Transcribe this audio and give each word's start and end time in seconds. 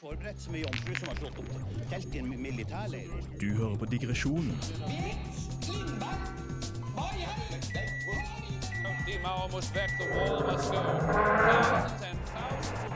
Forberedt 0.00 0.40
så 0.40 0.50
mye 0.50 0.64
jomfru 0.64 0.94
som 0.98 1.08
har 1.08 1.16
slått 1.20 1.38
opp 1.38 1.50
telt 1.90 2.14
i 2.14 2.18
en 2.22 2.30
militærleir. 2.42 3.10
Du 3.40 3.48
hører 3.54 3.76
på 3.78 3.86
digresjon 3.92 4.50
Die 9.04 9.18
mouw 9.20 9.48
moest 9.52 9.74
weg, 9.76 9.90
the 10.00 10.06
wall 10.16 10.40
must 10.48 10.72
go. 10.72 10.80
Thousands 10.80 12.02
and 12.02 12.18
thousands. 12.32 12.94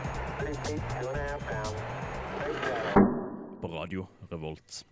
på 3.61 3.69
radio 3.73 4.07
Revolt. 4.31 4.85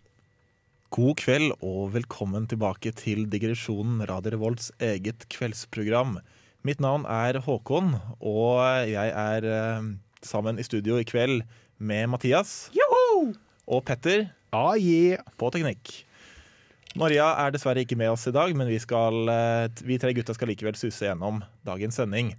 God 0.91 1.17
kveld 1.21 1.53
og 1.65 1.93
velkommen 1.95 2.47
tilbake 2.51 2.93
til 2.97 3.27
digresjonen 3.31 4.05
Radio 4.09 4.33
Revolts 4.35 4.71
eget 4.81 5.27
kveldsprogram. 5.33 6.19
Mitt 6.67 6.81
navn 6.81 7.05
er 7.09 7.41
Håkon, 7.45 7.95
og 8.21 8.63
jeg 8.91 9.13
er 9.13 9.47
eh, 9.51 9.91
sammen 10.23 10.59
i 10.59 10.67
studio 10.67 10.99
i 11.01 11.07
kveld 11.07 11.43
med 11.79 12.09
Mathias 12.13 12.69
og 13.67 13.85
Petter 13.85 14.29
Ah, 14.55 14.77
yeah. 14.79 15.21
på 15.37 15.51
teknikk. 15.53 15.91
Maria 16.97 17.27
er 17.43 17.53
dessverre 17.53 17.83
ikke 17.85 17.99
med 17.99 18.09
oss 18.15 18.25
i 18.31 18.33
dag, 18.33 18.55
men 18.57 18.71
vi, 18.71 18.79
skal, 18.81 19.29
eh, 19.29 19.67
vi 19.85 19.99
tre 20.01 20.15
gutta 20.17 20.33
skal 20.33 20.49
likevel 20.49 20.79
suse 20.81 21.05
gjennom 21.05 21.43
dagens 21.67 21.99
sending. 21.99 22.31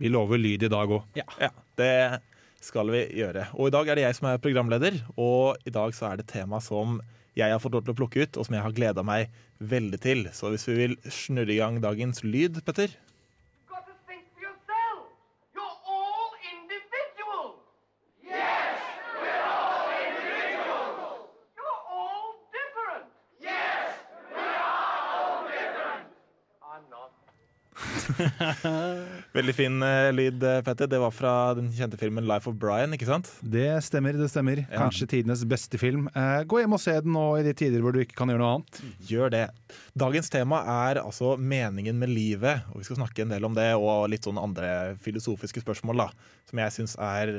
Vi 0.00 0.08
lover 0.08 0.40
lyd 0.40 0.64
i 0.64 0.70
dag 0.72 0.88
òg. 0.88 1.04
Ja, 1.18 1.50
det 1.76 2.22
skal 2.64 2.88
vi 2.94 3.02
gjøre. 3.18 3.48
Og 3.58 3.68
i 3.68 3.74
dag 3.74 3.90
er 3.90 3.98
det 3.98 4.06
jeg 4.06 4.16
som 4.16 4.30
er 4.30 4.40
programleder, 4.40 4.96
og 5.20 5.60
i 5.68 5.74
dag 5.74 5.92
så 5.96 6.12
er 6.12 6.22
det 6.22 6.30
tema 6.32 6.62
som 6.64 6.96
jeg 7.36 7.52
har 7.52 7.60
fått 7.60 7.76
lov 7.76 7.84
til 7.84 7.92
å 7.92 7.98
plukke 7.98 8.24
ut, 8.24 8.38
og 8.40 8.48
som 8.48 8.56
jeg 8.56 8.64
har 8.64 8.76
gleda 8.78 9.04
meg 9.04 9.34
veldig 9.60 10.00
til. 10.00 10.24
Så 10.32 10.48
hvis 10.54 10.64
vi 10.70 10.78
vil 10.78 10.96
snurre 11.12 11.52
i 11.52 11.60
gang 11.60 11.82
dagens 11.84 12.24
lyd, 12.24 12.62
Petter 12.64 12.96
Veldig 29.36 29.54
fin 29.56 29.82
uh, 29.82 30.10
lyd, 30.14 30.42
eh, 30.44 30.60
Petter. 30.66 30.88
Det 30.90 31.00
var 31.02 31.12
fra 31.14 31.32
den 31.58 31.68
kjente 31.74 31.98
filmen 32.00 32.26
Life 32.28 32.50
of 32.50 32.56
Brian, 32.60 32.94
ikke 32.96 33.08
sant? 33.08 33.30
Det 33.42 33.68
stemmer, 33.84 34.16
det 34.18 34.30
stemmer. 34.32 34.62
Kanskje 34.70 35.08
tidenes 35.16 35.44
beste 35.48 35.80
film. 35.80 36.08
Uh, 36.16 36.42
gå 36.48 36.62
hjem 36.62 36.76
og 36.76 36.82
se 36.82 36.96
den 37.04 37.14
nå 37.16 37.26
i 37.40 37.44
de 37.46 37.54
tider 37.56 37.84
hvor 37.84 37.96
du 37.96 38.02
ikke 38.02 38.18
kan 38.18 38.32
gjøre 38.32 38.42
noe 38.42 38.54
annet. 38.58 38.80
Gjør 39.10 39.32
det. 39.34 39.44
Dagens 39.98 40.32
tema 40.32 40.62
er 40.88 41.02
altså 41.02 41.34
meningen 41.36 42.00
med 42.00 42.12
livet, 42.12 42.66
og 42.72 42.80
vi 42.80 42.88
skal 42.88 43.00
snakke 43.02 43.26
en 43.26 43.34
del 43.34 43.46
om 43.48 43.56
det, 43.56 43.70
og 43.78 44.08
litt 44.12 44.26
sånn 44.26 44.40
andre 44.40 44.96
filosofiske 45.04 45.64
spørsmål, 45.64 46.06
da, 46.06 46.34
som 46.50 46.64
jeg 46.64 46.76
syns 46.78 46.98
er 47.00 47.38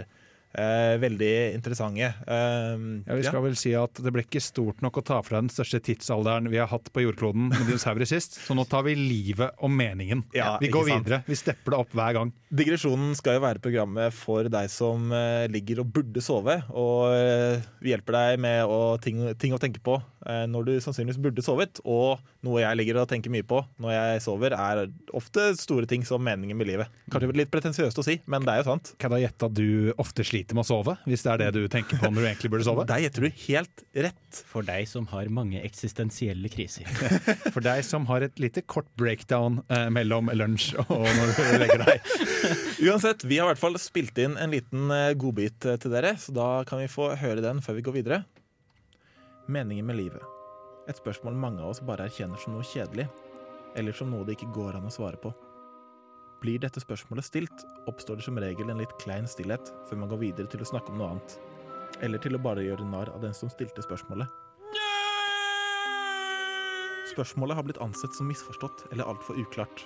veldig 0.57 1.53
interessante. 1.55 2.07
Eh, 2.25 2.77
Ja, 3.07 3.15
vi 3.15 3.23
skal 3.23 3.43
vel 3.43 3.55
si 3.55 3.73
at 3.77 3.93
Det 4.01 4.11
ble 4.13 4.23
ikke 4.25 4.41
stort 4.41 4.81
nok 4.81 4.97
å 4.97 5.03
ta 5.05 5.21
fra 5.21 5.39
den 5.41 5.49
største 5.49 5.79
tidsalderen 5.83 6.49
vi 6.49 6.57
har 6.57 6.67
hatt 6.67 6.89
på 6.93 7.03
jordkloden 7.03 7.49
med 7.51 7.67
dinosaurer 7.67 8.05
sist, 8.09 8.39
så 8.41 8.55
nå 8.57 8.65
tar 8.67 8.83
vi 8.87 8.95
livet 8.95 9.51
og 9.61 9.69
meningen. 9.69 10.23
Ja, 10.33 10.57
vi 10.61 10.69
går 10.73 10.85
videre. 10.89 11.21
Vi 11.27 11.35
stepper 11.35 11.71
det 11.75 11.79
opp 11.79 11.93
hver 11.93 12.13
gang. 12.17 12.33
Digresjonen 12.49 13.13
skal 13.15 13.37
jo 13.37 13.43
være 13.43 13.59
programmet 13.61 14.13
for 14.15 14.47
deg 14.49 14.69
som 14.71 15.11
eh, 15.11 15.45
ligger 15.51 15.81
og 15.83 15.91
burde 15.93 16.21
sove. 16.23 16.61
Og 16.73 17.13
eh, 17.13 17.61
vi 17.83 17.91
hjelper 17.93 18.13
deg 18.17 18.39
med 18.39 18.65
å, 18.65 18.97
ting, 19.03 19.21
ting 19.37 19.53
å 19.53 19.59
tenke 19.61 19.79
på 19.83 19.97
eh, 19.99 20.16
når 20.27 20.67
du 20.67 20.73
sannsynligvis 20.83 21.21
burde 21.23 21.43
sovet. 21.45 21.81
Og 21.87 22.21
noe 22.45 22.61
jeg 22.61 22.79
ligger 22.79 23.01
og 23.01 23.09
tenker 23.11 23.31
mye 23.33 23.45
på 23.47 23.61
når 23.81 23.93
jeg 23.95 24.23
sover, 24.25 24.55
er 24.57 24.83
ofte 25.15 25.49
store 25.59 25.87
ting 25.89 26.05
som 26.07 26.23
meningen 26.23 26.57
med 26.57 26.69
livet. 26.69 26.91
Kanskje 27.13 27.31
litt 27.37 27.51
pretensiøst 27.53 28.01
å 28.01 28.05
si, 28.05 28.17
men 28.29 28.45
det 28.45 28.53
er 28.53 28.61
jo 28.61 28.69
sant. 28.71 28.93
Kan 29.01 29.15
jeg 29.15 29.27
gjette 29.27 29.49
at 29.49 29.57
du 29.57 29.93
ofte 30.01 30.25
sliter 30.27 30.57
med 30.57 30.65
å 30.65 30.69
sove? 30.69 30.97
Hvis 31.07 31.25
det 31.25 31.33
er 31.33 31.43
det 31.45 31.51
du 31.55 31.71
tenker 31.71 32.01
på 32.01 32.11
når 32.11 32.19
du 32.19 32.27
egentlig 32.29 32.53
burde 32.53 32.67
sove? 32.67 32.85
Der 32.91 33.03
gjetter 33.05 33.27
du 33.27 33.41
helt 33.47 33.83
rett. 34.07 34.41
For 34.51 34.65
deg 34.67 34.87
som 34.89 35.07
har 35.11 35.29
mange 35.33 35.61
eksistensielle 35.63 36.51
kriser. 36.53 36.87
For 37.55 37.63
deg 37.65 37.83
som 37.87 38.07
har 38.11 38.25
et 38.25 38.41
lite 38.41 38.63
kort 38.67 38.89
breakdown 38.99 39.61
eh, 39.73 39.87
mellom 39.93 40.31
lunsj 40.35 40.73
og 40.87 41.05
når 41.05 41.33
du 41.33 41.43
legger 41.61 41.85
deg. 41.85 42.11
Uansett, 42.87 43.25
vi 43.27 43.39
har 43.39 43.47
i 43.47 43.53
hvert 43.53 43.61
fall 43.61 43.79
spilt 43.81 44.17
inn 44.21 44.37
en 44.39 44.53
liten 44.53 44.91
eh, 44.93 45.13
godbit 45.19 45.67
eh, 45.67 45.79
til 45.81 45.93
dere, 45.93 46.15
så 46.21 46.35
da 46.35 46.49
kan 46.67 46.81
vi 46.83 46.91
få 46.91 47.13
høre 47.19 47.43
den 47.43 47.63
før 47.65 47.79
vi 47.79 47.85
går 47.87 47.97
videre. 48.01 48.23
Meningen 49.49 49.85
med 49.85 49.95
livet. 49.95 50.23
Et 50.91 50.97
spørsmål 50.99 51.35
mange 51.39 51.61
av 51.63 51.69
oss 51.71 51.79
bare 51.79 52.03
erkjenner 52.09 52.39
som 52.41 52.51
noe 52.51 52.65
kjedelig, 52.67 53.05
eller 53.79 53.95
som 53.95 54.09
noe 54.11 54.25
det 54.27 54.33
ikke 54.35 54.49
går 54.51 54.75
an 54.75 54.89
å 54.89 54.91
svare 54.91 55.15
på. 55.23 55.31
Blir 56.41 56.59
dette 56.59 56.81
spørsmålet 56.83 57.23
stilt, 57.23 57.63
oppstår 57.87 58.19
det 58.19 58.25
som 58.25 58.35
regel 58.43 58.67
en 58.67 58.81
litt 58.83 58.91
klein 58.99 59.23
stillhet 59.23 59.71
før 59.87 60.01
man 60.01 60.11
går 60.11 60.19
videre 60.25 60.51
til 60.51 60.65
å 60.65 60.67
snakke 60.67 60.91
om 60.91 60.99
noe 60.99 61.13
annet. 61.13 61.37
Eller 62.03 62.19
til 62.19 62.35
å 62.35 62.41
bare 62.43 62.65
gjøre 62.65 62.89
narr 62.89 63.13
av 63.13 63.23
den 63.23 63.37
som 63.37 63.47
stilte 63.53 63.85
spørsmålet. 63.85 64.27
Spørsmålet 67.13 67.55
har 67.55 67.67
blitt 67.69 67.79
ansett 67.87 68.19
som 68.19 68.27
misforstått 68.27 68.89
eller 68.91 69.07
altfor 69.07 69.39
uklart. 69.39 69.85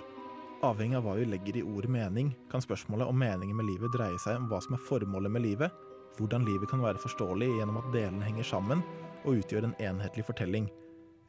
Avhengig 0.65 0.97
av 0.97 1.05
hva 1.05 1.19
vi 1.21 1.29
legger 1.29 1.61
i 1.61 1.63
ordet 1.69 1.93
mening, 1.93 2.33
kan 2.49 2.65
spørsmålet 2.65 3.13
om 3.13 3.21
meningen 3.21 3.61
med 3.61 3.69
livet 3.69 3.93
dreie 3.93 4.17
seg 4.25 4.41
om 4.41 4.49
hva 4.49 4.57
som 4.65 4.73
er 4.73 4.83
formålet 4.89 5.37
med 5.37 5.45
livet, 5.45 5.69
hvordan 6.17 6.49
livet 6.49 6.73
kan 6.73 6.81
være 6.81 7.01
forståelig 7.05 7.53
gjennom 7.59 7.77
at 7.79 7.93
delene 7.93 8.25
henger 8.25 8.49
sammen 8.57 8.81
og 9.23 9.41
utgjør 9.41 9.67
en 9.67 9.77
enhetlig 9.79 10.25
fortelling, 10.27 10.69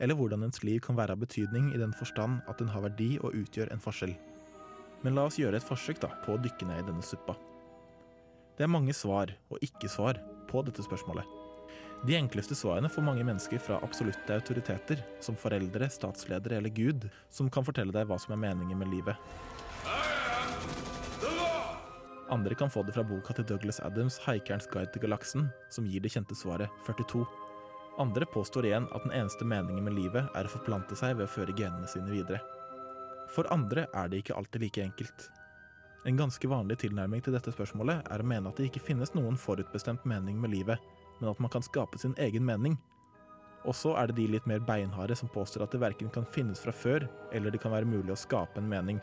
eller 0.03 0.19
hvordan 0.19 0.47
ens 0.47 0.63
liv 0.67 0.81
kan 0.83 0.97
være 0.99 1.15
av 1.15 1.23
betydning 1.23 1.71
i 1.73 1.81
den 1.81 1.95
forstand 1.95 2.41
at 2.51 2.59
den 2.59 2.71
har 2.73 2.85
verdi 2.85 3.15
og 3.23 3.37
utgjør 3.39 3.71
en 3.73 3.83
forskjell. 3.83 4.15
Men 5.03 5.17
la 5.17 5.27
oss 5.29 5.39
gjøre 5.39 5.59
et 5.59 5.67
forsøk 5.67 6.01
da, 6.03 6.13
på 6.25 6.35
å 6.35 6.43
dykke 6.43 6.69
ned 6.69 6.83
i 6.83 6.89
denne 6.91 7.07
suppa. 7.07 7.37
Det 8.57 8.67
er 8.67 8.71
mange 8.71 8.95
svar 8.95 9.33
og 9.51 9.63
ikke-svar 9.65 10.21
på 10.51 10.63
dette 10.67 10.85
spørsmålet. 10.85 11.39
De 12.03 12.17
enkleste 12.19 12.57
svarene 12.59 12.91
får 12.91 13.05
mange 13.07 13.25
mennesker 13.27 13.61
fra 13.63 13.79
absolutte 13.87 14.35
autoriteter, 14.35 15.05
som 15.23 15.39
foreldre, 15.39 15.87
statsledere 15.91 16.59
eller 16.59 16.75
Gud, 16.75 17.07
som 17.31 17.51
kan 17.51 17.67
fortelle 17.67 17.95
deg 17.95 18.09
hva 18.11 18.19
som 18.19 18.35
er 18.35 18.43
meningen 18.43 18.79
med 18.79 18.91
livet. 18.91 19.15
Andre 22.33 22.57
kan 22.59 22.71
få 22.73 22.83
det 22.83 22.95
fra 22.97 23.05
boka 23.07 23.35
til 23.37 23.45
Douglas 23.45 23.81
Adams 23.81 24.19
'Haikerens 24.19 24.67
guide 24.67 24.91
til 24.93 25.03
galaksen', 25.03 25.51
som 25.71 25.85
gir 25.85 26.01
det 26.01 26.11
kjente 26.11 26.35
svaret 26.35 26.71
42. 26.87 27.27
Andre 27.99 28.27
påstår 28.27 28.67
igjen 28.67 28.89
at 28.93 29.05
den 29.05 29.13
eneste 29.13 29.45
meningen 29.45 29.85
med 29.85 29.95
livet 29.95 30.31
er 30.35 30.49
å 30.49 30.53
forplante 30.53 30.97
seg 30.97 31.19
ved 31.19 31.27
å 31.27 31.33
føre 31.33 31.53
genene 31.53 31.89
sine 31.91 32.09
videre. 32.09 32.41
For 33.33 33.49
andre 33.53 33.85
er 33.93 34.09
det 34.09 34.23
ikke 34.23 34.37
alltid 34.37 34.65
like 34.65 34.85
enkelt. 34.85 35.27
En 36.09 36.17
ganske 36.17 36.49
vanlig 36.49 36.79
tilnærming 36.83 37.23
til 37.23 37.37
dette 37.37 37.53
spørsmålet 37.53 38.09
er 38.11 38.23
å 38.23 38.27
mene 38.27 38.49
at 38.49 38.59
det 38.59 38.71
ikke 38.71 38.83
finnes 38.89 39.13
noen 39.15 39.37
forutbestemt 39.39 40.07
mening 40.09 40.41
med 40.41 40.51
livet, 40.55 40.81
men 41.21 41.31
at 41.31 41.39
man 41.41 41.53
kan 41.53 41.63
skape 41.63 42.01
sin 42.01 42.17
egen 42.19 42.45
mening. 42.49 42.79
Og 43.63 43.77
så 43.79 43.93
er 43.95 44.11
det 44.11 44.17
de 44.17 44.27
litt 44.33 44.49
mer 44.51 44.65
beinharde 44.67 45.15
som 45.15 45.31
påstår 45.31 45.63
at 45.67 45.77
det 45.77 45.83
verken 45.85 46.11
kan 46.11 46.25
finnes 46.27 46.65
fra 46.65 46.73
før, 46.75 47.07
eller 47.31 47.55
det 47.55 47.61
kan 47.63 47.71
være 47.77 47.87
mulig 47.87 48.17
å 48.17 48.19
skape 48.19 48.59
en 48.59 48.73
mening. 48.73 48.99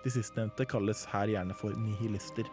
De 0.00 0.10
sistnevnte 0.14 0.64
kalles 0.64 1.04
her 1.12 1.34
gjerne 1.34 1.58
for 1.58 1.76
nihilister. 1.76 2.48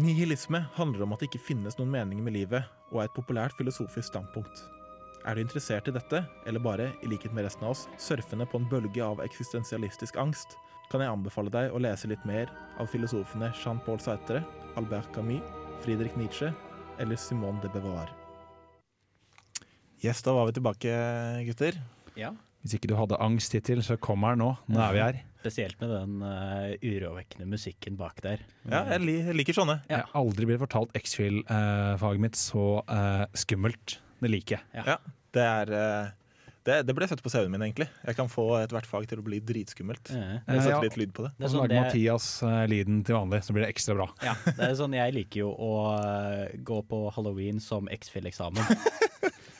Nihilisme 0.00 0.62
handler 0.76 1.04
om 1.04 1.12
at 1.12 1.20
det 1.20 1.28
ikke 1.28 1.42
finnes 1.50 1.76
noen 1.76 1.90
mening 1.92 2.22
med 2.24 2.32
livet, 2.32 2.64
og 2.90 3.02
er 3.02 3.08
et 3.08 3.16
populært 3.16 3.56
filosofisk 3.58 4.08
standpunkt. 4.08 4.62
Er 5.28 5.36
du 5.36 5.42
interessert 5.42 5.90
i 5.90 5.92
dette, 5.92 6.22
eller 6.48 6.62
bare, 6.64 6.86
i 7.04 7.10
likhet 7.10 7.34
med 7.36 7.44
resten 7.44 7.66
av 7.66 7.74
oss, 7.74 7.82
surfende 8.00 8.46
på 8.48 8.56
en 8.60 8.68
bølge 8.70 9.04
av 9.04 9.20
eksistensialistisk 9.20 10.16
angst, 10.22 10.56
kan 10.90 11.04
jeg 11.04 11.12
anbefale 11.12 11.52
deg 11.52 11.74
å 11.74 11.82
lese 11.82 12.08
litt 12.10 12.24
mer 12.26 12.48
av 12.80 12.88
filosofene 12.90 13.52
Jean-Paul 13.60 14.00
Sartre, 14.02 14.40
Albert 14.80 15.12
Camus, 15.14 15.44
Friedrich 15.84 16.16
Nietzsche 16.18 16.48
eller 17.00 17.20
Simone 17.20 17.60
de 17.62 17.68
Beauvoir. 17.74 18.08
Yes, 20.00 20.22
da 20.24 20.32
var 20.32 20.48
vi 20.48 20.56
tilbake, 20.56 20.94
gutter. 21.50 21.76
Ja, 22.16 22.32
Hvis 22.64 22.74
ikke 22.76 22.88
du 22.90 22.96
hadde 22.96 23.20
angst 23.20 23.52
hittil, 23.56 23.84
så 23.84 23.96
kommer 24.00 24.32
den 24.34 24.42
nå. 24.46 24.54
Nå 24.68 24.80
er 24.84 24.96
vi 24.96 25.04
her. 25.04 25.20
Spesielt 25.40 25.80
med 25.80 25.88
den 25.88 26.20
uh, 26.20 26.74
urovekkende 26.84 27.46
musikken 27.48 27.96
bak 27.96 28.18
der. 28.20 28.42
Ja, 28.68 28.82
jeg, 28.92 29.00
li 29.06 29.16
jeg 29.22 29.36
liker 29.38 29.56
sånne. 29.56 29.78
Jeg 29.88 30.04
har 30.04 30.20
aldri 30.20 30.44
blitt 30.50 30.60
fortalt 30.60 30.92
X-Fill-faget 31.00 32.20
mitt 32.20 32.36
så 32.36 32.64
uh, 32.84 33.24
skummelt. 33.32 33.96
Det 34.20 34.28
liker 34.28 34.58
jeg. 34.58 34.84
Ja, 34.84 34.98
det 35.36 35.46
er 35.48 35.76
Uh, 35.80 36.16
det, 36.60 36.74
det 36.84 36.92
ble 36.92 37.06
sett 37.08 37.22
på 37.24 37.30
CV-en 37.32 37.54
min, 37.54 37.62
egentlig. 37.64 37.86
Jeg 38.04 38.16
kan 38.18 38.28
få 38.28 38.44
ethvert 38.58 38.84
fag 38.84 39.06
til 39.08 39.22
å 39.22 39.24
bli 39.24 39.38
dritskummelt. 39.48 40.10
Ja. 40.12 40.42
Jeg 40.44 40.60
setter 40.60 40.74
ja. 40.74 40.80
litt 40.84 40.98
lyd 41.00 41.14
på 41.16 41.24
det. 41.24 41.30
Det 41.38 41.46
Og 41.46 41.48
så 41.48 41.54
sånn 41.54 41.62
lager 41.62 41.72
det- 41.72 41.84
Mathias 41.86 42.26
lyden 42.68 42.98
til 43.08 43.16
vanlig, 43.16 43.40
så 43.46 43.56
blir 43.56 43.64
det 43.64 43.70
ekstra 43.72 43.96
bra. 43.96 44.10
Ja, 44.26 44.34
det 44.44 44.66
er 44.66 44.74
sånn 44.76 44.98
jeg 44.98 45.14
liker 45.16 45.40
jo 45.40 45.54
å 45.56 45.70
gå 46.68 46.82
på 46.92 47.00
halloween 47.16 47.64
som 47.64 47.88
X-Fill-eksamen. 47.88 48.60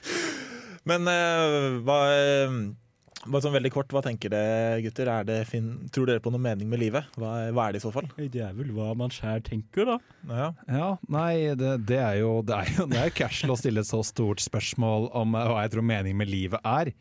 Men 0.92 1.08
hva 1.88 1.98
bare 3.26 3.42
sånn 3.44 3.54
veldig 3.54 3.72
kort, 3.74 3.92
hva 3.92 4.00
tenker 4.04 4.32
dere, 4.32 4.80
gutter? 4.84 5.10
Er 5.12 5.26
det 5.28 5.38
fin 5.50 5.66
tror 5.92 6.08
dere 6.08 6.22
på 6.24 6.32
noe 6.32 6.40
mening 6.40 6.70
med 6.70 6.80
livet? 6.80 7.08
Hva, 7.20 7.34
hva 7.52 7.66
er 7.66 7.76
det 7.76 7.82
i 7.82 7.84
så 7.84 7.92
fall? 7.94 8.08
Det 8.16 8.40
er 8.46 8.54
vel 8.56 8.72
hva 8.76 8.94
man 8.96 9.12
sjæl 9.12 9.42
tenker, 9.46 9.90
da. 9.92 9.98
Ja. 10.30 10.48
Ja, 10.70 10.88
nei, 11.12 11.52
det, 11.58 11.74
det 11.90 12.00
er 12.00 12.20
jo 12.22 12.32
Det 12.46 12.56
er 12.56 12.72
jo 12.78 12.88
det 12.90 13.00
er 13.00 13.10
jo 13.10 13.16
casual 13.20 13.54
å 13.54 13.60
stille 13.60 13.84
et 13.84 13.90
så 13.90 14.00
stort 14.06 14.42
spørsmål 14.44 15.10
om 15.20 15.36
hva 15.36 15.62
jeg 15.64 15.74
tror 15.74 15.86
meningen 15.92 16.20
med 16.22 16.32
livet 16.32 16.64
er. 16.64 16.92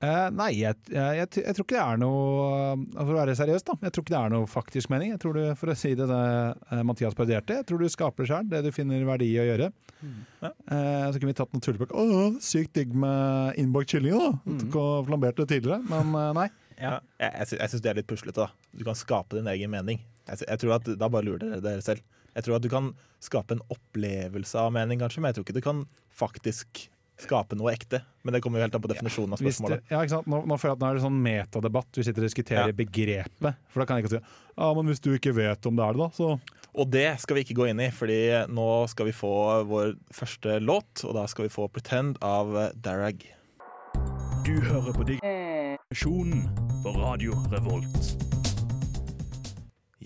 Eh, 0.00 0.26
nei, 0.32 0.48
jeg, 0.56 0.78
jeg, 0.88 1.16
jeg, 1.18 1.28
jeg 1.44 1.54
tror 1.56 1.66
ikke 1.66 1.76
det 1.76 1.80
er 1.84 1.98
noe 2.00 2.44
altså, 2.72 3.02
For 3.04 3.12
å 3.12 3.18
være 3.18 3.34
seriøs, 3.36 3.64
da. 3.68 3.74
Jeg 3.84 3.92
tror 3.92 4.04
ikke 4.06 4.14
det 4.14 4.20
er 4.22 4.30
noe 4.32 4.46
faktisk 4.48 4.92
mening. 4.92 5.10
Jeg 5.12 5.20
tror 5.20 5.36
du, 5.36 5.42
For 5.60 5.72
å 5.72 5.74
si 5.76 5.90
det, 5.98 6.06
det 6.08 6.20
eh, 6.72 6.80
Mathias 6.88 7.16
parodierte, 7.18 7.58
jeg 7.58 7.66
tror 7.68 7.82
du 7.84 7.90
skaper 7.92 8.28
sjøl 8.30 8.48
det 8.48 8.62
du 8.64 8.70
finner 8.72 9.04
verdi 9.04 9.28
i 9.34 9.40
å 9.42 9.44
gjøre. 9.50 9.68
Ja. 10.40 10.50
Uh, 10.72 11.10
så 11.12 11.20
kunne 11.20 11.34
vi 11.34 11.36
tatt 11.36 11.52
noe 11.52 11.60
tullbøker. 11.66 11.92
Å, 12.00 12.22
sykt 12.40 12.72
digg 12.78 12.94
med 12.96 13.58
innbakt 13.60 13.92
kylling, 13.92 14.16
da! 14.16 14.30
Mm. 14.48 14.62
Flamberte 15.10 15.44
det 15.44 15.50
tidligere. 15.58 15.82
Men 15.90 16.14
uh, 16.16 16.30
nei. 16.38 16.46
Ja. 16.80 16.94
Jeg, 17.20 17.34
jeg, 17.34 17.48
sy- 17.50 17.58
jeg 17.60 17.72
syns 17.74 17.84
det 17.84 17.90
er 17.92 17.98
litt 18.00 18.08
puslete. 18.08 18.46
da 18.46 18.78
Du 18.80 18.86
kan 18.88 18.96
skape 18.96 19.36
din 19.36 19.50
egen 19.52 19.68
mening. 19.74 20.00
Jeg, 20.30 20.40
jeg 20.46 20.62
tror 20.62 20.78
at 20.78 20.88
Da 20.96 21.10
bare 21.12 21.28
lurer 21.28 21.42
dere 21.44 21.60
dere 21.66 21.84
selv. 21.84 22.00
Jeg 22.32 22.46
tror 22.46 22.56
at 22.56 22.64
du 22.64 22.70
kan 22.72 22.88
skape 23.20 23.58
en 23.58 23.60
opplevelse 23.74 24.56
av 24.64 24.72
mening, 24.72 25.02
kanskje, 25.02 25.20
men 25.20 25.28
jeg 25.34 25.36
tror 25.40 25.44
ikke 25.50 25.58
du 25.60 25.64
kan 25.66 25.84
faktisk 26.22 26.86
skape 27.24 27.56
noe 27.58 27.72
ekte. 27.72 28.00
Men 28.24 28.34
det 28.34 28.42
kommer 28.42 28.58
jo 28.60 28.64
helt 28.66 28.74
an 28.76 28.82
på 28.84 28.90
definisjonen 28.92 29.32
av 29.32 29.38
det, 29.38 29.46
spørsmålet. 29.48 29.82
ja, 29.90 30.00
ikke 30.02 30.10
sant? 30.16 30.26
Nå, 30.28 30.42
nå 30.46 30.58
føler 30.60 30.72
jeg 30.74 30.78
at 30.78 30.82
nå 30.84 30.88
er 30.90 30.94
det 30.98 31.04
sånn 31.04 31.20
metadebatt. 31.24 31.90
Vi 31.96 32.02
sitter 32.04 32.22
og 32.24 32.28
diskuterer 32.28 32.66
Ja. 32.68 32.72
begrepet. 32.72 33.54
For 33.72 33.80
da 33.80 33.86
kan 33.86 33.96
jeg 34.00 34.04
ikke 34.06 34.18
si 34.18 34.24
ja, 34.60 34.74
men 34.74 34.86
hvis 34.86 35.00
du 35.00 35.10
ikke 35.16 35.34
vet 35.34 35.66
om 35.66 35.76
det 35.76 35.84
er 35.86 35.92
det, 35.92 35.98
da, 35.98 36.08
så 36.16 36.40
Og 36.76 36.90
det 36.90 37.18
skal 37.20 37.34
vi 37.36 37.42
ikke 37.44 37.56
gå 37.58 37.68
inn 37.70 37.80
i, 37.80 37.90
Fordi 37.90 38.46
nå 38.48 38.88
skal 38.88 39.06
vi 39.06 39.12
få 39.12 39.64
vår 39.66 39.96
første 40.12 40.60
låt, 40.62 41.04
og 41.04 41.14
da 41.14 41.26
skal 41.26 41.44
vi 41.48 41.48
få 41.48 41.68
'Pretend' 41.68 42.16
av 42.22 42.72
Darag. 42.80 43.24
Du 44.44 44.60
hører 44.60 44.92
på 44.92 45.04
Digresjonen 45.04 46.48
på 46.82 46.92
Radio 46.96 47.32
Revolt. 47.50 48.39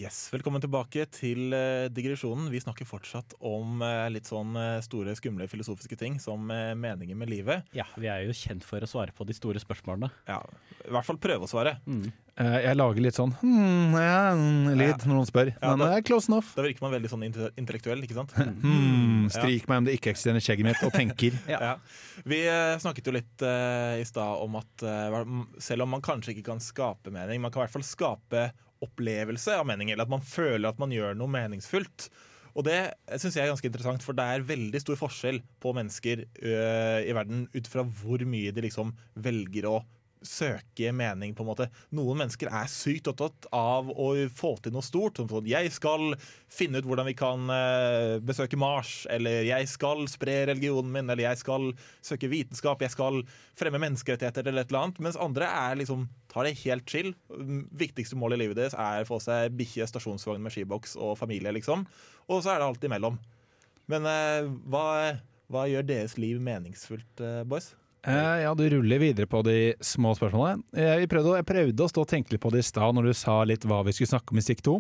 Yes, 0.04 0.26
Velkommen 0.28 0.60
tilbake 0.60 1.06
til 1.08 1.54
eh, 1.56 1.86
digresjonen. 1.88 2.50
Vi 2.52 2.58
snakker 2.60 2.84
fortsatt 2.84 3.32
om 3.40 3.80
eh, 3.80 4.02
litt 4.12 4.28
sånn 4.28 4.50
eh, 4.60 4.82
store, 4.84 5.14
skumle 5.16 5.46
filosofiske 5.48 5.96
ting 5.96 6.18
som 6.20 6.42
meninger 6.44 6.82
meningen 6.82 7.20
med 7.22 7.30
livet. 7.32 7.70
ja, 7.72 7.86
vi 7.96 8.10
er 8.12 8.26
jo 8.26 8.34
kjent 8.36 8.66
for 8.68 8.84
å 8.84 8.88
svare 8.90 9.14
på 9.16 9.24
de 9.24 9.32
store 9.32 9.62
spørsmålene. 9.62 10.10
Ja, 10.28 10.42
I 10.84 10.92
hvert 10.92 11.08
fall 11.08 11.16
prøve 11.22 11.46
å 11.46 11.48
svare. 11.48 11.78
Mm. 11.88 12.10
Jeg 12.34 12.76
lager 12.76 13.04
litt 13.04 13.16
sånn 13.16 13.30
hmm, 13.38 13.94
ja, 13.94 14.34
lyd 14.74 15.06
når 15.06 15.12
noen 15.14 15.28
spør. 15.28 15.52
Ja, 15.54 15.70
Men 15.70 15.86
det 15.86 16.00
er 16.00 16.04
close 16.04 16.28
enough. 16.28 16.50
Da 16.58 16.66
virker 16.66 16.84
man 16.84 16.92
veldig 16.96 17.12
sånn 17.12 17.24
intellektuell, 17.30 18.04
ikke 18.04 18.18
sant? 18.18 18.36
Hmm, 18.64 19.30
strik 19.32 19.64
meg 19.70 19.80
om 19.80 19.88
det 19.88 19.96
ikke-eksisterende 19.96 20.44
skjegget 20.44 20.68
mitt 20.68 20.84
og 20.84 20.92
tenker. 20.92 21.40
Ja. 21.54 21.78
Vi 22.28 22.42
snakket 22.82 23.08
jo 23.08 23.14
litt 23.14 23.46
uh, 23.46 23.96
i 23.96 24.04
stad 24.06 24.42
om 24.44 24.58
at 24.60 24.84
uh, 24.84 25.16
selv 25.62 25.86
om 25.86 25.94
man 25.96 26.04
kanskje 26.04 26.34
ikke 26.34 26.50
kan 26.50 26.60
skape 26.62 27.14
mening, 27.14 27.40
man 27.40 27.54
kan 27.54 27.62
i 27.62 27.64
hvert 27.64 27.76
fall 27.78 27.86
skape 27.86 28.48
opplevelse 28.84 29.56
av 29.58 29.66
mening, 29.69 29.90
eller 29.92 30.06
at 30.06 30.12
man 30.12 30.25
føler 30.25 30.69
at 30.70 30.81
man 30.82 30.92
gjør 30.94 31.16
noe 31.19 31.32
meningsfullt. 31.32 32.08
Og 32.54 32.66
det 32.69 32.78
syns 33.19 33.34
jeg 33.34 33.44
er 33.44 33.50
ganske 33.50 33.66
interessant, 33.66 34.04
for 34.06 34.14
det 34.16 34.25
er 34.31 34.46
veldig 34.46 34.81
stor 34.82 34.98
forskjell 35.00 35.40
på 35.62 35.75
mennesker 35.75 36.22
øh, 36.22 37.00
i 37.02 37.14
verden 37.16 37.48
ut 37.54 37.70
fra 37.70 37.82
hvor 37.82 38.22
mye 38.28 38.54
de 38.54 38.69
liksom 38.69 38.94
velger 39.26 39.66
å 39.70 39.81
søke 40.26 40.91
mening, 40.97 41.35
på 41.37 41.44
en 41.44 41.49
måte. 41.50 41.67
Noen 41.94 42.19
mennesker 42.23 42.50
er 42.50 42.71
sykt 42.71 43.09
opptatt 43.11 43.49
av 43.55 43.91
å 43.91 44.09
få 44.32 44.55
til 44.62 44.75
noe 44.75 44.85
stort. 44.85 45.21
Som 45.21 45.29
sånn, 45.31 45.49
jeg 45.49 45.73
skal 45.75 46.15
finne 46.53 46.81
ut 46.81 46.88
hvordan 46.88 47.09
vi 47.09 47.17
kan 47.19 47.50
eh, 47.53 48.17
besøke 48.25 48.59
Mars, 48.61 49.05
eller 49.12 49.44
jeg 49.47 49.69
skal 49.71 50.05
spre 50.11 50.41
religionen 50.50 50.93
min, 50.94 51.11
eller 51.11 51.26
jeg 51.29 51.43
skal 51.43 51.71
søke 52.05 52.31
vitenskap, 52.32 52.82
jeg 52.85 52.94
skal 52.94 53.21
fremme 53.59 53.81
menneskerettigheter, 53.82 54.49
eller 54.49 54.65
et 54.65 54.73
eller 54.73 54.87
annet. 54.87 55.03
Mens 55.05 55.21
andre 55.21 55.50
er 55.50 55.79
liksom, 55.81 56.09
tar 56.32 56.49
det 56.49 56.56
helt 56.65 56.88
chill. 56.91 57.12
Mm, 57.31 57.67
Viktigste 57.85 58.19
målet 58.19 58.41
i 58.41 58.44
livet 58.44 58.61
deres 58.62 58.76
er 58.79 59.05
å 59.05 59.11
få 59.12 59.21
seg 59.23 59.55
bikkje, 59.59 59.88
stasjonsvogn 59.93 60.43
med 60.44 60.55
skiboks 60.55 60.99
og 60.99 61.17
familie, 61.21 61.53
liksom. 61.55 61.87
Og 62.29 62.43
så 62.43 62.55
er 62.55 62.61
det 62.61 62.73
alt 62.73 62.88
imellom. 62.88 63.21
Men 63.93 64.09
eh, 64.09 64.50
hva, 64.73 64.85
hva 65.53 65.69
gjør 65.69 65.88
deres 65.88 66.19
liv 66.21 66.41
meningsfullt, 66.43 67.21
eh, 67.21 67.43
boys? 67.49 67.75
Eh, 68.04 68.42
ja, 68.42 68.52
du 68.54 68.64
ruller 68.68 69.00
videre 69.00 69.26
på 69.30 69.40
de 69.46 69.74
små 69.80 70.12
spørsmålene. 70.18 70.64
Jeg 70.76 71.08
prøvde, 71.08 71.38
jeg 71.40 71.48
prøvde 71.48 71.86
å 71.86 71.90
stå 71.90 72.04
og 72.04 72.10
tenke 72.10 72.34
litt 72.34 72.42
på 72.44 72.52
det 72.52 72.60
i 72.60 72.68
stad 72.68 72.96
når 72.96 73.08
du 73.08 73.16
sa 73.16 73.38
litt 73.48 73.64
hva 73.68 73.80
vi 73.86 73.94
skulle 73.96 74.12
snakke 74.12 74.34
om 74.34 74.40
i 74.40 74.44
stikk 74.44 74.64
to. 74.66 74.78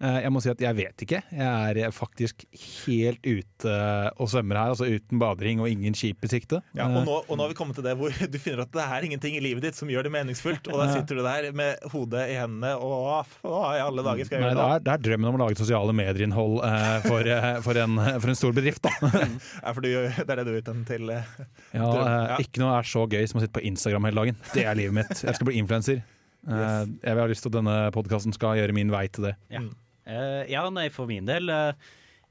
Eh, 0.00 0.18
jeg 0.24 0.32
må 0.32 0.40
si 0.40 0.48
at 0.48 0.62
jeg 0.64 0.76
vet 0.78 1.02
ikke. 1.04 1.18
Jeg 1.36 1.80
er 1.84 1.92
faktisk 1.92 2.46
helt 2.86 3.26
ute 3.26 3.72
og 4.16 4.30
svømmer 4.32 4.56
her, 4.56 4.70
altså 4.72 4.86
uten 4.88 5.20
badering 5.20 5.60
og 5.60 5.68
ingen 5.68 5.92
skip 5.96 6.24
i 6.24 6.30
sikte. 6.32 6.62
Ja, 6.72 6.86
Eh, 6.90 6.96
og, 6.96 7.04
nå, 7.04 7.16
og 7.28 7.36
nå 7.36 7.44
har 7.44 7.50
vi 7.52 7.56
kommet 7.58 7.76
til 7.76 7.84
det 7.84 7.92
hvor 8.00 8.08
du 8.32 8.38
finner 8.40 8.62
at 8.64 8.72
det 8.72 8.82
er 8.82 9.04
ingenting 9.06 9.36
i 9.36 9.42
livet 9.44 9.62
ditt 9.66 9.76
som 9.76 9.90
gjør 9.92 10.06
det 10.08 10.12
meningsfullt, 10.14 10.70
og 10.72 10.80
da 10.80 10.86
sitter 10.94 11.20
du 11.20 11.22
der 11.26 11.50
med 11.56 11.84
hodet 11.92 12.24
i 12.32 12.38
hendene 12.40 12.72
og 12.80 13.28
hva 13.44 13.74
i 13.76 13.82
alle 13.84 14.04
dager 14.06 14.24
skal 14.26 14.38
jeg 14.38 14.46
gjøre 14.46 14.54
det 14.56 14.60
nå? 14.62 14.68
Det, 14.72 14.84
det 14.88 14.94
er 14.94 15.04
drømmen 15.04 15.28
om 15.30 15.36
å 15.36 15.42
lage 15.44 15.60
sosiale 15.60 15.94
medieinnhold 16.00 16.56
eh, 16.64 16.96
for, 17.04 17.30
eh, 17.36 17.50
for, 17.66 17.80
en, 17.84 18.00
for 18.24 18.32
en 18.32 18.40
stor 18.40 18.56
bedrift, 18.56 18.88
da. 18.88 18.94
Ja, 19.60 19.74
for 19.76 19.84
du, 19.84 19.90
det 19.92 20.24
er 20.24 20.40
det 20.40 20.46
du 20.48 20.52
er 20.54 20.62
ute 20.64 20.74
til 20.88 21.12
eh, 21.12 21.28
Ja, 21.76 21.84
Drøm, 21.84 22.00
eh, 22.06 22.16
ja. 22.32 22.40
Ikke 22.46 22.64
noe 22.64 22.72
er 22.80 22.88
så 22.88 23.04
gøy 23.10 23.28
som 23.28 23.38
å 23.40 23.44
sitte 23.44 23.58
på 23.60 23.66
Instagram 23.68 24.08
hele 24.08 24.22
dagen. 24.24 24.40
Det 24.56 24.64
er 24.64 24.80
livet 24.80 24.96
mitt. 25.02 25.12
Jeg 25.20 25.36
skal 25.36 25.50
bli 25.50 25.60
influenser. 25.60 26.00
Yes. 26.40 26.88
jeg 27.04 27.12
vil 27.12 27.20
ha 27.20 27.28
lyst 27.28 27.44
til 27.44 27.50
at 27.52 27.56
denne 27.58 27.72
podkasten 27.92 28.32
skal 28.32 28.56
gjøre 28.56 28.72
min 28.72 28.88
vei 28.88 29.02
til 29.12 29.26
det. 29.28 29.34
Ja, 29.52 29.60
Eh, 30.06 30.44
ja 30.52 30.62
nei, 30.72 30.88
for 30.92 31.10
min 31.10 31.26
del 31.28 31.50
Uh, 31.50 31.72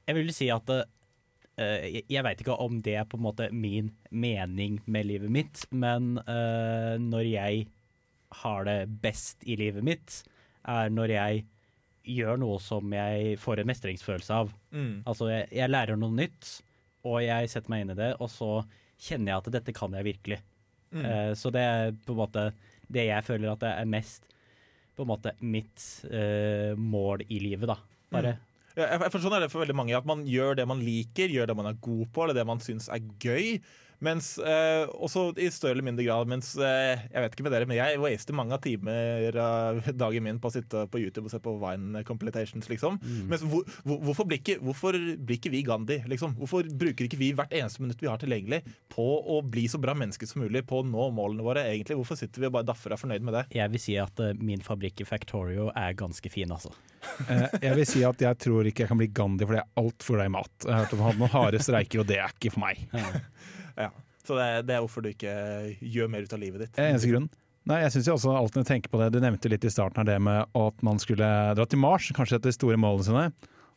Jeg 0.08 0.16
vil 0.16 0.32
si 0.34 0.48
at 0.50 0.70
uh, 0.72 0.82
jeg, 1.58 2.02
jeg 2.10 2.24
veit 2.24 2.40
ikke 2.42 2.56
om 2.58 2.80
det 2.82 2.96
er 2.98 3.04
på 3.06 3.18
en 3.18 3.24
måte 3.28 3.50
min 3.52 3.92
mening 4.10 4.80
med 4.86 5.06
livet 5.06 5.30
mitt, 5.30 5.66
men 5.70 6.14
når 6.24 7.26
jeg 7.28 7.66
har 8.40 8.64
det 8.64 8.78
best 9.02 9.44
i 9.44 9.56
livet 9.60 9.84
mitt, 9.84 10.22
er 10.64 10.88
når 10.90 11.12
jeg 11.12 11.44
gjør 12.16 12.40
noe 12.40 12.56
som 12.64 12.90
jeg 12.96 13.36
får 13.38 13.60
en 13.60 13.68
mestringsfølelse 13.68 14.38
av. 14.40 14.54
mm, 14.72 15.02
Altså, 15.04 15.28
jeg, 15.28 15.50
jeg 15.52 15.70
lærer 15.70 16.00
noe 16.00 16.16
nytt, 16.16 16.62
og 17.04 17.20
jeg 17.22 17.50
setter 17.52 17.70
meg 17.74 17.84
inn 17.84 17.92
i 17.92 17.98
det, 18.00 18.10
og 18.18 18.30
så 18.32 18.50
kjenner 19.00 19.34
jeg 19.34 19.42
at 19.44 19.52
dette 19.58 19.76
kan 19.76 19.94
jeg 19.98 20.08
virkelig. 20.08 20.40
mm. 20.96 21.04
Så 21.36 21.52
det 21.52 21.60
er 21.60 21.92
på 22.06 22.16
en 22.16 22.22
måte 22.24 22.48
det 22.88 23.04
jeg 23.10 23.26
føler 23.28 23.52
at 23.52 23.60
det 23.62 23.74
er 23.76 23.92
mest 23.98 24.26
på 25.00 25.06
en 25.06 25.12
måte 25.14 25.34
mitt 25.40 25.84
eh, 26.12 26.76
mål 26.76 27.24
i 27.28 27.40
livet, 27.42 27.68
da. 27.72 27.78
Bare 28.12 28.36
Ja, 28.76 28.84
jeg, 28.84 29.00
jeg, 29.02 29.20
sånn 29.24 29.34
det 29.42 29.50
for 29.50 29.64
veldig 29.64 29.76
mange, 29.76 29.96
at 29.98 30.06
man 30.06 30.22
gjør 30.28 30.60
det 30.60 30.66
man 30.70 30.82
liker, 30.84 31.32
gjør 31.32 31.50
det 31.50 31.56
man 31.58 31.68
er 31.72 31.80
god 31.82 32.04
på, 32.14 32.22
eller 32.24 32.36
det 32.38 32.46
man 32.46 32.60
syns 32.62 32.86
er 32.92 33.02
gøy. 33.22 33.56
Mens, 34.04 34.32
eh, 34.38 34.84
også 34.96 35.26
i 35.36 35.50
større 35.52 35.76
eller 35.76 35.86
mindre 35.86 36.06
grad 36.06 36.28
mens 36.30 36.52
Jeg 36.56 37.10
vet 37.12 37.34
ikke 37.34 37.44
med 37.44 37.52
dere, 37.52 37.68
men 37.68 37.78
jeg 37.78 38.00
waster 38.00 38.36
mange 38.36 38.56
av 38.56 38.62
timer 38.64 39.36
av 39.40 39.80
dagen 40.00 40.24
min 40.24 40.40
på 40.40 40.48
å 40.50 40.54
sitte 40.54 40.86
på 40.90 41.02
YouTube 41.02 41.28
og 41.28 41.34
se 41.34 41.40
på 41.42 41.54
Vine 41.60 42.02
Completations, 42.06 42.68
liksom. 42.70 42.98
Mens 43.30 43.44
hvor, 43.44 43.66
hvor, 43.84 44.00
hvorfor, 44.08 44.28
blir 44.28 44.40
ikke, 44.40 44.58
hvorfor 44.64 44.96
blir 44.96 45.38
ikke 45.38 45.52
vi 45.52 45.62
Gandhi, 45.66 46.00
liksom? 46.10 46.34
Hvorfor 46.40 46.68
bruker 46.80 47.06
ikke 47.06 47.20
vi 47.20 47.32
hvert 47.36 47.52
eneste 47.56 47.84
minutt 47.84 48.00
vi 48.00 48.08
har 48.10 48.20
tilgjengelig 48.20 48.62
på 48.92 49.06
å 49.20 49.40
bli 49.44 49.66
så 49.70 49.80
bra 49.82 49.94
mennesker 49.96 50.28
som 50.28 50.44
mulig, 50.44 50.64
på 50.68 50.80
å 50.80 50.86
nå 50.86 51.10
målene 51.16 51.44
våre, 51.46 51.66
egentlig? 51.70 51.98
Hvorfor 52.00 52.18
sitter 52.18 52.44
vi 52.44 52.50
og 52.50 52.56
bare 52.56 52.68
daffer 52.70 52.92
og 52.92 52.98
er 52.98 53.04
fornøyd 53.04 53.26
med 53.26 53.36
det? 53.36 53.44
Jeg 53.56 53.74
vil 53.74 53.82
si 53.82 53.96
at 54.00 54.22
uh, 54.22 54.32
min 54.40 54.64
fabrikk 54.64 55.04
i 55.04 55.08
Factorio 55.08 55.70
er 55.76 55.96
ganske 55.98 56.32
fin, 56.32 56.50
altså. 56.56 56.72
Eh, 57.30 57.46
jeg 57.62 57.76
vil 57.76 57.86
si 57.88 58.00
at 58.04 58.22
jeg 58.22 58.36
tror 58.42 58.66
ikke 58.68 58.84
jeg 58.84 58.90
kan 58.90 58.98
bli 59.00 59.06
Gandhi, 59.14 59.46
for 59.46 59.56
jeg 59.56 59.64
er 59.64 59.80
altfor 59.82 60.16
glad 60.16 60.28
i 60.28 60.32
mat. 60.34 60.52
Jeg 60.64 60.72
har 60.72 60.82
hørt 60.82 60.94
om 60.94 61.00
han 61.00 61.08
hadde 61.10 61.22
noen 61.22 61.32
harde 61.32 61.60
streiker, 61.62 62.02
og 62.02 62.08
det 62.08 62.18
er 62.20 62.34
ikke 62.34 62.52
for 62.54 62.62
meg. 62.64 62.82
Ja. 63.80 63.90
Så 64.26 64.36
det, 64.36 64.44
er- 64.46 64.64
det 64.68 64.74
er 64.76 64.82
hvorfor 64.84 65.02
du 65.04 65.08
ikke 65.10 65.32
gjør 65.80 66.10
mer 66.12 66.26
ut 66.26 66.32
av 66.36 66.42
livet 66.42 66.66
ditt. 66.66 66.78
Eneste 66.82 67.08
grunn. 67.10 67.30
Nei, 67.68 67.82
jeg 67.84 67.92
synes 67.94 68.06
jo 68.08 68.14
også 68.16 68.32
alltid 68.36 68.56
når 68.60 68.64
jeg 68.64 68.70
tenker 68.70 68.90
på 68.92 68.98
det, 69.02 69.08
Du 69.12 69.18
nevnte 69.20 69.50
litt 69.52 69.64
i 69.68 69.70
starten 69.72 70.00
her 70.00 70.06
det 70.08 70.18
med 70.24 70.46
at 70.56 70.82
man 70.86 70.98
skulle 71.02 71.26
dra 71.58 71.66
til 71.68 71.80
Mars, 71.82 72.06
kanskje 72.16 72.38
etter 72.38 72.48
de 72.52 72.56
store 72.56 72.78
målene 72.80 73.04
sine. 73.06 73.24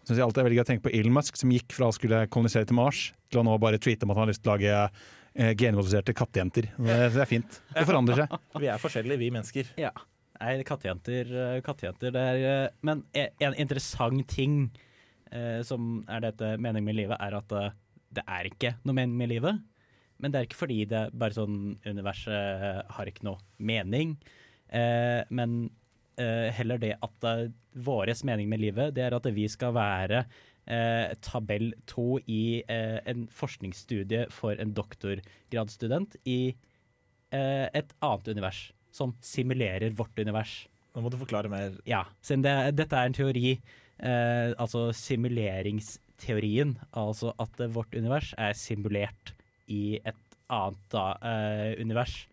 Jeg 0.03 0.07
synes 0.07 0.19
jeg 0.19 0.25
alltid 0.27 0.39
er 0.41 0.47
veldig 0.47 0.57
gøy 0.59 0.63
å 0.63 0.69
tenke 0.69 0.85
på 0.87 0.93
Elon 0.99 1.15
Musk, 1.15 1.37
som 1.39 1.51
gikk 1.51 1.75
fra 1.75 1.87
å 1.89 1.95
skulle 1.95 2.21
kolonisere 2.31 2.67
til 2.69 2.75
Mars, 2.79 3.01
til 3.31 3.41
å 3.41 3.43
nå 3.47 3.57
bare 3.63 3.79
tweete 3.83 4.03
om 4.07 4.11
at 4.13 4.17
han 4.19 4.25
har 4.25 4.31
lyst 4.33 4.43
til 4.43 4.51
å 4.51 4.55
lage 4.55 4.71
eh, 4.79 5.51
genmodifiserte 5.59 6.15
kattejenter. 6.15 6.67
Det, 6.77 6.97
det 7.15 7.21
er 7.23 7.29
fint. 7.29 7.59
Det 7.75 7.85
forandrer 7.87 8.23
seg. 8.23 8.35
Vi 8.63 8.71
er 8.71 8.81
forskjellige, 8.83 9.19
vi 9.23 9.29
mennesker. 9.35 9.69
Ja. 9.79 9.91
Nei, 10.41 10.57
kattejenter, 10.67 11.29
eh, 11.43 11.59
kattejenter 11.63 12.11
det 12.15 12.23
er 12.33 12.41
eh, 12.49 12.69
Men 12.83 13.03
e- 13.15 13.29
en 13.47 13.55
interessant 13.63 14.25
ting 14.31 14.65
eh, 15.31 15.61
som 15.67 16.01
er 16.11 16.23
dette 16.25 16.55
meningen 16.57 16.87
med 16.89 16.97
livet, 16.99 17.19
er 17.23 17.37
at 17.39 17.51
eh, 17.59 17.69
det 18.13 18.23
er 18.27 18.49
ikke 18.51 18.73
noe 18.83 18.95
mening 18.97 19.15
med 19.19 19.31
livet. 19.31 19.61
Men 20.23 20.31
det 20.31 20.39
er 20.39 20.47
ikke 20.47 20.61
fordi 20.63 20.79
det 20.87 20.99
er 21.01 21.17
bare 21.19 21.35
sånn 21.35 21.57
universet 21.83 22.63
eh, 22.63 22.79
har 22.95 23.11
ikke 23.11 23.27
noe 23.27 23.43
mening. 23.59 24.15
Eh, 24.71 25.21
men 25.35 25.67
eh, 26.15 26.47
heller 26.55 26.79
det 26.81 26.95
at 27.03 27.27
uh, 27.27 27.51
våres 27.75 28.23
mening 28.23 28.47
med 28.49 28.63
livet, 28.63 28.95
det 28.95 29.03
er 29.03 29.15
at 29.17 29.27
vi 29.35 29.45
skal 29.51 29.75
være 29.75 30.23
eh, 30.69 31.13
tabell 31.23 31.71
to 31.89 32.17
i 32.29 32.63
eh, 32.67 32.99
en 33.09 33.27
forskningsstudie 33.33 34.27
for 34.33 34.59
en 34.61 34.73
doktorgradsstudent 34.77 36.17
i 36.29 36.55
eh, 37.33 37.67
et 37.73 37.95
annet 37.99 38.31
univers, 38.33 38.65
som 38.93 39.15
simulerer 39.23 39.95
vårt 39.97 40.19
univers. 40.19 40.63
Nå 40.93 41.03
må 41.03 41.11
du 41.11 41.17
forklare 41.21 41.49
mer. 41.51 41.79
Ja, 41.89 42.05
siden 42.21 42.45
det, 42.45 42.55
dette 42.77 42.99
er 42.99 43.09
en 43.09 43.17
teori, 43.17 43.55
eh, 43.99 44.53
altså 44.53 44.91
simuleringsteorien, 44.97 46.77
altså 46.91 47.33
at 47.41 47.63
vårt 47.73 47.97
univers 47.97 48.33
er 48.37 48.53
simulert 48.57 49.33
i 49.67 49.99
et 50.03 50.15
annet 50.53 50.79
da, 50.93 51.05
eh, 51.23 51.81
univers. 51.81 52.27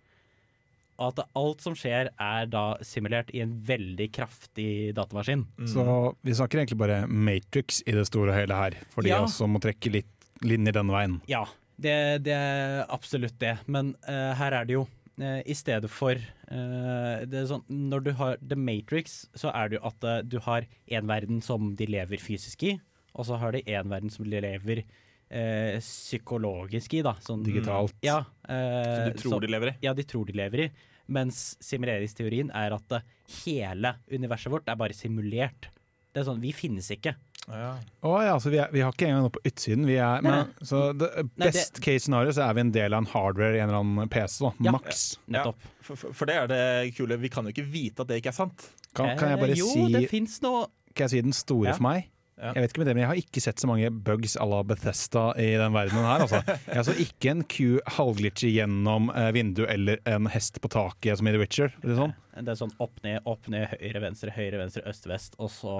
Og 1.01 1.15
at 1.19 1.29
alt 1.39 1.63
som 1.65 1.73
skjer 1.79 2.11
er 2.21 2.47
da 2.53 2.77
simulert 2.85 3.31
i 3.33 3.41
en 3.41 3.55
veldig 3.65 4.11
kraftig 4.13 4.93
datamaskin. 4.99 5.47
Så 5.71 5.85
vi 6.23 6.35
snakker 6.37 6.61
egentlig 6.61 6.77
bare 6.83 7.07
Matrix 7.09 7.81
i 7.89 7.93
det 7.97 8.05
store 8.11 8.35
og 8.35 8.37
hele 8.37 8.59
her, 8.59 8.77
for 8.93 9.03
de 9.03 9.09
Ja. 9.15 9.23
også 9.25 9.49
må 9.49 9.61
trekke 9.65 9.91
litt 9.95 10.07
linjer 10.45 10.73
denne 10.77 10.93
veien. 10.93 11.21
Ja, 11.27 11.47
det, 11.81 12.23
det 12.25 12.35
er 12.37 12.85
absolutt 12.93 13.39
det. 13.41 13.59
Men 13.67 13.95
eh, 14.07 14.35
her 14.37 14.53
er 14.53 14.65
det 14.69 14.75
jo 14.77 14.87
eh, 15.21 15.41
i 15.49 15.55
stedet 15.57 15.89
for 15.89 16.13
eh, 16.13 17.25
det 17.25 17.35
er 17.45 17.49
sånn, 17.49 17.65
Når 17.71 18.05
du 18.05 18.13
har 18.21 18.37
The 18.47 18.57
Matrix, 18.57 19.27
så 19.35 19.49
er 19.57 19.69
det 19.71 19.81
jo 19.81 19.87
at 19.89 20.05
eh, 20.05 20.21
du 20.29 20.39
har 20.45 20.67
en 20.91 21.07
verden 21.09 21.41
som 21.41 21.75
de 21.77 21.87
lever 21.87 22.21
fysisk 22.21 22.63
i, 22.65 22.79
og 23.17 23.25
så 23.25 23.39
har 23.41 23.53
de 23.57 23.65
en 23.73 23.89
verden 23.89 24.11
som 24.13 24.29
de 24.29 24.41
lever 24.41 24.85
eh, 25.31 25.79
psykologisk 25.81 26.95
i. 26.99 27.03
da 27.07 27.15
sånn, 27.25 27.43
Digitalt. 27.47 27.95
Ja, 28.05 28.23
Så 28.47 28.53
eh, 28.53 29.11
du 29.15 29.19
tror 29.23 29.41
de 29.41 29.51
lever 29.53 29.73
i? 29.73 29.77
Ja, 29.87 29.95
de 29.95 30.05
tror 30.05 30.27
de 30.27 30.37
lever 30.37 30.67
i. 30.67 30.71
Mens 31.11 31.57
simuleringsteorien 31.65 32.53
er 32.55 32.77
at 32.77 32.93
eh, 33.01 33.03
hele 33.45 33.97
universet 34.13 34.53
vårt 34.53 34.69
er 34.71 34.79
bare 34.79 34.95
simulert. 34.95 35.71
Det 36.13 36.23
er 36.23 36.27
sånn, 36.27 36.41
Vi 36.43 36.53
finnes 36.55 36.89
ikke. 36.91 37.15
Ja. 37.51 37.71
Oh, 38.07 38.19
ja, 38.23 38.35
så 38.39 38.51
vi, 38.53 38.59
er, 38.63 38.69
vi 38.71 38.83
har 38.85 38.93
ikke 38.93 39.07
engang 39.09 39.25
noe 39.25 39.33
på 39.35 39.41
utsiden. 39.49 39.87
Vi 39.89 39.97
er, 39.97 40.21
Nei. 40.23 40.31
men, 40.31 40.51
så 40.67 40.93
det, 40.95 41.09
Nei, 41.17 41.47
det- 41.49 41.55
best 41.57 41.81
case 41.83 42.05
scenario 42.05 42.31
så 42.37 42.45
er 42.49 42.55
vi 42.55 42.61
en 42.67 42.71
del 42.75 42.95
av 42.95 43.03
en 43.03 43.09
hardware 43.11 43.57
i 43.57 43.63
en 43.63 43.71
eller 43.71 43.81
annen 43.81 44.11
PC. 44.13 44.45
da, 44.45 44.51
Ja. 44.69 44.75
Maks. 44.77 45.01
Nettopp. 45.27 45.65
For, 45.81 45.97
for, 45.97 46.13
for 46.15 46.31
det 46.31 46.37
er 46.37 46.47
det 46.53 46.95
kule. 46.99 47.17
Vi 47.19 47.31
kan 47.33 47.47
jo 47.49 47.55
ikke 47.55 47.67
vite 47.73 48.05
at 48.05 48.11
det 48.13 48.21
ikke 48.23 48.31
er 48.35 48.39
sant. 48.39 48.69
Kan, 48.95 49.17
kan 49.19 49.33
jeg 49.33 49.39
Eh, 49.39 49.43
bare 49.47 49.57
jo, 49.59 49.67
si 49.71 49.87
det 49.95 50.43
noe 50.43 50.67
Kan 50.95 51.05
jeg 51.07 51.11
si 51.11 51.21
den 51.23 51.33
store 51.33 51.69
Ja. 51.71 51.75
for 51.79 51.83
meg? 51.87 52.09
Ja. 52.41 52.55
Jeg 52.57 52.65
vet 52.65 52.73
ikke 52.73 52.81
med 52.81 52.89
det, 52.89 52.95
men 52.97 53.03
jeg 53.05 53.11
har 53.11 53.21
ikke 53.21 53.43
sett 53.45 53.61
så 53.61 53.69
mange 53.69 53.91
bugs 53.93 54.37
à 54.41 54.47
la 54.49 54.63
Bethesda 54.65 55.25
i 55.37 55.51
den 55.61 55.75
verdenen 55.77 56.07
her. 56.09 56.25
Altså. 56.25 56.41
Jeg 56.71 56.87
så 56.89 56.95
ikke 57.05 57.35
en 57.35 57.43
ku 57.45 57.67
halvglitche 57.99 58.49
gjennom 58.55 59.11
eh, 59.13 59.29
vinduet 59.37 59.69
eller 59.75 60.01
en 60.09 60.31
hest 60.33 60.57
på 60.65 60.71
taket 60.73 61.21
som 61.21 61.29
i 61.29 61.35
The 61.37 61.43
Witcher. 61.43 61.77
Er 61.83 61.93
det 61.93 61.99
sånn? 61.99 62.17
Det 62.41 62.55
er 62.55 62.61
sånn 62.63 62.73
opp 62.81 63.03
ned, 63.05 63.21
opp 63.29 63.51
ned, 63.53 63.67
høyre, 63.75 64.01
venstre, 64.07 64.33
høyre, 64.33 64.63
venstre, 64.63 64.85
øst, 64.89 65.09
vest, 65.11 65.37
og 65.37 65.51
så 65.53 65.77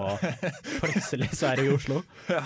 plutselig 0.83 1.31
så 1.33 1.53
er 1.53 1.63
det 1.63 1.69
i 1.71 1.75
Oslo. 1.79 2.03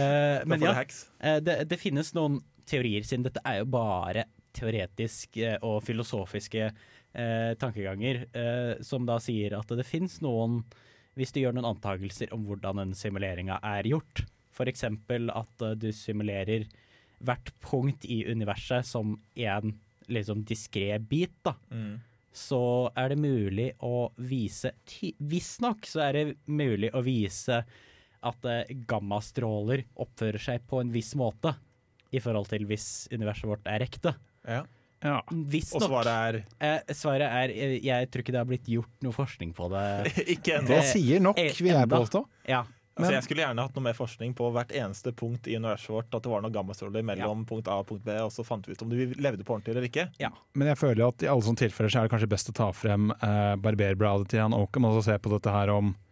Eh, 0.00 0.42
men 0.48 0.62
ja, 0.62 0.72
eh, 0.80 1.38
det, 1.44 1.54
det 1.70 1.78
finnes 1.78 2.10
noen 2.16 2.38
teorier, 2.68 3.04
siden 3.06 3.24
dette 3.26 3.42
er 3.46 3.60
jo 3.60 3.68
bare 3.70 4.24
teoretisk 4.56 5.38
eh, 5.42 5.56
og 5.66 5.82
filosofiske 5.86 6.66
eh, 6.66 7.52
tankeganger, 7.60 8.24
eh, 8.32 8.72
som 8.86 9.06
da 9.08 9.18
sier 9.22 9.58
at 9.58 9.74
det 9.78 9.86
finnes 9.86 10.18
noen 10.24 10.60
Hvis 11.20 11.34
du 11.36 11.42
gjør 11.42 11.52
noen 11.58 11.68
antakelser 11.74 12.32
om 12.32 12.46
hvordan 12.48 12.80
den 12.80 12.94
simuleringa 12.96 13.58
er 13.60 13.88
gjort, 13.90 14.22
f.eks. 14.56 14.86
at 14.88 15.64
eh, 15.66 15.74
du 15.76 15.90
simulerer 15.92 16.64
hvert 17.20 17.50
punkt 17.60 18.06
i 18.08 18.22
universet 18.24 18.86
som 18.88 19.18
en 19.36 19.74
liksom 20.10 20.44
diskré 20.48 20.96
bit, 20.98 21.36
da 21.44 21.52
Mm. 21.70 22.00
så 22.32 22.90
er 22.96 23.12
det 23.12 23.18
mulig 23.20 23.72
å 23.82 24.10
vise 24.16 24.72
Visstnok 25.18 25.86
så 25.86 26.00
er 26.08 26.12
det 26.16 26.24
mulig 26.46 26.90
å 26.94 27.02
vise 27.04 27.60
at 28.22 28.44
eh, 28.48 28.72
gammastråler 28.88 29.84
oppfører 30.00 30.38
seg 30.40 30.66
på 30.68 30.80
en 30.80 30.92
viss 30.92 31.14
måte 31.18 31.54
i 32.12 32.20
forhold 32.20 32.48
til 32.50 32.64
hvis 32.66 33.08
universet 33.12 33.48
vårt 33.48 33.66
er 33.70 33.84
ekte. 33.86 34.14
Ja. 34.48 34.64
Ja. 35.00 35.20
Og 35.30 35.54
svaret 35.56 35.86
svaret 35.86 36.42
Eh, 36.60 36.92
svaret 36.96 37.24
er 37.28 37.54
jeg, 37.54 37.78
Jeg 37.84 38.10
tror 38.10 38.24
ikke 38.24 38.34
det 38.34 38.42
har 38.42 38.50
blitt 38.50 38.68
gjort 38.68 39.06
noe 39.06 39.16
forskning 39.16 39.54
på 39.56 39.70
det. 39.72 39.86
er 39.86 40.28
ikke 40.36 40.58
ennå. 40.58 40.74
Det 40.74 40.82
sier 40.92 41.24
nok, 41.24 41.38
Eh, 41.40 41.56
vil 41.56 41.72
jeg 41.72 41.88
påstå. 41.88 42.24
Ja. 42.48 42.64
Altså, 43.00 43.14
jeg 43.14 43.24
skulle 43.24 43.44
gjerne 43.44 43.64
hatt 43.64 43.76
noe 43.78 43.84
mer 43.86 43.96
forskning 43.96 44.34
på 44.36 44.48
hvert 44.52 44.72
eneste 44.76 45.12
punkt 45.16 45.46
i 45.48 45.54
universet 45.56 45.88
vårt. 45.94 46.10
At 46.12 46.24
det 46.26 46.32
var 46.32 46.42
noen 46.44 46.52
gammastråler 46.52 47.04
mellom 47.06 47.46
punkt 47.48 47.70
A 47.70 47.78
og 47.80 47.88
punkt 47.88 48.04
B, 48.04 48.12
og 48.20 48.32
så 48.34 48.44
fant 48.44 48.66
vi 48.68 48.76
ut 48.76 48.84
om 48.84 48.90
du 48.92 49.14
levde 49.16 49.46
på 49.46 49.54
ordentlig 49.56 49.72
eller 49.72 49.88
ikke. 49.88 50.06
Men 50.58 50.72
jeg 50.72 50.80
føler 50.82 51.06
at 51.06 51.24
i 51.24 51.30
alle 51.30 51.46
sånne 51.46 51.62
tilfeller 51.64 51.92
så 51.92 52.02
er 52.02 52.08
det 52.08 52.14
kanskje 52.14 52.30
best 52.34 52.52
å 52.52 52.56
ta 52.60 52.68
frem 52.76 53.08
eh, 53.16 53.54
barberbladet 53.62 54.28
til 54.34 54.44
han 54.44 54.56
Oakham 54.56 54.90
og 54.90 54.98
så 54.98 55.06
se 55.08 55.18
på 55.22 55.32
dette 55.32 55.54
her 55.54 55.72
om 55.72 55.94
eh, 55.94 55.94
er 55.94 56.09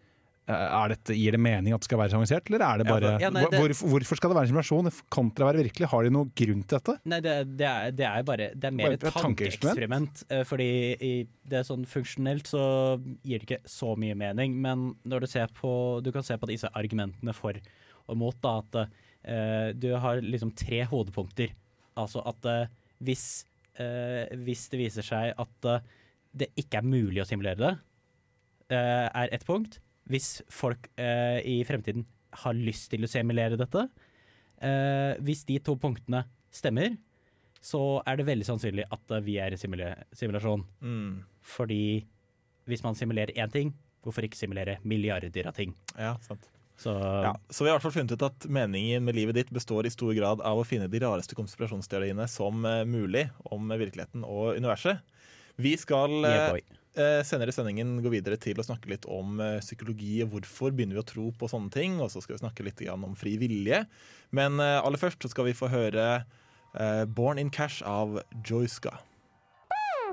dette, 0.48 1.12
Gir 1.12 1.34
det 1.36 1.40
mening 1.44 1.74
at 1.76 1.82
det 1.82 1.88
skal 1.88 2.00
være 2.00 2.12
så 2.12 2.18
avansert, 2.18 2.46
eller 2.48 2.62
er 2.64 2.80
det 2.80 2.86
bare 2.88 3.10
Ja, 3.20 3.28
nei, 3.30 3.44
det- 3.50 3.58
hvor, 3.60 3.74
Hvorfor 3.92 4.16
skal 4.16 4.30
det 4.30 4.36
være 4.38 4.48
en 4.48 4.52
simulasjon 4.54 4.90
kontra 5.12 5.44
å 5.44 5.48
være 5.50 5.64
virkelig? 5.66 5.88
Har 5.92 6.04
de 6.04 6.10
noen 6.14 6.30
grunn 6.34 6.62
til 6.64 6.78
dette? 6.78 6.94
Nei, 7.04 7.20
det, 7.20 7.34
det, 7.58 7.66
er, 7.68 7.90
det 7.92 8.06
er 8.08 8.22
bare 8.24 8.46
Det 8.54 8.70
er 8.70 8.76
mer 8.78 8.94
et 8.96 9.00
tankeeksperiment? 9.00 10.24
eh, 10.30 10.44
Fordi 10.48 10.68
i, 10.96 11.12
det 11.44 11.60
er 11.60 11.68
sånn 11.68 11.84
funksjonelt 11.88 12.48
så 12.48 12.62
gir 13.22 13.42
det 13.42 13.48
ikke 13.48 13.60
så 13.68 13.92
mye 14.00 14.16
mening, 14.16 14.56
men 14.56 14.94
når 15.04 15.20
du 15.26 15.26
ser 15.26 15.52
på 15.52 16.02
Du 16.02 16.10
kan 16.12 16.24
se 16.24 16.36
på 16.40 16.48
disse 16.48 16.70
argumentene 16.74 17.34
for 17.36 17.58
og 18.08 18.16
mot, 18.16 18.36
da, 18.40 18.54
at 18.64 18.76
uh, 19.28 19.72
du 19.76 19.90
har 20.00 20.22
liksom 20.24 20.54
tre 20.56 20.78
hovedpunkter. 20.88 21.50
Altså 22.00 22.22
at 22.24 22.46
uh, 22.48 22.70
hvis, 23.04 23.44
uh, 23.76 24.24
hvis 24.46 24.62
det 24.72 24.80
viser 24.80 25.04
seg 25.04 25.34
at 25.36 25.68
eh, 25.68 25.82
det 26.32 26.48
ikke 26.56 26.80
er 26.80 26.88
mulig 26.88 27.20
å 27.20 27.26
simulere 27.28 27.60
det, 27.60 27.74
eh, 28.70 29.08
er 29.12 29.28
ett 29.32 29.44
punkt. 29.44 29.78
Hvis 30.08 30.38
folk 30.52 30.88
eh, 31.00 31.40
i 31.44 31.58
fremtiden 31.68 32.06
har 32.42 32.56
lyst 32.56 32.90
til 32.92 33.04
å 33.04 33.10
simulere 33.10 33.58
dette, 33.60 33.86
eh, 34.64 35.14
hvis 35.24 35.44
de 35.48 35.58
to 35.64 35.76
punktene 35.80 36.24
stemmer, 36.54 36.96
så 37.64 38.00
er 38.06 38.18
det 38.18 38.28
veldig 38.28 38.46
sannsynlig 38.46 38.86
at 38.88 39.16
eh, 39.16 39.24
vi 39.24 39.38
er 39.42 39.54
i 39.54 39.60
simula 39.60 39.94
simulasjon. 40.16 40.64
Mm. 40.84 41.10
Fordi 41.56 41.82
hvis 42.68 42.84
man 42.84 42.96
simulerer 42.98 43.36
én 43.36 43.52
ting, 43.52 43.74
hvorfor 44.04 44.24
ikke 44.24 44.38
simulere 44.38 44.78
milliarder 44.88 45.50
av 45.50 45.56
ting? 45.58 45.74
Ja, 45.96 46.16
sant. 46.24 46.48
Så 46.78 46.92
Ja, 46.94 47.34
så 47.50 47.64
vi 47.64 47.70
har 47.70 47.74
i 47.74 47.76
hvert 47.78 47.88
fall 47.88 47.96
funnet 47.96 48.14
ut 48.14 48.22
at 48.22 48.44
meningen 48.46 49.02
med 49.02 49.16
livet 49.18 49.34
ditt 49.34 49.48
består 49.50 49.86
i 49.86 49.90
stor 49.90 50.12
grad 50.14 50.42
av 50.46 50.60
å 50.60 50.66
finne 50.66 50.86
de 50.86 51.00
rareste 51.02 51.34
konspirasjonsteoriene 51.34 52.28
som 52.30 52.62
eh, 52.64 52.84
mulig 52.86 53.26
om 53.50 53.66
virkeligheten 53.72 54.22
og 54.22 54.54
universet. 54.60 55.02
Vi 55.58 55.74
skal 55.80 56.12
eh, 56.22 56.30
yeah, 56.30 56.54
eh, 56.54 56.76
senere 57.26 57.52
i 57.52 57.54
sendingen 57.54 57.98
gå 58.02 58.10
videre 58.12 58.38
til 58.40 58.58
å 58.58 58.64
snakke 58.66 58.90
litt 58.90 59.06
om 59.08 59.38
psykologi 59.62 59.78
psykologi. 59.88 60.22
Hvorfor 60.26 60.74
begynner 60.74 60.98
vi 60.98 61.02
å 61.02 61.08
tro 61.08 61.30
på 61.32 61.48
sånne 61.48 61.70
ting? 61.72 62.00
Og 62.00 62.10
så 62.10 62.22
skal 62.22 62.36
vi 62.36 62.42
snakke 62.42 62.66
litt 62.66 62.82
om 62.90 63.14
fri 63.16 63.36
vilje. 63.38 63.86
Men 64.30 64.60
eh, 64.60 64.80
aller 64.82 64.98
først 64.98 65.22
så 65.22 65.30
skal 65.32 65.48
vi 65.48 65.56
få 65.56 65.68
høre 65.68 66.24
eh, 66.74 67.04
'Born 67.06 67.38
in 67.38 67.50
Cash' 67.50 67.82
av 67.82 68.20
Joyska. 68.44 68.98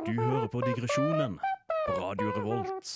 Du 0.06 0.14
hører 0.14 0.48
på 0.48 0.62
Digresjonen 0.62 1.40
på 1.88 2.00
Radio 2.00 2.32
Revolt. 2.36 2.96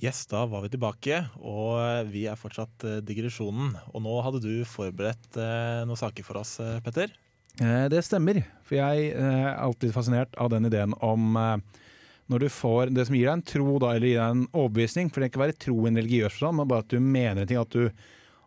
Yes, 0.00 0.24
da 0.26 0.46
var 0.48 0.62
vi 0.64 0.70
tilbake, 0.72 1.26
og 1.44 1.76
eh, 1.76 2.06
vi 2.08 2.24
er 2.26 2.38
fortsatt 2.40 2.84
eh, 2.88 3.02
digresjonen. 3.04 3.74
Og 3.92 4.00
nå 4.00 4.14
hadde 4.24 4.40
du 4.40 4.64
forberedt 4.64 5.36
eh, 5.36 5.84
noen 5.84 6.00
saker 6.00 6.24
for 6.24 6.40
oss, 6.40 6.56
eh, 6.58 6.80
Petter. 6.80 7.12
Eh, 7.60 7.86
det 7.92 8.04
stemmer, 8.06 8.40
for 8.64 8.78
jeg 8.78 9.10
eh, 9.12 9.42
er 9.44 9.58
alltid 9.60 9.92
fascinert 9.92 10.36
av 10.40 10.48
den 10.52 10.68
ideen 10.70 10.94
om 11.04 11.36
eh, 11.36 11.82
når 12.30 12.44
du 12.44 12.48
får 12.54 12.92
det 12.94 13.04
som 13.08 13.16
gir 13.18 13.26
deg 13.26 13.34
en 13.36 13.44
tro, 13.52 13.74
da, 13.82 13.92
eller 13.96 14.08
gir 14.08 14.20
deg 14.20 14.36
en 14.36 14.46
overbevisning, 14.52 15.10
for 15.10 15.20
det 15.20 15.28
kan 15.28 15.34
ikke 15.34 15.44
være 15.44 15.60
tro 15.66 15.76
i 15.82 15.90
en 15.90 16.00
religiøs 16.00 16.32
forstand, 16.32 16.56
men 16.60 16.70
bare 16.70 16.86
at 16.86 16.94
du 16.94 17.02
mener 17.02 17.48
ting. 17.48 17.60
at 17.60 17.74
du 17.74 17.90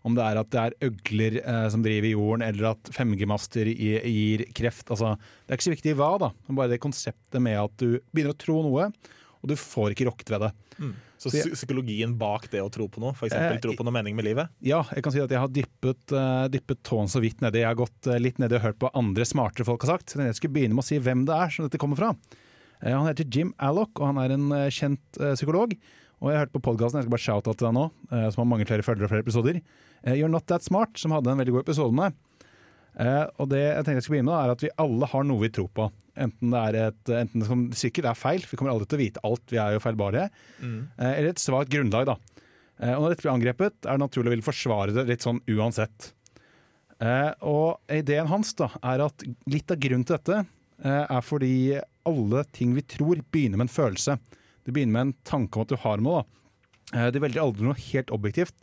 om 0.04 0.18
det 0.18 0.24
er 0.26 0.36
at 0.36 0.50
det 0.52 0.60
er 0.60 0.90
øgler 0.90 1.36
eh, 1.40 1.66
som 1.72 1.84
driver 1.84 2.10
jorden, 2.12 2.42
eller 2.44 2.74
at 2.74 2.90
5G-master 2.92 3.70
gir, 3.72 4.44
kreft. 4.52 4.90
Altså, 4.92 5.14
det 5.16 5.54
er 5.54 5.60
ikke 5.60 5.68
så 5.70 5.76
viktig 5.78 5.94
hva, 6.00 6.10
da. 6.20 6.30
bare 6.50 6.74
det 6.74 6.82
konseptet 6.84 7.40
med 7.40 7.56
at 7.62 7.78
du 7.80 8.02
begynner 8.12 8.36
å 8.36 8.42
tro 8.42 8.58
noe, 8.66 8.90
og 9.40 9.48
du 9.48 9.56
får 9.60 9.94
ikke 9.94 10.10
rokket 10.10 10.34
ved 10.34 10.44
det. 10.44 10.52
Så 11.13 11.13
Så 11.32 11.54
psykologien 11.54 12.18
bak 12.20 12.50
det 12.52 12.62
å 12.64 12.70
tro 12.74 12.88
på 12.92 13.00
noe, 13.04 13.14
f.eks. 13.16 13.32
eksempel 13.32 13.62
tro 13.64 13.76
på 13.80 13.86
noe 13.88 13.96
mening 13.96 14.18
med 14.18 14.28
livet. 14.28 14.52
Ja, 14.66 14.82
jeg 14.92 15.06
kan 15.06 15.16
si 15.16 15.22
at 15.24 15.32
jeg 15.32 15.40
har 15.40 15.52
dyppet, 15.54 16.12
eh, 16.12 16.46
dyppet 16.54 16.84
tåen 16.84 17.12
så 17.12 17.22
vidt 17.24 17.44
nedi. 17.44 17.62
Jeg 17.64 17.70
har 17.72 17.80
gått 17.80 18.10
eh, 18.12 18.20
litt 18.22 18.40
nedi 18.44 18.58
og 18.60 18.66
hørt 18.68 18.80
på 18.84 18.92
andre 18.98 19.28
smartere 19.28 19.68
folk 19.68 19.86
har 19.88 19.96
sagt. 19.98 20.16
Men 20.20 20.32
jeg 20.32 20.40
skulle 20.42 20.58
begynne 20.58 20.76
med 20.78 20.84
å 20.84 20.90
si 20.90 21.00
hvem 21.00 21.26
det 21.30 21.38
er 21.38 21.54
som 21.54 21.68
dette 21.70 21.82
kommer 21.82 22.00
fra. 22.00 22.14
Eh, 22.84 22.92
han 22.92 23.08
heter 23.08 23.30
Jim 23.30 23.54
Allock, 23.64 23.96
og 24.00 24.12
han 24.12 24.22
er 24.24 24.36
en 24.36 24.50
eh, 24.52 24.70
kjent 24.74 25.22
eh, 25.22 25.36
psykolog. 25.38 25.76
Og 26.24 26.32
jeg 26.32 26.40
hørte 26.40 26.56
på 26.56 26.64
podkasten, 26.64 27.02
jeg 27.02 27.08
skal 27.08 27.16
bare 27.18 27.26
shout 27.26 27.48
out 27.52 27.58
til 27.60 27.68
deg 27.68 27.76
nå, 27.76 27.88
eh, 28.12 28.28
som 28.32 28.44
har 28.44 28.52
mange 28.54 28.68
flere 28.70 28.86
følgere 28.86 29.10
og 29.10 29.12
flere 29.12 29.26
episoder. 29.26 29.58
Eh, 30.04 30.16
You're 30.16 30.32
Not 30.32 30.48
That 30.48 30.64
Smart, 30.64 30.96
som 31.00 31.12
hadde 31.16 31.34
en 31.34 31.42
veldig 31.42 31.58
god 31.58 31.66
episode 31.66 31.96
med. 31.98 32.16
Eh, 33.02 33.26
og 33.42 33.50
det 33.50 33.62
jeg 33.62 33.86
tenkte 33.86 33.98
jeg 33.98 34.06
skulle 34.06 34.20
begynne 34.20 34.30
med, 34.30 34.40
er 34.44 34.54
at 34.54 34.64
vi 34.64 34.74
alle 34.84 35.10
har 35.10 35.26
noe 35.26 35.42
vi 35.42 35.52
tror 35.54 35.70
på. 35.74 35.88
Enten 36.24 36.54
det 36.54 36.62
er 36.62 36.80
et, 36.90 37.14
enten 37.24 37.42
det 37.42 37.50
som 37.50 37.64
sikkert 37.78 38.12
er 38.12 38.20
feil, 38.20 38.44
vi 38.46 38.60
kommer 38.60 38.74
aldri 38.74 38.90
til 38.90 39.00
å 39.00 39.04
vite 39.04 39.24
alt, 39.26 39.46
vi 39.50 39.62
er 39.62 39.76
jo 39.76 39.84
feilbare. 39.84 40.28
Eh, 41.00 41.14
eller 41.14 41.32
et 41.32 41.42
svakt 41.42 41.74
grunnlag, 41.74 42.12
da. 42.12 42.18
Uh, 42.82 42.96
og 42.98 43.04
når 43.04 43.14
dette 43.14 43.24
blir 43.24 43.32
angrepet, 43.36 43.76
er 43.86 43.96
det 43.96 44.02
naturlig 44.02 44.32
å 44.32 44.34
ville 44.34 44.46
forsvare 44.46 44.96
det 44.96 45.04
litt 45.08 45.24
sånn 45.24 45.40
uansett. 45.54 46.10
Og 47.44 47.92
ideen 47.92 48.30
hans 48.32 48.54
da, 48.58 48.70
er 48.90 49.04
at 49.06 49.24
litt 49.52 49.72
av 49.72 49.80
grunnen 49.84 50.06
til 50.08 50.16
dette 50.16 50.38
er 50.88 51.26
fordi 51.26 51.76
alle 52.08 52.44
ting 52.56 52.72
vi 52.78 52.84
tror, 52.96 53.20
begynner 53.34 53.60
med 53.60 53.68
en 53.68 53.74
følelse. 53.74 54.16
Det 54.64 54.74
begynner 54.74 54.96
med 54.96 55.06
en 55.06 55.14
tanke 55.28 55.60
om 55.60 55.66
at 55.66 55.74
du 55.74 55.78
har 55.84 56.04
noe. 56.04 56.24
Det 56.90 57.20
velger 57.20 57.44
aldri 57.44 57.68
noe 57.68 57.78
helt 57.92 58.14
objektivt. 58.16 58.56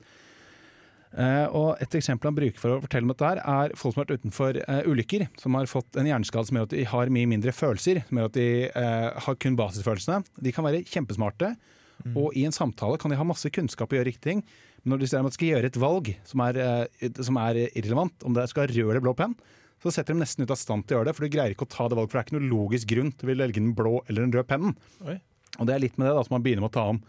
Eh, 1.10 1.46
og 1.56 1.80
Et 1.82 1.96
eksempel 1.98 2.30
han 2.30 2.36
bruker 2.36 2.60
for 2.62 2.76
å 2.76 2.82
fortelle 2.84 3.06
om 3.08 3.10
dette, 3.10 3.26
her 3.26 3.40
er 3.42 3.74
folk 3.78 3.94
som 3.94 4.02
har 4.02 4.06
vært 4.06 4.22
utenfor 4.22 4.60
eh, 4.62 4.86
ulykker. 4.86 5.26
Som 5.42 5.58
har 5.58 5.70
fått 5.70 5.98
en 5.98 6.08
hjerneskade 6.08 6.50
som 6.50 6.60
gjør 6.60 6.68
at 6.68 6.76
de 6.76 6.86
har 6.92 7.12
mye 7.12 7.30
mindre 7.30 7.54
følelser. 7.56 8.02
Som 8.08 8.20
gjør 8.20 8.30
at 8.30 8.38
de 8.38 8.48
eh, 8.70 9.06
har 9.26 9.38
kun 9.42 9.58
basisfølelsene. 9.58 10.22
De 10.38 10.54
kan 10.54 10.66
være 10.66 10.84
kjempesmarte, 10.88 11.54
og 12.16 12.32
i 12.32 12.46
en 12.48 12.54
samtale 12.54 12.96
kan 12.96 13.12
de 13.12 13.18
ha 13.20 13.24
masse 13.28 13.50
kunnskap 13.52 13.90
og 13.90 13.98
gjøre 13.98 14.08
riktige 14.08 14.30
ting. 14.30 14.44
Men 14.80 14.94
når 14.94 15.02
de 15.02 15.08
ser 15.10 15.20
at 15.20 15.28
de 15.28 15.36
skal 15.36 15.50
gjøre 15.50 15.68
et 15.68 15.80
valg 15.82 16.06
som 16.24 16.40
er, 16.46 16.58
som 17.20 17.36
er 17.42 17.58
irrelevant, 17.66 18.24
om 18.24 18.32
det 18.32 18.46
skal 18.48 18.70
rød 18.70 18.86
eller 18.86 19.04
blå 19.04 19.12
penn, 19.18 19.34
så 19.80 19.92
setter 19.92 20.16
de 20.16 20.22
nesten 20.22 20.44
ut 20.44 20.52
av 20.52 20.58
stand 20.60 20.86
til 20.86 20.96
å 20.96 21.00
gjøre 21.00 21.10
det, 21.10 21.14
for 21.16 21.26
du 21.26 21.32
greier 21.32 21.52
ikke 21.54 21.66
å 21.66 21.72
ta 21.72 21.86
det 21.88 21.96
valget. 21.98 22.12
For 22.12 22.18
det 22.18 22.22
er 22.22 22.28
ikke 22.28 22.38
noe 22.38 22.52
logisk 22.52 22.90
grunn 22.92 23.12
til 23.16 23.28
å 23.28 23.30
velge 23.32 23.60
den 23.60 23.74
blå 23.76 23.94
eller 24.06 24.24
den 24.24 24.32
røde 24.32 24.48
pennen. 24.48 24.74
Oi. 25.08 25.16
Og 25.58 25.68
det 25.68 25.74
er 25.74 25.84
litt 25.84 26.00
med 26.00 26.08
det 26.08 26.14
da 26.16 26.24
som 26.24 26.36
man 26.36 26.44
begynner 26.44 26.64
med 26.64 26.72
å 26.72 26.76
ta 26.76 26.86
om. 26.92 27.00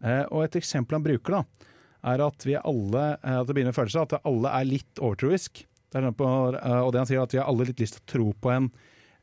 Eh, 0.00 0.24
og 0.30 0.44
et 0.46 0.58
eksempel 0.58 0.98
han 0.98 1.06
bruker, 1.06 1.38
da, 1.38 1.70
er 2.06 2.22
at 2.24 2.46
vi 2.46 2.54
alle 2.58 3.02
eh, 3.18 3.38
at 3.40 3.48
det 3.48 3.56
begynner 3.56 3.74
å 3.74 3.78
føle 3.80 3.92
seg 3.92 4.06
at 4.08 4.24
alle 4.28 4.52
er 4.60 4.68
litt 4.68 5.00
overtroisk. 5.02 5.64
Det 5.90 5.98
er 6.00 6.12
på, 6.16 6.28
eh, 6.54 6.78
og 6.84 6.92
det 6.94 7.02
han 7.02 7.08
sier 7.10 7.20
er 7.20 7.26
at 7.28 7.34
vi 7.34 7.40
har 7.42 7.50
alle 7.50 7.66
litt 7.70 7.82
lyst 7.82 7.98
til 7.98 8.04
å 8.04 8.10
tro 8.14 8.28
på 8.46 8.52
en 8.54 8.70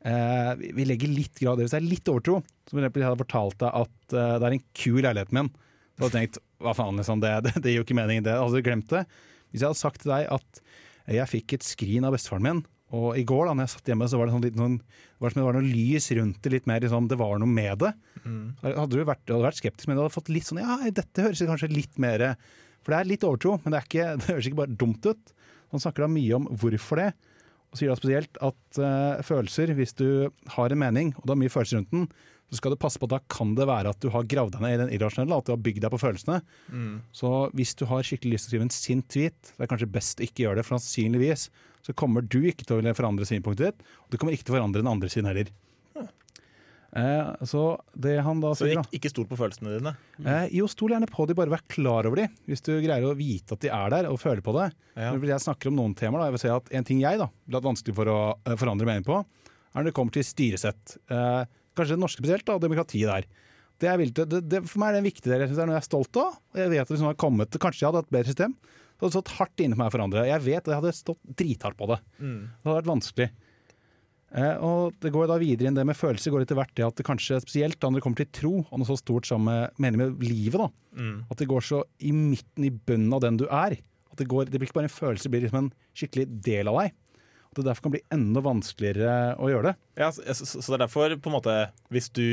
eh, 0.04 0.52
vi- 0.76 0.86
legger 0.88 1.10
litt 1.10 1.40
grad 1.40 1.58
i 1.58 1.62
det. 1.62 1.68
Hvis 1.68 1.76
det 1.76 1.80
er 1.82 1.88
litt 1.90 2.12
overtro, 2.12 2.42
som 2.68 2.76
for 2.76 2.82
eksempel 2.84 3.02
jeg 3.02 3.10
hadde 3.10 3.24
fortalt 3.24 3.58
deg 3.64 3.80
at 3.82 4.14
det 4.14 4.46
er 4.50 4.54
en 4.58 4.66
ku 4.76 4.90
i 4.98 5.02
leiligheten 5.04 5.38
min, 5.40 5.50
så 5.98 6.04
hadde 6.04 6.12
jeg 6.12 6.28
tenkt 6.30 6.42
hva 6.62 6.74
faen, 6.78 6.98
liksom, 7.00 7.20
det, 7.24 7.32
det, 7.48 7.54
det 7.62 7.72
gir 7.72 7.80
jo 7.82 7.86
ikke 7.88 7.98
mening, 7.98 8.22
det. 8.26 8.36
Hadde 8.38 8.58
du 8.60 8.66
glemt 8.66 8.90
det? 8.92 9.04
Hvis 9.50 9.62
jeg 9.64 9.70
hadde 9.70 9.80
sagt 9.80 10.02
til 10.04 10.12
deg 10.12 10.28
at 10.38 10.60
jeg 11.08 11.30
fikk 11.32 11.54
et 11.56 11.64
skrin 11.64 12.04
av 12.04 12.12
bestefaren 12.14 12.44
min, 12.44 12.58
og 12.92 13.18
i 13.20 13.24
går 13.28 13.44
da 13.48 13.52
når 13.52 13.66
jeg 13.66 13.72
satt 13.74 13.88
hjemme, 13.90 14.06
så 14.08 14.16
var 14.16 14.28
det 14.28 14.32
sånn 14.32 14.44
litt 14.46 14.56
noen, 14.56 14.76
det 14.80 15.20
var 15.24 15.32
som 15.34 15.40
det 15.42 15.46
var 15.48 15.56
noe 15.58 15.68
lys 15.68 16.06
rundt 16.16 16.38
det, 16.44 16.52
litt 16.54 16.68
mer 16.70 16.80
liksom, 16.84 17.08
det 17.10 17.18
var 17.20 17.34
noe 17.40 17.50
med 17.52 17.82
det. 17.82 17.90
Mm. 18.24 18.44
Hadde 18.62 18.88
du 18.94 19.02
vært, 19.04 19.24
hadde 19.28 19.44
vært 19.44 19.58
skeptisk, 19.60 19.88
men 19.90 19.98
du 19.98 20.02
hadde 20.04 20.14
fått 20.14 20.30
litt 20.32 20.48
sånn 20.48 20.60
Ja, 20.62 20.78
dette 20.96 21.24
høres 21.26 21.42
kanskje 21.50 21.68
litt 21.72 21.98
mer 22.00 22.24
For 22.88 22.94
det 22.94 23.02
er 23.02 23.08
litt 23.10 23.24
overtro, 23.28 23.58
men 23.60 23.74
det, 23.74 23.82
er 23.82 23.84
ikke, 23.84 24.04
det 24.22 24.30
høres 24.32 24.46
ikke 24.48 24.62
bare 24.62 24.76
dumt 24.80 25.04
ut. 25.04 25.34
Han 25.74 25.82
snakker 25.84 26.06
da 26.06 26.08
mye 26.08 26.38
om 26.38 26.48
hvorfor 26.56 27.02
det, 27.02 27.10
og 27.68 27.76
sier 27.76 27.92
da 27.92 27.98
spesielt 27.98 28.38
at 28.40 28.80
uh, 28.80 29.20
følelser, 29.28 29.74
hvis 29.76 29.92
du 29.98 30.08
har 30.54 30.72
en 30.72 30.80
mening, 30.80 31.12
og 31.20 31.28
det 31.28 31.34
er 31.34 31.40
mye 31.42 31.52
følelser 31.52 31.82
rundt 31.82 31.92
den, 31.92 32.06
så 32.48 32.56
skal 32.56 32.72
du 32.72 32.78
passe 32.80 32.96
på 32.96 33.04
at 33.04 33.12
da 33.12 33.18
kan 33.28 33.50
det 33.58 33.66
være 33.68 33.92
at 33.92 34.00
du 34.00 34.08
har 34.14 34.24
gravd 34.24 34.54
deg 34.54 34.62
ned 34.64 34.72
i 34.72 34.80
den 34.80 34.92
irrasjonelle, 34.96 35.36
at 35.36 35.44
du 35.44 35.52
har 35.52 35.60
bygd 35.60 35.82
deg 35.84 35.92
på 35.92 36.00
følelsene. 36.00 36.38
Så 37.12 37.32
hvis 37.52 37.74
du 37.76 37.84
har 37.90 38.06
skikkelig 38.08 38.38
lyst 38.38 38.48
til 38.48 38.48
å 38.48 38.54
skrive 38.54 38.64
en 38.70 38.72
sint 38.72 39.08
tweet, 39.12 39.36
så 39.50 39.58
er 39.58 39.66
det 39.66 39.70
kanskje 39.74 39.90
best 39.98 40.22
å 40.22 40.24
ikke 40.24 40.46
gjøre 40.46 40.56
det, 40.56 40.64
for 40.64 40.78
sannsynligvis 40.78 41.50
så 41.84 41.94
kommer 42.00 42.24
du 42.24 42.40
ikke 42.48 42.64
til 42.64 42.80
å 42.80 42.96
forandre 42.96 43.28
synspunktet 43.28 43.68
ditt, 43.68 43.92
og 44.00 44.08
du 44.08 44.16
kommer 44.16 44.32
ikke 44.32 44.48
til 44.48 44.56
å 44.56 44.62
forandre 44.62 44.80
den 44.80 44.88
andre 44.88 45.12
sin 45.12 45.28
heller. 45.28 45.52
Eh, 46.96 47.44
så 47.44 47.62
det 47.92 48.14
han 48.24 48.38
da 48.40 48.54
Så 48.56 48.64
sier, 48.64 48.78
da 48.78 48.84
ikke, 48.86 48.96
ikke 48.96 49.10
stol 49.12 49.26
på 49.28 49.36
følelsene 49.36 49.74
dine. 49.76 49.92
Eh, 50.22 50.46
jo, 50.56 50.68
stol 50.70 50.94
gjerne 50.94 51.08
på 51.10 51.26
de, 51.28 51.36
bare 51.36 51.52
vær 51.52 51.64
klar 51.68 52.08
over 52.08 52.22
de. 52.22 52.28
Hvis 52.48 52.64
du 52.64 52.72
greier 52.80 53.04
å 53.04 53.16
vite 53.18 53.58
at 53.58 53.64
de 53.64 53.72
er 53.74 53.92
der 53.92 54.08
og 54.08 54.20
føler 54.22 54.40
på 54.44 54.54
det. 54.56 54.70
Ja. 54.94 55.12
Når 55.12 55.34
jeg 55.34 55.44
snakker 55.44 55.70
om 55.70 55.76
noen 55.78 55.96
temaer, 55.98 56.22
da, 56.22 56.30
jeg 56.30 56.38
vil 56.38 56.44
si 56.46 56.54
at 56.54 56.72
en 56.80 56.88
ting 56.88 57.02
jeg 57.04 57.20
da, 57.20 57.28
blir 57.48 57.66
vanskelig 57.68 57.96
for 57.98 58.12
å 58.12 58.20
eh, 58.38 58.56
forandre 58.60 58.88
mening 58.88 59.06
på, 59.06 59.20
er 59.20 59.76
når 59.82 59.90
det 59.90 59.96
kommer 59.98 60.16
til 60.16 60.24
styresett. 60.26 60.96
Eh, 61.12 61.42
kanskje 61.76 61.98
det 61.98 62.02
norske 62.02 62.24
spesielt, 62.24 62.46
da, 62.48 62.56
demokratiet 62.62 63.12
der. 63.12 63.28
Det 63.78 63.86
er 63.86 64.00
det, 64.02 64.40
det, 64.50 64.64
for 64.66 64.82
meg 64.82 64.90
er 64.90 64.96
det 64.96 65.04
en 65.04 65.10
viktig 65.10 65.28
del. 65.28 65.42
Jeg 65.44 65.50
synes 65.52 65.60
det 65.60 65.64
er 65.66 65.68
noe 65.70 65.76
jeg 65.76 65.84
er 65.84 65.90
stolt 65.92 66.18
av. 66.18 66.38
Og 66.50 66.58
jeg 66.58 66.72
vet 66.72 66.82
at 66.82 66.90
hvis 66.90 67.02
noen 67.04 67.12
har 67.12 67.20
kommet, 67.20 67.58
Kanskje 67.62 67.84
jeg 67.84 67.86
hadde 67.92 68.00
hatt 68.00 68.08
et 68.08 68.16
bedre 68.16 68.32
system. 68.32 68.56
Det 68.58 69.04
hadde 69.04 69.14
stått 69.14 69.36
hardt 69.36 69.62
inne 69.62 69.76
for 69.76 69.82
meg 69.84 69.92
å 69.92 69.94
forandre. 69.94 70.24
Jeg 70.26 70.42
vet 70.42 70.64
at 70.64 70.72
jeg 70.72 70.80
hadde 70.80 70.94
stått 70.96 71.20
drithardt 71.38 71.78
på 71.78 71.86
det. 71.92 72.00
Det 72.18 72.66
hadde 72.66 72.78
vært 72.80 72.90
vanskelig. 72.90 73.28
Eh, 74.36 74.56
og 74.60 74.96
det 75.00 75.12
går 75.14 75.28
da 75.30 75.38
videre 75.40 75.70
inn 75.70 75.76
det 75.78 75.86
med 75.88 75.96
følelser 75.96 76.34
går 76.34 76.44
etter 76.44 76.58
hvert 76.58 76.74
det 76.76 76.84
at 76.84 76.98
det 77.00 77.06
kanskje 77.08 77.40
spesielt 77.40 77.78
da 77.80 77.88
når 77.88 78.00
det 78.00 78.04
kommer 78.04 78.20
til 78.20 78.32
tro, 78.40 78.54
og 78.60 78.80
noe 78.80 78.88
så 78.88 78.98
stort 79.00 79.28
som 79.28 79.46
med, 79.48 79.72
mening 79.80 80.02
med 80.02 80.24
livet, 80.24 80.60
da, 80.60 80.68
at 81.32 81.40
det 81.40 81.48
går 81.48 81.64
så 81.64 81.82
i 82.04 82.12
midten, 82.12 82.66
i 82.68 82.72
bunnen 82.72 83.14
av 83.16 83.24
den 83.24 83.40
du 83.40 83.46
er. 83.48 83.78
At 84.12 84.20
det, 84.20 84.28
går, 84.28 84.50
det 84.50 84.60
blir 84.60 84.68
ikke 84.68 84.80
bare 84.80 84.90
en 84.90 84.96
følelse, 84.98 85.28
det 85.28 85.32
blir 85.32 85.46
liksom 85.46 85.62
en 85.64 85.72
skikkelig 85.96 86.26
del 86.44 86.68
av 86.68 86.82
deg. 86.82 86.96
At 87.48 87.60
det 87.60 87.68
derfor 87.70 87.86
kan 87.86 87.94
bli 87.94 88.04
enda 88.12 88.42
vanskeligere 88.44 89.12
å 89.40 89.48
gjøre 89.48 89.70
det. 89.70 89.76
Ja, 90.02 90.10
så, 90.12 90.24
så, 90.36 90.60
så 90.60 90.66
det 90.66 90.76
er 90.76 90.84
derfor, 90.84 91.16
på 91.16 91.30
en 91.30 91.38
måte, 91.38 91.54
hvis 91.94 92.10
du 92.12 92.26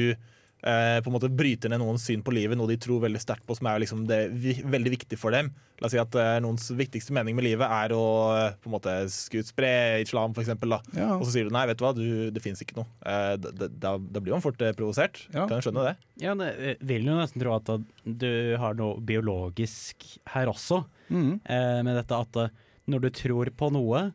eh, 0.65 0.97
på 1.01 1.11
en 1.11 1.15
måte 1.15 1.31
bryter 1.31 1.71
ned 1.71 1.83
noens 1.83 2.05
syn 2.09 2.25
på 2.25 2.33
livet, 2.35 2.57
noe 2.57 2.69
de 2.71 2.79
tror 2.81 3.03
veldig 3.05 3.21
sterkt 3.21 3.45
på, 3.47 3.57
som 3.57 3.69
er 3.71 3.83
liksom 3.83 4.03
det 4.09 4.25
vi, 4.33 4.57
veldig 4.65 4.97
viktig 4.97 5.21
for 5.21 5.35
dem 5.35 5.53
La 5.81 5.89
oss 5.89 5.91
si 5.91 5.99
at 5.99 6.15
eh, 6.15 6.37
noens 6.39 6.69
viktigste 6.71 7.11
mening 7.15 7.35
med 7.35 7.43
livet 7.49 7.67
er 7.67 7.91
å 7.91 8.03
eh, 8.31 8.53
på 8.63 8.69
en 8.69 8.75
måte 8.77 8.93
skulle 9.11 9.43
spre 9.43 9.71
islam, 9.99 10.31
eksempel. 10.39 10.77
Ja. 10.95 11.09
Og 11.17 11.25
så 11.27 11.33
sier 11.33 11.49
du 11.49 11.55
nei, 11.55 11.65
vet 11.67 11.81
du 11.81 11.83
hva, 11.83 11.91
du, 11.97 12.05
det 12.31 12.43
fins 12.43 12.63
ikke 12.63 12.77
noe. 12.79 12.87
Eh, 13.03 13.33
da, 13.43 13.67
da- 13.67 13.97
da, 13.99 14.21
blir 14.21 14.37
man 14.37 14.43
fort 14.43 14.63
eh, 14.63 14.71
provosert. 14.77 15.25
Ja. 15.33 15.43
Kan 15.43 15.57
jeg 15.57 15.67
skjønne 15.67 15.83
det? 15.89 15.95
Ja, 16.23 16.35
det 16.39 16.77
vil 16.79 17.09
jo 17.09 17.17
nesten 17.19 17.43
tro 17.43 17.57
at 17.57 17.73
du 18.07 18.31
har 18.61 18.79
noe 18.79 19.03
biologisk 19.03 20.07
her 20.31 20.53
også, 20.53 20.85
mm. 21.09 21.33
eh, 21.43 21.81
med 21.83 21.99
dette 21.99 22.23
at 22.23 22.39
eh, 22.45 22.55
når 22.87 23.03
du 23.03 23.11
tror 23.19 23.51
på 23.59 23.71
noe, 23.75 24.05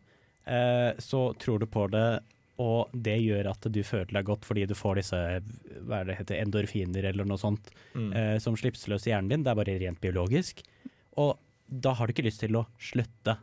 eh, 0.48 0.90
så 0.96 1.26
tror 1.44 1.60
du 1.60 1.68
på 1.68 1.84
det, 1.92 2.06
og 2.60 2.90
det 2.92 3.16
gjør 3.24 3.48
at 3.54 3.68
du 3.72 3.80
føler 3.86 4.10
deg 4.18 4.26
godt 4.28 4.44
fordi 4.44 4.66
du 4.68 4.74
får 4.76 5.00
disse 5.00 5.18
hva 5.86 6.00
er 6.02 6.10
det 6.10 6.18
heter, 6.20 6.40
endorfiner 6.44 7.06
eller 7.10 7.24
noe 7.28 7.40
sånt 7.40 7.70
Mm. 7.96 8.10
eh, 8.14 8.34
som 8.38 8.54
slippes 8.60 8.84
løs 8.92 9.06
i 9.08 9.14
hjernen 9.14 9.30
din. 9.32 9.42
Det 9.46 9.50
er 9.54 9.58
bare 9.62 9.78
rent 9.80 10.00
biologisk. 10.02 10.60
Og 11.16 11.38
da 11.70 11.94
har 11.96 12.06
du 12.06 12.12
ikke 12.12 12.26
lyst 12.28 12.42
til 12.44 12.54
å 12.60 12.66
slutte 12.78 13.38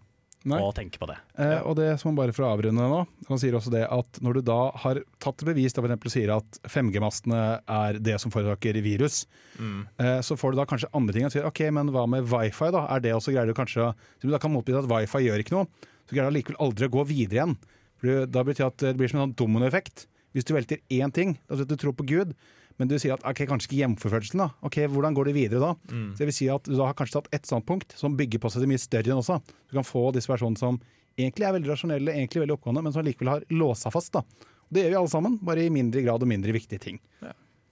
Nei. 0.48 0.60
å 0.64 0.70
tenke 0.76 1.00
på 1.02 1.08
det. 1.10 1.18
Eh, 1.42 1.60
og 1.68 1.76
det 1.80 1.90
som 2.00 2.12
man 2.14 2.20
bare 2.22 2.36
for 2.36 2.46
å 2.46 2.52
avrunde 2.56 2.80
nå, 2.88 3.00
han 3.28 3.40
sier 3.42 3.56
også 3.58 3.72
det 3.74 3.82
at 3.92 4.20
når 4.24 4.38
du 4.38 4.42
da 4.48 4.60
har 4.84 5.02
tatt 5.24 5.44
bevis, 5.44 5.74
da 5.76 5.82
f.eks. 5.84 6.14
sier 6.14 6.32
at 6.38 6.60
5G-mastene 6.72 7.42
er 7.68 8.00
det 8.00 8.16
som 8.24 8.32
forårsaker 8.32 8.80
virus, 8.86 9.26
eh, 9.60 10.20
så 10.24 10.38
får 10.40 10.54
du 10.54 10.60
da 10.62 10.68
kanskje 10.70 10.92
andre 10.96 11.18
ting. 11.18 11.26
Og 11.28 11.34
sier 11.36 11.48
ok, 11.50 11.64
men 11.76 11.90
hva 11.92 12.06
med 12.08 12.30
wifi, 12.32 12.70
da? 12.72 12.86
Er 12.96 13.04
det 13.04 13.16
også 13.18 13.34
greier 13.36 13.50
du 13.50 13.58
kanskje 13.58 13.90
å 13.90 13.96
du 14.22 14.30
da 14.32 14.40
kan 14.40 14.54
motbevise 14.54 14.86
at 14.86 14.92
wifi 14.92 15.26
gjør 15.28 15.44
ikke 15.44 15.58
noe, 15.58 15.68
så 16.08 16.16
greier 16.16 16.30
du 16.30 16.36
allikevel 16.38 16.62
aldri 16.64 16.88
å 16.88 16.94
gå 16.96 17.08
videre 17.10 17.42
igjen. 17.42 17.58
Da 18.04 18.44
betyr 18.46 18.64
det 18.64 18.68
at 18.68 18.84
det 18.86 18.98
blir 19.00 19.10
som 19.12 19.20
en 19.20 19.28
sånn 19.28 19.36
dominoeffekt. 19.40 20.08
Hvis 20.36 20.46
du 20.46 20.54
velter 20.54 20.82
én 20.94 21.12
ting, 21.14 21.38
da 21.50 21.58
at 21.58 21.70
du 21.70 21.76
tror 21.80 21.96
på 21.98 22.06
Gud, 22.06 22.36
men 22.78 22.90
du 22.92 22.98
sier 23.02 23.16
at 23.16 23.24
ok, 23.26 23.40
kanskje 23.50 23.72
ikke 23.72 23.80
hjemforførelsen, 23.80 24.38
da. 24.44 24.52
Ok, 24.62 24.78
Hvordan 24.94 25.16
går 25.18 25.32
det 25.32 25.34
videre 25.34 25.62
da? 25.64 25.72
Så 26.14 26.20
det 26.20 26.28
vil 26.30 26.36
si 26.36 26.50
at 26.54 26.68
Du 26.68 26.76
da 26.78 26.86
har 26.92 26.94
kanskje 26.94 27.18
tatt 27.18 27.32
ett 27.34 27.48
standpunkt 27.50 27.96
som 27.98 28.14
bygger 28.20 28.44
på 28.44 28.52
seg 28.54 28.62
til 28.62 28.70
mye 28.70 28.82
større 28.84 29.10
enn 29.16 29.22
også. 29.24 29.40
Du 29.66 29.74
kan 29.80 29.88
få 29.88 30.12
disse 30.14 30.30
personene 30.30 30.60
som 30.62 30.78
egentlig 31.18 31.48
er 31.48 31.56
veldig 31.58 31.72
rasjonelle, 31.72 32.14
egentlig 32.14 32.44
veldig 32.44 32.58
oppgående, 32.60 32.84
men 32.86 32.94
som 32.94 33.06
likevel 33.08 33.34
har 33.34 33.48
låsa 33.50 33.90
fast. 33.90 34.14
da. 34.14 34.22
Det 34.70 34.84
gjør 34.84 34.94
vi 34.94 35.00
alle 35.02 35.14
sammen, 35.16 35.40
bare 35.42 35.66
i 35.66 35.74
mindre 35.74 36.04
grad 36.06 36.22
og 36.22 36.30
mindre 36.30 36.54
viktige 36.54 36.84
ting. 36.84 37.02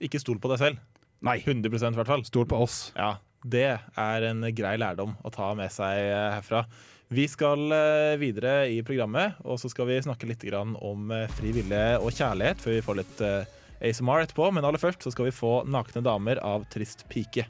Ikke 0.02 0.18
stol 0.20 0.40
på 0.42 0.50
deg 0.50 0.58
selv. 0.58 0.82
Nei, 1.24 1.38
100 1.38 1.70
i 1.70 1.96
hvert 1.96 2.10
fall. 2.10 2.24
stol 2.26 2.46
på 2.50 2.58
oss. 2.66 2.90
Ja, 2.96 3.16
det 3.46 3.78
er 3.78 4.26
en 4.30 4.42
grei 4.56 4.74
lærdom 4.80 5.14
å 5.24 5.30
ta 5.32 5.52
med 5.54 5.70
seg 5.72 6.02
eh, 6.02 6.34
herfra. 6.34 6.64
Vi 7.08 7.28
skal 7.28 7.72
eh, 7.72 8.16
videre 8.18 8.66
i 8.66 8.80
programmet, 8.82 9.38
og 9.46 9.60
så 9.62 9.70
skal 9.70 9.86
vi 9.86 10.00
snakke 10.02 10.26
litt 10.26 10.42
om 10.50 11.12
eh, 11.14 11.28
fri 11.38 11.52
vilje 11.54 11.84
og 12.00 12.10
kjærlighet 12.10 12.58
før 12.58 12.74
vi 12.74 12.82
får 12.82 12.98
litt 12.98 13.22
eh, 13.22 13.52
ASMR 13.78 14.24
etterpå. 14.24 14.50
Men 14.50 14.66
aller 14.66 14.82
først 14.82 15.06
så 15.06 15.14
skal 15.14 15.28
vi 15.28 15.36
få 15.36 15.62
'Nakne 15.64 16.02
damer' 16.02 16.42
av 16.42 16.66
Trist 16.72 17.06
pike. 17.08 17.46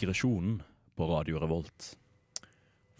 Digresjonen 0.00 0.62
på 0.96 1.04
Radio 1.10 1.36
Revolt. 1.42 1.90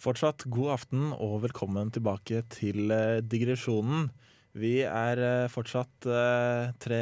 Fortsatt 0.00 0.44
god 0.52 0.74
aften 0.74 1.14
og 1.14 1.38
velkommen 1.46 1.88
tilbake 1.94 2.42
til 2.52 2.92
eh, 2.92 3.22
digresjonen. 3.24 4.10
Vi 4.52 4.82
er 4.84 5.22
eh, 5.24 5.48
fortsatt 5.48 6.08
eh, 6.10 6.74
tre 6.82 7.00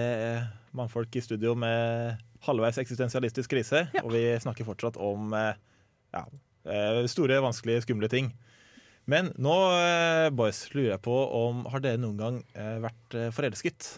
mannfolk 0.76 1.18
i 1.18 1.22
studio 1.24 1.56
med 1.58 2.22
halvveis 2.46 2.78
eksistensialistisk 2.78 3.50
krise, 3.50 3.88
og 4.04 4.12
vi 4.14 4.22
snakker 4.38 4.68
fortsatt 4.68 5.00
om 5.02 5.34
ja, 5.34 6.22
eh, 6.22 7.00
store, 7.10 7.40
vanskelige, 7.42 7.82
skumle 7.88 8.10
ting. 8.12 8.30
Men 9.10 9.32
nå, 9.34 9.56
boys, 10.38 10.68
lurer 10.76 10.92
jeg 10.92 11.02
på 11.08 11.18
om 11.40 11.64
Har 11.72 11.80
dere 11.80 11.98
noen 11.98 12.18
gang 12.20 12.42
vært 12.84 13.14
forelsket? 13.32 13.94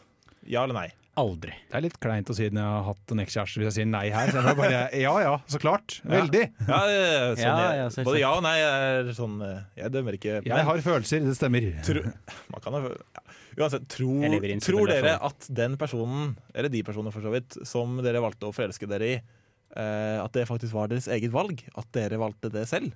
Ja 0.48 0.62
eller 0.62 0.78
nei? 0.78 0.88
Aldri. 1.18 1.50
Det 1.68 1.74
er 1.76 1.82
litt 1.82 1.96
kleint 2.00 2.28
å 2.30 2.34
si 2.36 2.46
når 2.48 2.60
jeg 2.62 2.70
har 2.76 2.84
hatt 2.86 3.12
en 3.12 3.20
ekskjæreste 3.24 3.58
hvis 3.60 3.66
jeg 3.66 3.74
sier 3.80 3.88
nei 3.90 4.04
her. 4.14 4.30
Så 4.30 4.42
jeg 4.46 4.56
bare, 4.60 4.82
ja 4.94 5.14
ja, 5.24 5.32
så 5.50 5.58
klart. 5.60 5.96
Veldig. 6.06 6.42
Ja, 6.68 6.78
ja, 6.86 7.34
sånn, 7.34 7.42
Ja, 7.42 7.56
jeg- 7.58 7.80
ja, 7.98 8.04
både 8.06 8.20
ja 8.22 8.30
og 8.36 8.42
nei 8.46 8.54
er 8.62 9.10
sånn 9.18 9.34
eh, 9.42 9.58
Jeg 9.82 9.92
dømmer 9.96 10.16
ikke. 10.16 10.36
Jeg 10.46 10.64
har 10.70 10.78
følelser, 10.86 11.26
det 11.26 11.34
stemmer. 11.36 11.66
Tro, 11.84 12.04
man 12.54 12.60
kan 12.64 12.78
jo 12.78 12.94
ja. 12.94 13.26
Uansett, 13.60 13.88
tro, 13.90 14.14
tror 14.62 14.86
dere 14.88 15.16
at 15.26 15.46
den 15.50 15.74
personen, 15.76 16.36
eller 16.54 16.70
de 16.70 16.82
personene 16.86 17.12
for 17.12 17.20
så 17.26 17.32
vidt, 17.34 17.58
som 17.66 17.98
dere 18.00 18.22
valgte 18.22 18.46
å 18.48 18.54
forelske 18.54 18.86
dere 18.88 19.08
i, 19.10 19.16
eh, 19.76 20.18
at 20.22 20.32
det 20.32 20.46
faktisk 20.48 20.72
var 20.72 20.86
deres 20.88 21.08
eget 21.10 21.34
valg? 21.34 21.60
At 21.76 21.90
dere 21.92 22.16
valgte 22.22 22.48
det 22.54 22.68
selv? 22.70 22.94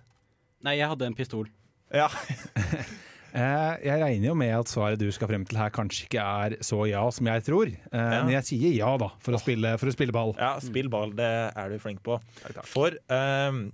Nei, 0.64 0.78
jeg 0.78 0.88
hadde 0.88 1.10
en 1.10 1.18
pistol. 1.18 1.50
Ja. 1.92 2.06
Eh, 3.34 3.72
jeg 3.82 3.98
regner 3.98 4.28
jo 4.28 4.34
med 4.38 4.52
at 4.54 4.70
svaret 4.70 5.00
du 5.00 5.08
skal 5.14 5.26
frem 5.26 5.42
til 5.48 5.58
her 5.58 5.72
kanskje 5.74 6.04
ikke 6.06 6.22
er 6.22 6.54
så 6.62 6.84
ja 6.86 7.02
som 7.10 7.26
jeg 7.26 7.42
tror. 7.48 7.70
Eh, 7.72 8.10
Men 8.14 8.30
jeg 8.36 8.46
sier 8.52 8.74
ja, 8.76 8.92
da, 9.00 9.08
for 9.24 9.34
å 9.34 9.40
spille, 9.42 9.72
for 9.80 9.90
å 9.90 9.94
spille 9.94 10.14
ball. 10.14 10.36
ja, 10.38 10.52
spill 10.62 10.90
ball, 10.92 11.10
det 11.18 11.30
er 11.50 11.72
du 11.72 11.80
flink 11.82 12.02
på. 12.06 12.20
For 12.70 12.94
um, 13.10 13.64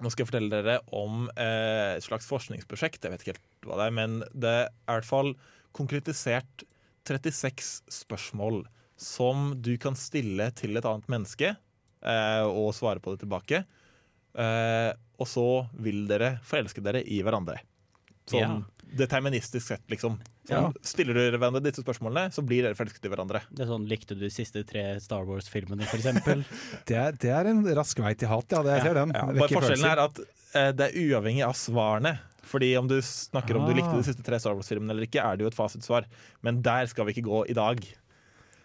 nå 0.00 0.12
skal 0.12 0.22
jeg 0.22 0.30
fortelle 0.30 0.52
dere 0.52 0.76
om 0.94 1.24
eh, 1.34 1.96
et 1.96 2.06
slags 2.06 2.28
forskningsprosjekt. 2.30 3.02
Jeg 3.02 3.10
vet 3.16 3.24
ikke 3.24 3.34
helt 3.34 3.66
hva 3.66 3.80
det 3.80 3.88
er, 3.88 3.96
men 3.98 4.20
det 4.30 4.54
er 4.54 4.68
i 4.70 5.00
hvert 5.00 5.10
fall 5.10 5.34
konkretisert 5.76 6.64
36 7.10 7.82
spørsmål 7.90 8.62
som 9.00 9.56
du 9.58 9.72
kan 9.80 9.98
stille 9.98 10.50
til 10.54 10.76
et 10.78 10.86
annet 10.86 11.08
menneske, 11.10 11.54
og 12.46 12.68
svare 12.76 13.00
på 13.02 13.14
det 13.14 13.22
tilbake. 13.24 13.62
Og 14.36 15.28
så 15.28 15.46
vil 15.80 16.04
dere 16.08 16.34
forelske 16.46 16.84
dere 16.84 17.00
i 17.08 17.22
hverandre. 17.24 17.56
Sånn 18.30 18.40
Ja. 18.40 18.60
deterministisk 19.06 19.66
sett, 19.68 19.82
liksom. 19.92 20.16
Sånn, 20.48 20.50
Ja. 20.50 20.72
Stiller 20.82 21.14
du 21.14 21.38
hverandre 21.38 21.60
disse 21.62 21.82
spørsmålene, 21.84 22.32
så 22.34 22.42
blir 22.46 22.62
dere 22.66 22.74
forelsket 22.74 23.04
i 23.06 23.10
hverandre. 23.12 23.42
Det 23.54 23.62
er 23.62 23.70
sånn, 23.70 23.84
Likte 23.88 24.16
du 24.16 24.24
de 24.24 24.30
siste 24.34 24.64
tre 24.66 24.98
Star 25.00 25.22
Wars-filmene, 25.28 25.84
for 25.86 25.96
eksempel? 26.00 26.44
Det 26.86 26.96
er, 26.96 27.12
det 27.12 27.30
er 27.30 27.46
en 27.52 27.62
rask 27.76 27.98
vei 28.02 28.14
til 28.18 28.28
hat, 28.32 28.50
ja. 28.50 28.62
Det, 28.66 28.72
jeg 28.80 28.82
ser 28.88 28.94
den. 28.94 29.12
Ja, 29.14 29.26
bare 29.26 29.48
forskjellen 29.54 29.86
er 29.92 30.02
at 30.08 30.18
eh, 30.54 30.72
det 30.72 30.88
er 30.90 30.98
uavhengig 31.06 31.44
av 31.46 31.54
svarene 31.54 32.18
Fordi 32.50 32.72
om 32.80 32.88
du 32.88 32.96
snakker 33.00 33.54
om 33.60 33.66
du 33.68 33.70
Ah. 33.70 33.76
likte 33.78 33.94
de 33.94 34.02
siste 34.02 34.24
tre 34.26 34.40
Star 34.42 34.54
Wars-filmene 34.58 34.90
eller 34.90 35.06
ikke, 35.06 35.22
er 35.22 35.36
det 35.36 35.44
jo 35.44 35.50
et 35.52 35.54
fasitsvar. 35.54 36.04
Men 36.42 36.60
der 36.62 36.86
skal 36.90 37.04
vi 37.06 37.12
ikke 37.14 37.28
gå 37.28 37.44
i 37.48 37.54
dag. 37.54 37.78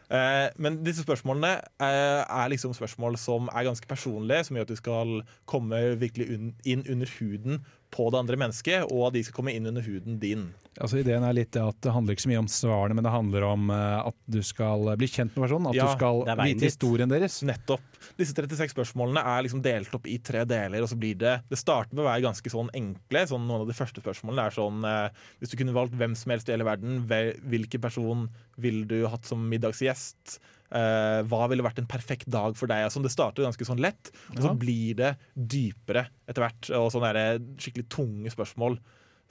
Eh, 0.09 0.49
men 0.57 0.83
disse 0.85 1.03
spørsmålene 1.03 1.51
eh, 1.81 2.21
er 2.25 2.49
liksom 2.49 2.73
spørsmål 2.77 3.17
som 3.17 3.47
er 3.49 3.65
ganske 3.65 3.85
personlige, 3.89 4.43
som 4.45 4.55
gjør 4.57 4.61
at 4.67 4.73
du 4.73 4.75
skal 4.77 5.13
komme 5.49 5.79
virkelig 6.01 6.27
un 6.33 6.51
inn 6.65 6.83
under 6.89 7.09
huden 7.19 7.61
på 7.93 8.09
det 8.11 8.19
andre 8.19 8.37
mennesket, 8.39 8.85
og 8.91 9.09
at 9.09 9.15
de 9.15 9.23
skal 9.25 9.37
komme 9.37 9.53
inn 9.55 9.67
under 9.69 9.83
huden 9.85 10.17
din. 10.21 10.47
Altså 10.75 10.99
Ideen 10.99 11.23
er 11.23 11.35
litt 11.37 11.55
at 11.55 11.77
det 11.85 11.91
handler 11.95 12.15
ikke 12.15 12.25
så 12.25 12.31
mye 12.33 12.41
om 12.41 12.49
svarene, 12.51 12.95
men 12.97 13.05
det 13.07 13.11
handler 13.13 13.45
om 13.47 13.69
eh, 13.71 14.07
at 14.09 14.17
du 14.27 14.41
skal 14.43 14.89
bli 14.99 15.07
kjent 15.07 15.31
med 15.35 15.45
personen. 15.45 15.69
At 15.71 15.77
Ja, 15.77 15.85
du 15.87 15.95
skal 15.95 16.23
vite 16.41 16.67
historien 16.67 17.11
deres. 17.11 17.37
Nettopp. 17.47 17.85
Disse 18.19 18.35
36 18.35 18.73
spørsmålene 18.75 19.23
er 19.23 19.45
liksom 19.45 19.63
delt 19.63 19.95
opp 19.95 20.09
i 20.11 20.17
tre 20.19 20.43
deler. 20.49 20.83
og 20.83 20.91
så 20.91 20.99
blir 20.99 21.15
Det 21.15 21.37
det 21.49 21.59
starter 21.61 21.95
med 21.95 22.03
å 22.03 22.09
være 22.09 22.25
ganske 22.27 22.51
sånn 22.51 22.73
enkle. 22.75 23.23
sånn 23.31 23.47
Noen 23.47 23.63
av 23.63 23.71
de 23.71 23.77
første 23.77 24.03
spørsmålene 24.03 24.47
er 24.49 24.57
sånn 24.57 24.83
eh, 24.83 25.23
Hvis 25.39 25.53
du 25.53 25.57
kunne 25.61 25.77
valgt 25.77 25.95
hvem 25.95 26.15
som 26.19 26.35
helst 26.35 26.49
i 26.49 26.55
hele 26.57 26.67
verden, 26.67 27.07
hvilken 27.07 27.81
person 27.81 28.27
ville 28.59 28.83
du 28.85 29.07
hatt 29.07 29.23
som 29.25 29.47
middagsgjest? 29.47 30.39
Eh, 30.75 31.21
hva 31.31 31.45
ville 31.51 31.63
vært 31.63 31.79
en 31.79 31.89
perfekt 31.89 32.27
dag 32.31 32.57
for 32.59 32.71
deg? 32.71 32.85
Altså, 32.87 33.03
det 33.03 33.13
starter 33.13 33.47
ganske 33.47 33.67
sånn 33.67 33.83
lett, 33.83 34.11
og 34.35 34.41
så 34.43 34.53
blir 34.59 34.97
det 34.99 35.15
dypere 35.33 36.07
etter 36.27 36.45
hvert. 36.45 36.71
Og 36.81 36.91
sånne 36.93 37.25
skikkelig 37.61 37.87
tunge 37.93 38.33
spørsmål. 38.33 38.79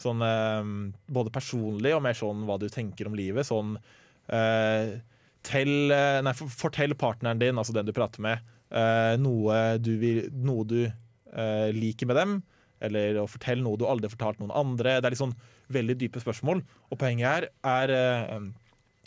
Sånn 0.00 0.24
uh, 0.24 0.64
både 1.07 1.30
personlig 1.30 1.92
og 1.94 2.02
mer 2.02 2.16
sånn 2.18 2.46
hva 2.48 2.57
du 2.59 2.66
tenker 2.72 3.07
om 3.07 3.14
livet. 3.18 3.46
Sånn 3.46 3.76
uh, 3.78 4.94
tell, 5.44 5.92
eh, 5.92 6.22
nei, 6.24 6.35
for, 6.37 6.50
Fortell 6.52 6.96
partneren 6.98 7.40
din, 7.40 7.61
altså 7.61 7.74
den 7.76 7.88
du 7.88 7.94
prater 7.96 8.24
med, 8.24 8.42
eh, 8.72 9.14
noe 9.20 9.78
du, 9.83 9.94
vil, 10.00 10.24
noe 10.33 10.66
du 10.68 10.80
eh, 10.85 11.70
liker 11.76 12.11
med 12.11 12.20
dem. 12.20 12.37
Eller 12.85 13.20
å 13.20 13.28
fortelle 13.30 13.64
noe 13.64 13.78
du 13.80 13.87
aldri 13.88 14.09
har 14.09 14.16
fortalt 14.16 14.40
noen 14.42 14.52
andre. 14.57 14.98
Det 15.00 15.09
er 15.09 15.16
sånn 15.16 15.37
veldig 15.72 15.96
dype 16.00 16.20
spørsmål. 16.20 16.61
Og 16.90 17.00
poenget 17.00 17.28
her 17.28 17.46
er 17.70 17.94
eh, 17.94 18.35
eh, 18.35 18.48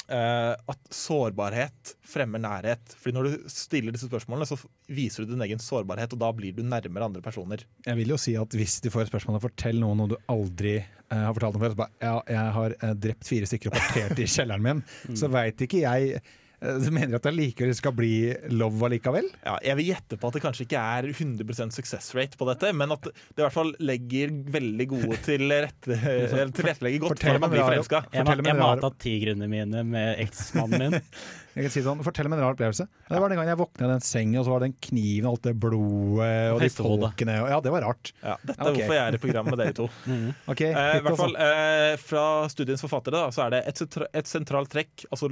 at 0.07 0.91
sårbarhet 0.93 1.95
fremmer 2.07 2.39
nærhet. 2.39 2.93
Fordi 2.95 3.15
når 3.17 3.27
du 3.27 3.49
stiller 3.51 3.91
disse 3.91 4.07
spørsmålene, 4.07 4.47
så 4.47 4.55
viser 4.87 5.25
du 5.25 5.33
din 5.33 5.43
egen 5.43 5.59
sårbarhet, 5.59 6.13
og 6.15 6.21
da 6.21 6.29
blir 6.35 6.55
du 6.55 6.61
nærmere 6.63 7.09
andre 7.09 7.23
personer. 7.25 7.65
Jeg 7.83 7.99
vil 7.99 8.13
jo 8.13 8.19
si 8.21 8.37
at 8.39 8.55
Hvis 8.55 8.79
de 8.85 8.91
får 8.93 9.03
et 9.03 9.11
spørsmål 9.11 9.39
om 9.39 9.43
fortell 9.43 9.81
noen 9.81 9.99
noe 9.99 10.13
du 10.13 10.17
aldri 10.31 10.77
uh, 10.79 11.27
har 11.27 11.35
fortalt 11.35 11.59
om 11.59 11.63
før, 11.65 11.75
så 11.75 11.81
bare 11.81 12.07
ja, 12.07 12.15
jeg 12.37 12.55
har 12.57 12.75
eh, 12.79 12.97
drept 13.07 13.29
fire 13.29 13.49
stykker 13.49 13.71
og 13.71 13.77
partert 13.77 14.21
i 14.23 14.27
kjelleren 14.31 14.63
min, 14.63 14.83
så 15.19 15.29
veit 15.31 15.63
ikke 15.67 15.83
jeg 15.83 16.19
eh, 16.19 16.35
Du 16.57 16.87
mener 16.89 17.19
at 17.19 17.25
det 17.27 17.35
likevel 17.37 17.73
skal 17.77 17.93
bli 17.93 18.11
love 18.49 18.81
allikevel? 18.87 19.27
Ja, 19.45 19.59
jeg 19.61 19.77
vil 19.77 19.89
gjette 19.91 20.17
på 20.17 20.31
at 20.31 20.37
det 20.39 20.41
kanskje 20.41 20.65
ikke 20.65 20.81
er 20.81 21.05
100 21.11 21.69
success 21.75 22.07
rate 22.17 22.39
på 22.39 22.47
dette, 22.49 22.71
men 22.73 22.95
at 22.95 23.03
det 23.05 23.13
i 23.37 23.43
hvert 23.43 23.53
fall 23.53 23.75
legger 23.77 24.33
veldig 24.57 24.87
gode 24.89 25.19
til 25.27 25.45
rette, 25.53 25.93
eller 26.01 26.49
tilrettelegger 26.57 27.03
godt 27.03 27.13
Fortell 27.13 27.35
for 27.35 27.37
at 27.37 27.43
man 27.45 27.53
blir 27.53 27.61
forelska. 27.67 28.01
Jeg, 28.09 28.25
jeg 28.49 28.57
mata 28.57 28.89
tigrene 29.05 29.49
mine 29.51 29.83
med 29.85 30.23
eksmannen 30.25 30.87
min. 30.97 30.97
Jeg 31.57 31.65
kan 31.65 31.71
si 31.73 31.81
sånn, 31.81 32.01
Fortell 32.05 32.27
meg 32.29 32.37
en 32.37 32.43
rar 32.45 32.53
opplevelse. 32.53 32.85
Det 33.09 33.17
var 33.17 33.31
den 33.33 33.39
gangen 33.39 33.49
jeg 33.49 33.57
våkna 33.57 33.87
i 33.87 33.89
den 33.89 34.03
sengen, 34.05 34.35
og 34.37 34.43
så 34.45 34.51
var 34.53 34.61
den 34.61 34.75
kniven 34.77 35.25
og 35.25 35.31
alt 35.39 35.47
det 35.47 35.53
blodet 35.57 36.27
og 36.53 36.59
de 36.61 36.67
folkene. 36.69 37.37
og- 37.41 37.49
Ja, 37.49 37.57
det 37.65 37.71
var 37.73 37.81
rart. 37.87 38.11
Ja, 38.21 38.35
dette 38.43 38.53
er 38.61 38.67
okay. 38.69 38.75
hvorfor 38.83 38.93
jeg 38.93 39.01
er 39.07 39.17
i 39.17 39.21
program 39.23 39.49
med 39.49 39.57
dere 39.63 39.73
to. 39.79 39.87
Ok, 40.53 40.61
Eh, 40.67 40.99
I 40.99 41.01
hvert 41.01 41.17
fall 41.17 41.33
eh, 41.41 41.95
Fra 41.97 42.25
studiens 42.53 42.85
forfattere 42.85 43.17
da, 43.17 43.31
så 43.33 43.47
er 43.47 43.55
det 43.55 43.63
et, 43.73 43.81
sentra- 43.81 44.09
et 44.21 44.29
sentralt 44.29 44.69
trekk 44.69 45.07
altså, 45.09 45.31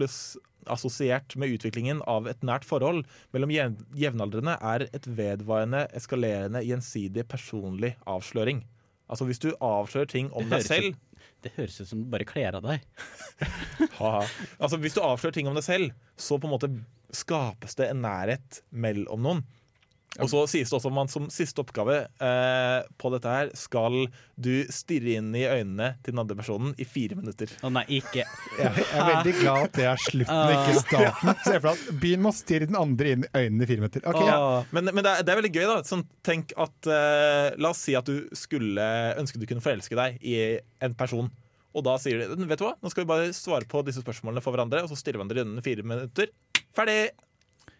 assosiert 0.72 1.36
med 1.40 1.50
utviklingen 1.56 2.02
av 2.08 2.28
et 2.28 2.42
nært 2.46 2.66
forhold 2.68 3.04
mellom 3.34 3.50
jev- 3.54 3.84
jevnaldrende 3.96 4.58
er 4.62 4.88
et 4.94 5.06
vedvarende, 5.08 5.86
eskalerende, 5.96 6.62
gjensidig 6.66 7.28
personlig 7.28 7.96
avsløring. 8.08 8.64
Altså 9.10 9.26
Hvis 9.30 9.40
du 9.44 9.52
avslører 9.62 10.10
ting 10.10 10.32
om 10.34 10.48
deg 10.50 10.64
selv 10.66 10.92
ut- 10.96 11.02
Det 11.46 11.52
høres 11.58 11.80
ut 11.82 11.88
som 11.88 12.00
du 12.04 12.10
bare 12.10 12.26
kler 12.26 12.56
av 12.58 12.64
deg. 12.66 12.82
Haha. 14.00 14.24
Altså 14.60 14.78
Hvis 14.82 14.96
du 14.98 15.02
avslører 15.06 15.34
ting 15.38 15.48
om 15.50 15.56
deg 15.58 15.64
selv, 15.66 15.92
så 16.18 16.40
på 16.42 16.48
en 16.50 16.56
måte 16.56 16.72
skapes 17.16 17.76
det 17.78 17.92
en 17.92 18.02
nærhet 18.02 18.62
mellom 18.72 19.22
noen. 19.22 19.44
Og 20.24 20.30
så 20.32 20.42
sies 20.48 20.70
det 20.72 20.78
også 20.78 20.90
om 20.90 20.96
man 20.96 21.10
som 21.12 21.28
siste 21.34 21.60
oppgave 21.60 21.98
eh, 22.08 22.88
på 23.02 23.12
dette 23.12 23.32
her 23.32 23.52
skal 23.58 24.06
du 24.40 24.54
stirre 24.74 25.18
inn 25.20 25.34
i 25.36 25.44
øynene 25.44 25.90
til 26.06 26.16
den 26.16 26.22
andre 26.24 26.38
personen 26.40 26.76
i 26.80 26.88
fire 26.88 27.18
minutter. 27.20 27.52
Å 27.66 27.72
nei, 27.74 27.84
ikke 28.00 28.24
Jeg 28.24 28.72
jeg 28.76 28.86
er 28.96 29.10
veldig 29.10 29.34
glad 29.42 29.68
at 29.68 29.78
det 29.80 29.88
er 29.92 30.02
slutten, 30.02 30.40
og 30.40 30.54
ikke 30.56 30.84
starten. 30.86 31.34
Se 31.48 31.56
for 31.58 31.70
deg 31.70 31.74
at 31.74 32.02
Begynn 32.06 32.24
med 32.24 32.32
å 32.32 32.36
stirre 32.38 32.70
den 32.70 32.80
andre 32.80 33.16
inn 33.16 33.26
i 33.28 33.32
øynene 33.42 33.68
i 33.68 33.70
fire 33.72 33.84
minutter. 33.84 34.06
Ok, 34.12 34.22
ja. 34.24 34.38
Men, 34.76 34.92
men 34.92 35.04
det, 35.04 35.12
er, 35.12 35.26
det 35.28 35.34
er 35.34 35.42
veldig 35.42 35.54
gøy. 35.56 35.66
da 35.72 35.80
sånn, 35.88 36.06
Tenk 36.26 36.56
at 36.64 36.92
eh, 36.92 37.50
La 37.60 37.74
oss 37.76 37.84
si 37.84 37.96
at 37.98 38.08
du 38.08 38.30
skulle 38.38 38.86
ønske 39.20 39.42
du 39.42 39.48
kunne 39.50 39.64
forelske 39.64 40.00
deg 40.00 40.22
i 40.24 40.38
en 40.86 40.96
person. 40.98 41.28
Og 41.76 41.84
da 41.84 41.98
sier 42.00 42.24
du 42.32 42.48
vet 42.48 42.60
du 42.62 42.66
hva, 42.66 42.76
nå 42.80 42.92
skal 42.92 43.04
vi 43.04 43.12
bare 43.12 43.32
svare 43.36 43.68
på 43.68 43.84
disse 43.84 44.00
spørsmålene 44.04 44.44
for 44.44 44.56
hverandre, 44.56 44.86
og 44.86 44.92
så 44.92 44.96
stirrer 45.00 45.20
vi 45.20 45.26
hverandre 45.26 45.44
inn 45.44 45.60
i 45.60 45.66
fire 45.66 45.84
minutter. 45.84 46.32
Ferdig! 46.76 47.12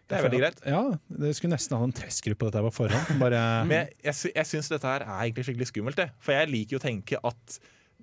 Det 0.06 0.18
er 0.18 0.26
veldig 0.26 0.38
greit. 0.38 0.60
Ja, 0.70 0.82
Det 1.22 1.32
skulle 1.34 1.56
nesten 1.56 1.74
hatt 1.74 1.88
en 1.88 1.96
testgruppe 1.98 2.44
på 2.44 2.50
dette 2.50 2.62
på 2.68 2.74
forhånd. 2.76 3.16
Bare, 3.22 3.40
Men 3.70 3.80
jeg, 3.80 3.96
jeg, 4.06 4.34
jeg 4.36 4.50
syns 4.52 4.70
dette 4.70 4.86
her 4.86 5.02
er 5.06 5.16
egentlig 5.24 5.46
skikkelig 5.48 5.70
skummelt. 5.72 5.98
Det. 5.98 6.10
For 6.22 6.36
jeg 6.36 6.52
liker 6.52 6.76
jo 6.76 6.82
å 6.82 6.86
tenke 6.86 7.22
at 7.26 7.56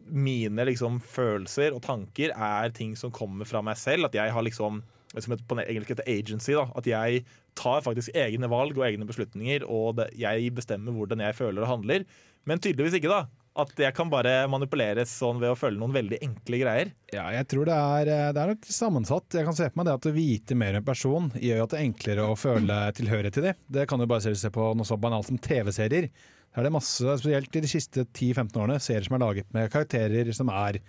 mine 0.04 0.66
liksom, 0.68 1.00
følelser 1.00 1.72
og 1.76 1.84
tanker 1.86 2.34
er 2.36 2.74
ting 2.76 2.98
som 3.00 3.13
kommer 3.16 3.48
fra 3.48 3.62
meg 3.63 3.80
selv. 3.80 4.10
At 4.10 4.18
jeg 4.20 4.36
har 4.36 4.46
liksom 4.46 4.82
som 5.22 5.36
et, 5.36 5.44
på 5.46 5.58
engelsk 5.62 5.94
heter 5.94 6.10
agency. 6.10 6.56
Da, 6.58 6.66
at 6.78 6.89
jeg 6.89 7.24
tar 7.60 7.84
faktisk 7.86 8.16
egne 8.18 8.50
valg 8.52 8.78
og 8.80 8.86
egne 8.88 9.08
beslutninger, 9.08 9.66
og 9.70 10.00
det, 10.00 10.10
jeg 10.20 10.52
bestemmer 10.58 10.96
hvordan 10.96 11.22
jeg 11.22 11.38
føler 11.38 11.66
og 11.66 11.70
handler. 11.76 12.08
Men 12.50 12.62
tydeligvis 12.63 12.98
ikke, 12.98 13.12
da. 13.13 13.26
At 13.54 13.70
jeg 13.78 13.94
kan 13.94 14.10
bare 14.10 14.48
manipuleres 14.50 15.12
sånn 15.13 15.38
ved 15.38 15.52
å 15.54 15.58
følge 15.58 15.78
noen 15.78 15.94
veldig 15.94 16.18
enkle 16.26 16.60
greier. 16.63 16.94
ja, 17.13 17.28
jeg 17.36 17.46
tror 17.52 17.68
det 17.70 17.76
er, 17.78 18.10
eh, 18.10 18.32
det 18.34 18.42
er 18.42 18.54
nok 18.56 18.66
sammensatt. 18.66 19.28
Jeg 19.38 19.46
kan 19.46 19.58
se 19.58 19.68
på 19.70 19.78
meg 19.78 19.86
det 19.86 19.94
at 20.00 20.08
å 20.10 20.13
vite 20.16 20.58
mer 20.58 20.74
om 20.74 20.82
en 20.82 20.88
person 20.88 21.28
gjør 21.38 21.60
jo 21.62 21.66
at 21.68 21.76
det 21.76 21.80
er 21.80 21.88
enklere 21.88 22.26
å 22.26 22.38
føle 22.39 22.78
tilhørighet 22.98 23.38
til 23.38 23.50
dem. 23.52 23.60
Det 23.78 23.88
kan 23.89 24.02
du 24.02 24.08
bare 24.10 24.26
se 24.26 24.34
se 24.42 24.50
på 24.54 24.72
noe 24.74 24.89
så 24.89 24.98
banalt 24.98 25.30
som 25.30 25.38
TV-serier. 25.38 26.10
Her 26.54 26.62
er 26.62 26.70
det 26.70 26.74
masse, 26.74 27.02
spesielt 27.22 27.56
i 27.58 27.62
de 27.66 27.70
siste 27.70 28.06
10-15 28.06 28.58
årene, 28.62 28.80
serier 28.82 29.06
som 29.06 29.18
er 29.18 29.24
laget 29.24 29.54
med 29.56 29.72
karakterer 29.74 30.34
som 30.38 30.50
er 30.54 30.80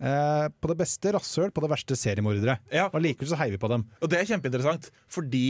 eh, 0.00 0.46
på 0.48 0.70
det 0.72 0.78
beste 0.80 1.12
rasshøl, 1.16 1.52
på 1.52 1.64
det 1.64 1.70
verste 1.72 1.96
seriemordere. 1.96 2.58
Ja. 2.72 2.88
Og 2.92 3.00
likevel 3.04 3.30
så 3.32 3.38
heier 3.40 3.56
vi 3.56 3.60
på 3.62 3.70
dem. 3.72 3.86
Og 4.00 4.12
det 4.12 4.20
er 4.20 4.28
kjempeinteressant, 4.28 4.90
fordi 5.12 5.44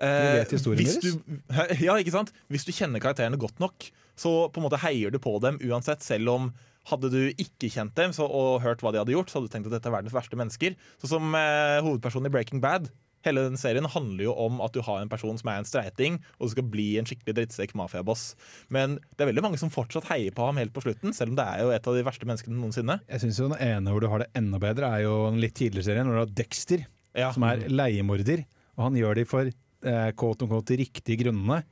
eh, 0.00 0.08
du 0.08 0.38
vet 0.40 0.56
historien 0.56 0.84
hvis 0.84 1.00
du, 1.04 1.40
Ja, 1.86 1.96
ikke 2.00 2.16
sant? 2.16 2.32
Hvis 2.52 2.68
du 2.68 2.72
kjenner 2.76 3.02
karakterene 3.02 3.40
godt 3.40 3.60
nok, 3.62 3.88
så 4.18 4.32
på 4.52 4.60
en 4.60 4.66
måte 4.66 4.80
heier 4.82 5.12
du 5.12 5.18
på 5.22 5.36
dem 5.42 5.60
uansett, 5.62 6.04
selv 6.04 6.32
om 6.32 6.50
hadde 6.90 7.12
du 7.12 7.20
ikke 7.38 7.70
kjent 7.70 7.94
dem 7.94 8.14
så, 8.14 8.26
og 8.26 8.62
hørt 8.64 8.82
hva 8.82 8.90
de 8.90 8.98
hadde 8.98 9.14
gjort, 9.14 9.30
så 9.30 9.38
hadde 9.38 9.50
du 9.50 9.54
tenkt 9.54 9.70
at 9.70 9.76
dette 9.76 9.88
er 9.90 9.94
verdens 9.94 10.16
verste 10.16 10.38
mennesker. 10.38 10.74
Så 10.98 11.12
som 11.12 11.34
eh, 11.38 11.78
hovedpersonen 11.84 12.30
i 12.30 12.34
Breaking 12.34 12.62
Bad 12.64 12.90
Hele 13.22 13.44
den 13.46 13.54
serien 13.54 13.86
handler 13.86 14.24
jo 14.24 14.32
om 14.34 14.56
at 14.64 14.74
du 14.74 14.80
har 14.82 14.98
en 14.98 15.10
person 15.10 15.36
som 15.38 15.46
er 15.52 15.60
en 15.60 15.66
streiting, 15.68 16.16
og 16.40 16.48
du 16.48 16.54
skal 16.56 16.64
bli 16.72 16.88
en 16.98 17.06
skikkelig 17.06 17.36
drittsekk 17.36 17.76
mafiaboss. 17.78 18.32
Men 18.74 18.96
det 19.14 19.22
er 19.22 19.30
veldig 19.30 19.44
mange 19.46 19.60
som 19.62 19.70
fortsatt 19.70 20.08
heier 20.08 20.34
på 20.34 20.48
ham 20.48 20.58
helt 20.58 20.74
på 20.74 20.82
slutten, 20.82 21.14
selv 21.14 21.30
om 21.30 21.38
det 21.38 21.44
er 21.46 21.62
jo 21.62 21.70
et 21.70 21.86
av 21.86 21.94
de 21.94 22.02
verste 22.08 22.26
menneskene 22.26 22.58
noensinne. 22.58 22.98
Jeg 23.06 23.22
synes 23.22 23.38
jo 23.38 23.46
Den 23.52 23.62
ene 23.62 23.94
hvor 23.94 24.02
du 24.02 24.08
har 24.10 24.24
det 24.24 24.32
enda 24.38 24.58
bedre, 24.62 24.90
er 24.90 25.04
jo 25.06 25.14
en 25.28 25.38
litt 25.38 25.54
tidligere 25.54 25.86
serien, 25.86 26.10
hvor 26.10 26.18
du 26.18 26.24
har 26.24 26.34
Dexter. 26.42 26.82
Ja. 27.12 27.28
som 27.34 27.44
er 27.44 27.66
leiemorder. 27.68 28.44
Og 28.78 28.86
han 28.86 28.94
gjør 28.96 29.18
de 29.18 29.24
for 29.28 29.48
eh, 29.48 30.10
quote 30.16 30.46
unquote, 30.46 30.72
de 30.72 30.80
riktige 30.80 31.20
grunnene, 31.26 31.62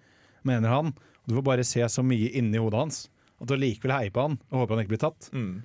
mener 0.47 0.73
han. 0.73 0.95
Du 1.29 1.37
får 1.37 1.47
bare 1.47 1.67
se 1.67 1.83
så 1.89 2.05
mye 2.07 2.31
inni 2.41 2.61
hodet 2.63 2.81
hans 2.81 3.03
at 3.41 3.49
du 3.49 3.57
likevel 3.57 3.95
heier 3.97 4.13
på 4.15 4.25
han 4.27 4.39
og 4.51 4.63
håper 4.63 4.77
han 4.77 4.85
ikke 4.85 4.95
blir 4.95 5.03
tatt. 5.05 5.29
Mm. 5.33 5.61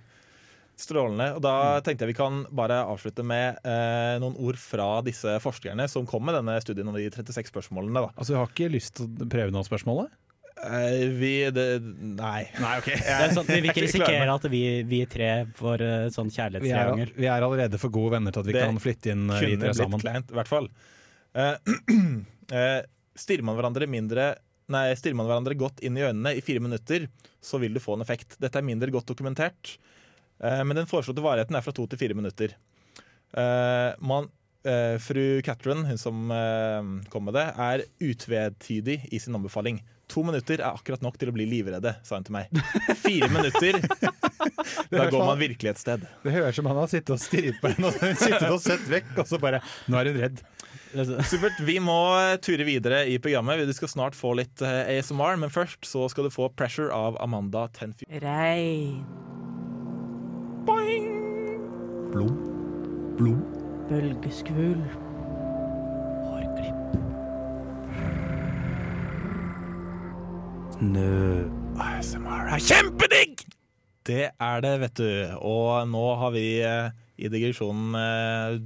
Strålende. 0.79 1.29
Og 1.37 1.41
da 1.43 1.55
tenkte 1.83 2.03
jeg 2.03 2.11
vi 2.11 2.17
kan 2.17 2.41
bare 2.55 2.81
avslutte 2.83 3.23
med 3.23 3.61
eh, 3.63 4.17
noen 4.19 4.35
ord 4.43 4.59
fra 4.59 4.89
disse 5.05 5.37
forskerne 5.43 5.87
som 5.91 6.07
kom 6.07 6.25
med 6.27 6.35
denne 6.35 6.57
studien 6.63 6.87
om 6.91 6.95
de 6.97 7.07
36 7.07 7.51
spørsmålene. 7.51 8.03
Da. 8.07 8.11
Altså, 8.15 8.35
Du 8.35 8.39
har 8.41 8.51
ikke 8.51 8.71
lyst 8.73 8.97
til 8.99 9.07
å 9.07 9.27
prøve 9.31 9.55
noe 9.55 9.67
spørsmålet? 9.67 10.11
Eh, 10.65 11.05
vi 11.15 11.33
det, 11.51 11.67
Nei. 11.83 12.45
Nei, 12.59 12.73
ok. 12.79 12.89
Det 13.07 13.15
er 13.15 13.35
sånn, 13.35 13.47
vi 13.47 13.59
vil 13.59 13.71
ikke 13.71 13.83
er 13.83 13.87
risikere 13.89 14.35
at 14.35 14.47
vi, 14.51 14.63
vi 14.87 15.01
tre 15.11 15.29
får 15.55 15.83
eh, 15.83 16.07
sånn 16.15 16.31
Vi 16.31 16.35
er, 16.35 16.39
kjærlighetstriangel. 16.39 17.13
vi 17.19 17.29
er 17.31 17.47
allerede 17.47 17.79
for 17.81 17.95
gode 17.95 18.15
venner 18.15 18.35
til 18.35 18.43
at 18.43 18.49
vi 18.49 18.55
Det 18.55 18.65
kan 18.67 18.81
flytte 18.83 19.15
inn 19.15 19.25
eh, 19.29 19.39
vi 19.43 19.53
kunne 19.53 19.63
tre 19.67 19.71
blitt 19.73 19.81
sammen. 19.83 20.03
kleint, 20.03 20.31
i 20.31 20.39
hvert 20.39 20.51
fall. 20.51 20.69
Eh, 21.35 21.55
eh, 22.59 22.81
stirrer 23.19 23.47
man 23.47 23.59
hverandre 23.59 23.87
mindre 23.91 24.29
Nei, 24.73 24.87
stirrer 24.97 25.17
man 25.17 25.27
hverandre 25.29 25.57
godt 25.57 25.83
inn 25.85 25.97
i 25.99 26.05
øynene 26.05 26.33
i 26.37 26.41
fire 26.45 26.63
minutter, 26.63 27.05
så 27.43 27.59
vil 27.61 27.75
du 27.75 27.81
få 27.83 27.97
en 27.97 28.05
effekt. 28.05 28.37
Dette 28.41 28.57
er 28.57 28.65
mindre 28.65 28.89
godt 28.93 29.11
dokumentert, 29.11 29.75
eh, 30.41 30.63
men 30.65 30.79
den 30.79 30.89
foreslåtte 30.89 31.23
varigheten 31.25 31.57
er 31.57 31.65
fra 31.65 31.73
to 31.75 31.85
til 31.91 32.01
fire 32.01 32.17
minutter. 32.17 32.55
Eh, 33.35 33.91
man, 34.01 34.31
eh, 34.65 34.97
fru 34.97 35.41
Catherine, 35.45 35.85
hun 35.85 36.01
som 36.01 36.31
kom 37.13 37.29
med 37.29 37.37
det, 37.37 37.45
er 37.57 37.85
utvetydig 38.01 39.03
i 39.13 39.19
sin 39.21 39.37
anbefaling. 39.37 39.83
To 40.09 40.23
minutter 40.25 40.61
er 40.61 40.73
akkurat 40.73 41.01
nok 41.01 41.17
til 41.17 41.29
å 41.29 41.33
bli 41.33 41.45
livredde, 41.49 41.95
sa 42.05 42.17
hun 42.17 42.25
til 42.25 42.33
meg. 42.37 42.49
Fire 43.01 43.29
minutter, 43.29 43.79
da 44.93 45.07
går 45.09 45.25
man 45.25 45.41
virkelig 45.41 45.75
et 45.75 45.81
sted. 45.81 46.05
Det 46.23 46.33
høres 46.33 46.57
som 46.57 46.69
han 46.69 46.77
har 46.77 46.89
sittet 46.89 47.13
og 47.13 47.21
stirret 47.21 47.61
på 47.61 47.73
henne 47.73 47.89
og 47.89 47.97
sittet 48.25 48.49
og 48.49 48.61
sett 48.61 48.85
vekk, 48.89 49.13
og 49.21 49.29
så 49.29 49.41
bare 49.41 49.61
Nå 49.89 50.01
er 50.01 50.09
hun 50.09 50.21
redd. 50.25 50.45
Supert. 51.29 51.59
Vi 51.67 51.77
må 51.83 51.97
eh, 52.19 52.35
ture 52.43 52.65
videre 52.67 53.03
i 53.09 53.17
programmet. 53.21 53.65
Du 53.67 53.73
skal 53.75 53.91
snart 53.91 54.17
få 54.17 54.33
litt 54.39 54.63
eh, 54.65 54.97
ASMR, 54.97 55.39
men 55.41 55.53
først 55.53 55.85
så 55.87 56.07
skal 56.11 56.27
du 56.27 56.33
få 56.33 56.49
'Pressure' 56.51 56.91
av 56.93 57.19
Amanda 57.23 57.67
Tenfjord. 57.75 58.11
Regn, 58.23 59.03
Blom. 62.15 62.35
Blom. 63.17 63.41
bølgeskvulp, 63.89 65.01
Snø. 70.75 71.47
ASMR 71.79 72.49
er 72.51 72.59
kjempedigg! 72.59 73.45
Det 74.05 74.25
er 74.29 74.61
det, 74.63 74.73
vet 74.83 74.99
du. 74.99 75.09
Og 75.39 75.87
nå 75.89 76.03
har 76.19 76.33
vi 76.35 76.45
eh, 76.61 76.91
i 77.17 77.29
digresjonen 77.31 77.95
eh, 77.99 78.57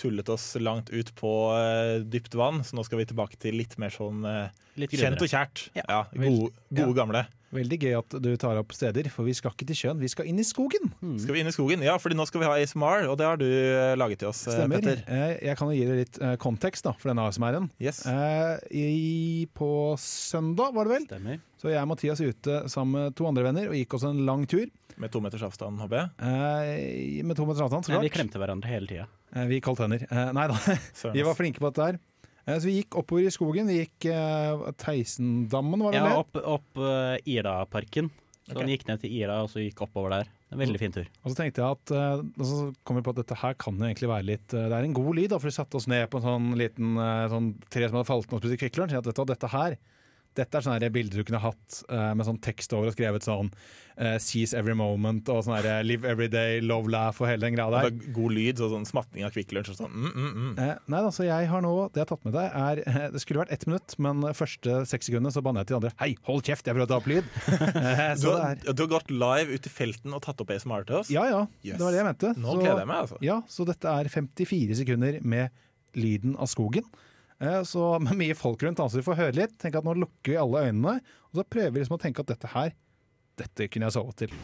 tullet 0.00 0.28
oss 0.32 0.54
langt 0.60 0.90
ut 0.90 1.12
på 1.18 1.30
eh, 1.58 2.00
dypt 2.02 2.34
vann, 2.38 2.62
så 2.66 2.76
nå 2.78 2.84
skal 2.86 2.98
vi 3.02 3.06
tilbake 3.12 3.38
til 3.40 3.54
litt 3.60 3.78
mer 3.78 3.94
sånn 3.94 4.24
eh, 4.26 4.48
Litt 4.80 4.90
kjent 4.98 5.20
og 5.22 5.30
kjært. 5.30 5.68
Ja. 5.78 5.84
Ja, 5.88 6.02
gode, 6.12 6.50
gode 6.74 6.90
Ja. 6.90 6.98
gamle. 7.04 7.24
Veldig 7.54 7.76
gøy 7.78 7.92
at 7.94 8.14
du 8.18 8.32
tar 8.42 8.58
opp 8.58 8.72
steder, 8.74 9.06
for 9.14 9.22
vi 9.28 9.30
skal 9.38 9.52
ikke 9.54 9.66
til 9.68 9.76
sjøen, 9.78 10.00
vi 10.02 10.08
skal 10.10 10.26
inn 10.26 10.40
i 10.42 10.46
skogen. 10.46 10.88
Skal 11.22 11.36
vi 11.36 11.44
inn 11.44 11.46
i 11.46 11.52
skogen? 11.54 11.84
Ja, 11.86 11.94
fordi 12.02 12.16
nå 12.18 12.24
skal 12.26 12.42
vi 12.42 12.48
ha 12.50 12.56
ASMR, 12.58 13.06
og 13.12 13.14
det 13.20 13.28
har 13.28 13.38
du 13.38 13.44
eh, 13.46 13.92
laget 13.94 14.18
til 14.24 14.32
oss, 14.32 14.40
Stemmer. 14.48 14.82
Petter. 14.82 15.04
Jeg 15.38 15.54
kan 15.60 15.70
jo 15.70 15.76
gi 15.78 15.84
deg 15.86 16.00
litt 16.02 16.18
kontekst 16.42 16.88
da, 16.88 16.96
for 16.98 17.12
denne 17.12 17.28
ASMR-en. 17.30 17.68
Yes. 17.78 18.02
Eh, 18.10 18.58
i, 18.74 19.46
på 19.54 19.68
søndag, 20.02 20.74
var 20.74 20.90
det 20.90 20.96
vel, 20.96 21.06
Stemmer. 21.06 21.38
så 21.62 21.70
jeg 21.70 21.78
og 21.86 21.92
Mathias 21.94 22.24
er 22.26 22.34
ute 22.34 22.58
sammen 22.74 22.98
med 22.98 23.14
to 23.22 23.30
andre 23.30 23.46
venner 23.46 23.70
og 23.70 23.78
gikk 23.78 23.94
oss 24.00 24.08
en 24.10 24.24
lang 24.26 24.48
tur. 24.50 24.66
Med 24.98 25.10
to 25.14 25.22
meters 25.22 25.42
avstand, 25.46 25.78
håper 25.82 26.00
jeg. 26.02 26.10
Eh, 26.26 27.22
med 27.26 27.38
to 27.38 27.46
meters 27.46 27.62
avstand, 27.68 27.86
så 27.86 27.94
Nei, 27.96 28.02
vi 28.08 28.12
klemte 28.18 28.38
hverandre 28.42 28.70
hele 28.70 28.86
tida. 28.90 29.06
Eh, 29.34 29.46
vi 29.50 29.58
gikk 29.58 29.72
hender. 29.82 30.04
Eh, 30.06 30.32
nei 30.36 30.48
da, 30.50 30.58
vi 31.14 31.24
var 31.26 31.38
flinke 31.38 31.62
på 31.62 31.70
dette 31.70 31.88
her. 31.88 31.98
Eh, 32.44 32.58
så 32.58 32.68
vi 32.68 32.76
gikk 32.78 32.98
oppover 33.00 33.26
i 33.26 33.32
skogen. 33.34 33.70
Vi 33.70 33.80
gikk 33.82 34.10
Theisendammen, 34.80 35.82
var 35.82 35.94
det 35.94 36.00
Ja, 36.00 36.06
vel 36.06 36.14
Ja, 36.14 36.22
opp, 36.22 36.38
opp 36.58 37.26
Iraparken. 37.26 38.12
Så 38.44 38.52
okay. 38.52 38.60
han 38.60 38.72
gikk 38.74 38.88
ned 38.90 39.00
til 39.00 39.12
Ira 39.16 39.38
og 39.40 39.48
så 39.48 39.62
gikk 39.62 39.78
oppover 39.86 40.18
der. 40.18 40.32
En 40.52 40.60
veldig 40.60 40.78
fin 40.78 40.92
tur. 40.92 41.06
Og 41.24 41.32
så 41.32 41.38
tenkte 41.38 41.62
jeg 41.62 41.78
at 41.78 41.92
og 41.96 42.44
så 42.44 42.58
kom 42.84 42.98
vi 42.98 43.02
på 43.06 43.14
at 43.14 43.22
dette 43.22 43.38
her 43.40 43.56
kan 43.58 43.78
jo 43.80 43.88
egentlig 43.88 44.10
være 44.10 44.26
litt 44.28 44.52
Det 44.52 44.68
er 44.68 44.84
en 44.84 44.94
god 44.94 45.16
lyd, 45.16 45.30
da, 45.32 45.38
for 45.40 45.48
vi 45.48 45.56
satte 45.56 45.80
oss 45.80 45.88
ned 45.90 46.04
på 46.12 46.20
en 46.20 46.26
sånn 46.26 46.50
liten 46.60 47.00
sånn 47.32 47.48
tre 47.72 47.88
som 47.88 47.96
hadde 47.98 48.10
falt 48.10 48.28
ned 48.28 48.36
og 48.36 48.44
spiste 48.44 48.60
Kvikk 48.60 48.78
Lunsj. 48.78 49.00
At 49.00 49.24
dette 49.32 49.50
her 49.56 49.78
dette 50.34 50.58
er 50.58 50.64
sånne 50.66 50.90
bilder 50.92 51.20
du 51.20 51.24
kunne 51.28 51.40
hatt 51.42 51.82
eh, 51.88 52.12
med 52.18 52.26
sånn 52.26 52.40
tekst 52.42 52.72
over 52.74 52.90
og 52.90 52.94
skrevet 52.96 53.22
sånn 53.22 53.50
uh, 53.98 54.16
'Seize 54.18 54.54
every 54.58 54.74
moment' 54.74 55.28
og 55.30 55.44
sånn 55.46 55.60
'Live 55.86 56.04
every 56.04 56.26
day, 56.28 56.60
love 56.60 56.88
laugh' 56.90 57.20
og 57.22 57.28
hele 57.30 57.46
den 57.46 57.54
greia 57.54 57.70
der. 57.70 57.86
er 57.86 58.12
god 58.16 58.32
lyd, 58.34 58.58
så 58.58 58.66
sånn 58.72 58.84
smatting 58.88 59.22
av 59.24 59.30
Kvikk 59.30 59.52
Lunsj 59.54 59.70
og 59.70 59.78
sånn. 59.78 59.92
Mm, 59.94 60.10
mm, 60.10 60.32
mm. 60.34 60.58
Eh, 60.58 60.74
nei 60.90 61.02
da, 61.06 61.10
så 61.14 61.24
jeg 61.28 61.46
har 61.48 61.62
nå 61.62 61.70
Det 61.94 62.00
jeg 62.02 62.06
har 62.08 62.10
tatt 62.16 62.24
med 62.26 62.34
deg, 62.34 62.50
er 62.50 62.82
eh, 62.86 63.10
Det 63.14 63.20
skulle 63.22 63.44
vært 63.44 63.52
ett 63.54 63.66
minutt, 63.70 63.94
men 63.98 64.22
første 64.34 64.80
seks 64.90 65.06
sekundene 65.06 65.30
så 65.32 65.42
banner 65.46 65.62
jeg 65.62 65.70
til 65.70 65.78
de 65.78 65.80
andre 65.86 65.94
'Hei, 66.00 66.16
hold 66.26 66.42
kjeft, 66.42 66.66
jeg 66.66 66.74
prøver 66.74 66.88
å 66.88 66.92
ta 66.94 66.98
opp 66.98 67.06
lyd'. 67.10 67.30
Eh, 67.84 68.14
Du, 68.18 68.28
har, 68.34 68.54
du 68.74 68.82
har 68.82 68.90
gått 68.98 69.10
live 69.10 69.54
ut 69.54 69.66
i 69.66 69.70
felten 69.70 70.12
og 70.14 70.22
tatt 70.26 70.40
opp 70.42 70.50
ASMR 70.50 70.84
til 70.86 70.96
oss? 71.02 71.10
Ja 71.14 71.24
ja, 71.30 71.46
Yes. 71.62 71.78
det 71.78 71.84
var 71.86 71.92
det 71.94 72.02
jeg 72.02 72.08
mente. 72.10 72.34
Nå 72.40 72.50
Så- 72.54 72.60
gleder 72.62 72.82
jeg 72.82 72.90
meg, 72.90 73.00
altså. 73.06 73.18
Ja, 73.22 73.40
så 73.48 73.64
dette 73.66 73.86
er 73.86 74.08
54 74.10 74.74
sekunder 74.82 75.20
med 75.22 75.50
lyden 75.94 76.34
av 76.36 76.48
skogen. 76.50 76.82
Eh, 77.40 77.62
Så 77.62 77.98
med 78.04 78.16
mye 78.20 78.34
folk 78.38 78.62
rundt, 78.62 78.78
så 78.78 79.00
vi 79.00 79.06
får 79.06 79.20
høre 79.22 79.38
litt. 79.40 79.58
Tenk 79.58 79.80
at 79.80 79.86
Nå 79.86 79.96
lukker 79.98 80.34
vi 80.34 80.40
alle 80.40 80.66
øynene, 80.68 80.98
og 81.30 81.40
så 81.40 81.46
prøver 81.48 81.74
vi 81.74 81.82
liksom 81.82 81.98
å 81.98 82.02
tenke 82.02 82.24
at 82.24 82.34
dette 82.34 82.54
her 82.54 82.74
Dette 83.34 83.66
kunne 83.66 83.88
jeg 83.88 83.96
sovet 83.96 84.20
til. 84.24 84.34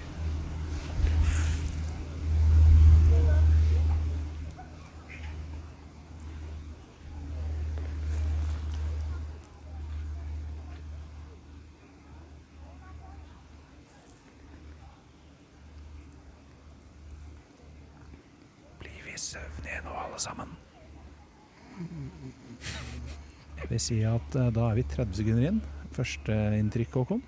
Blir 18.80 19.02
vi 19.04 19.18
søvnige 19.18 19.80
nå, 19.84 19.90
alle 20.04 20.18
sammen? 20.18 20.56
Jeg 23.60 23.68
vil 23.70 23.82
si 23.82 23.98
at 24.08 24.36
eh, 24.40 24.48
da 24.56 24.68
er 24.70 24.78
vi 24.80 24.84
30 24.94 25.14
sekunder 25.20 25.46
inn. 25.50 25.60
Første 25.96 26.36
inntrykk, 26.58 26.96
Håkon? 27.00 27.22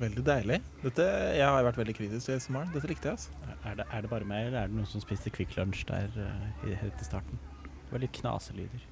Veldig 0.00 0.24
deilig. 0.26 0.56
Dette, 0.82 1.04
jeg 1.38 1.46
har 1.46 1.62
vært 1.68 1.76
veldig 1.78 1.94
kritisk 1.94 2.26
til 2.26 2.34
ASMR. 2.40 2.66
Dette 2.74 2.88
likte 2.90 3.12
jeg. 3.12 3.18
altså. 3.18 3.60
Er 3.64 3.76
det, 3.78 3.86
er 3.94 4.02
det 4.04 4.10
bare 4.10 4.26
meg, 4.26 4.48
eller 4.48 4.64
er 4.64 4.72
det 4.72 4.76
noen 4.80 4.88
som 4.90 5.02
spiste 5.04 5.30
Kvikk 5.34 5.54
Lunsj 5.58 5.84
der 5.88 6.10
eh, 6.18 6.48
i- 6.72 6.80
helt 6.80 6.98
i 7.00 7.06
starten? 7.06 7.38
Det 7.84 7.92
var 7.94 8.02
litt 8.02 8.16
knaselyder. 8.18 8.82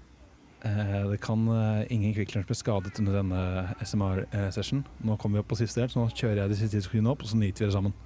Eh, 0.62 0.94
det 1.10 1.18
kan 1.24 1.42
eh, 1.50 1.82
ingen 1.90 2.14
Kvikk 2.14 2.36
Lunsj 2.36 2.48
bli 2.52 2.58
skadet 2.60 3.00
under 3.02 3.18
denne 3.18 3.42
SMR-session. 3.82 4.84
Nå 5.02 5.18
kommer 5.18 5.40
vi 5.40 5.42
opp 5.42 5.50
på 5.50 5.58
siste 5.58 5.82
del, 5.82 5.90
så 5.90 5.98
nå 6.04 6.06
kjører 6.14 6.44
jeg 6.44 6.54
de 6.54 6.60
siste 6.62 6.84
sekundene 6.86 7.16
opp, 7.16 7.26
og 7.26 7.32
så 7.34 7.40
nyter 7.42 7.66
vi 7.66 7.70
det 7.72 7.76
sammen. 7.80 7.96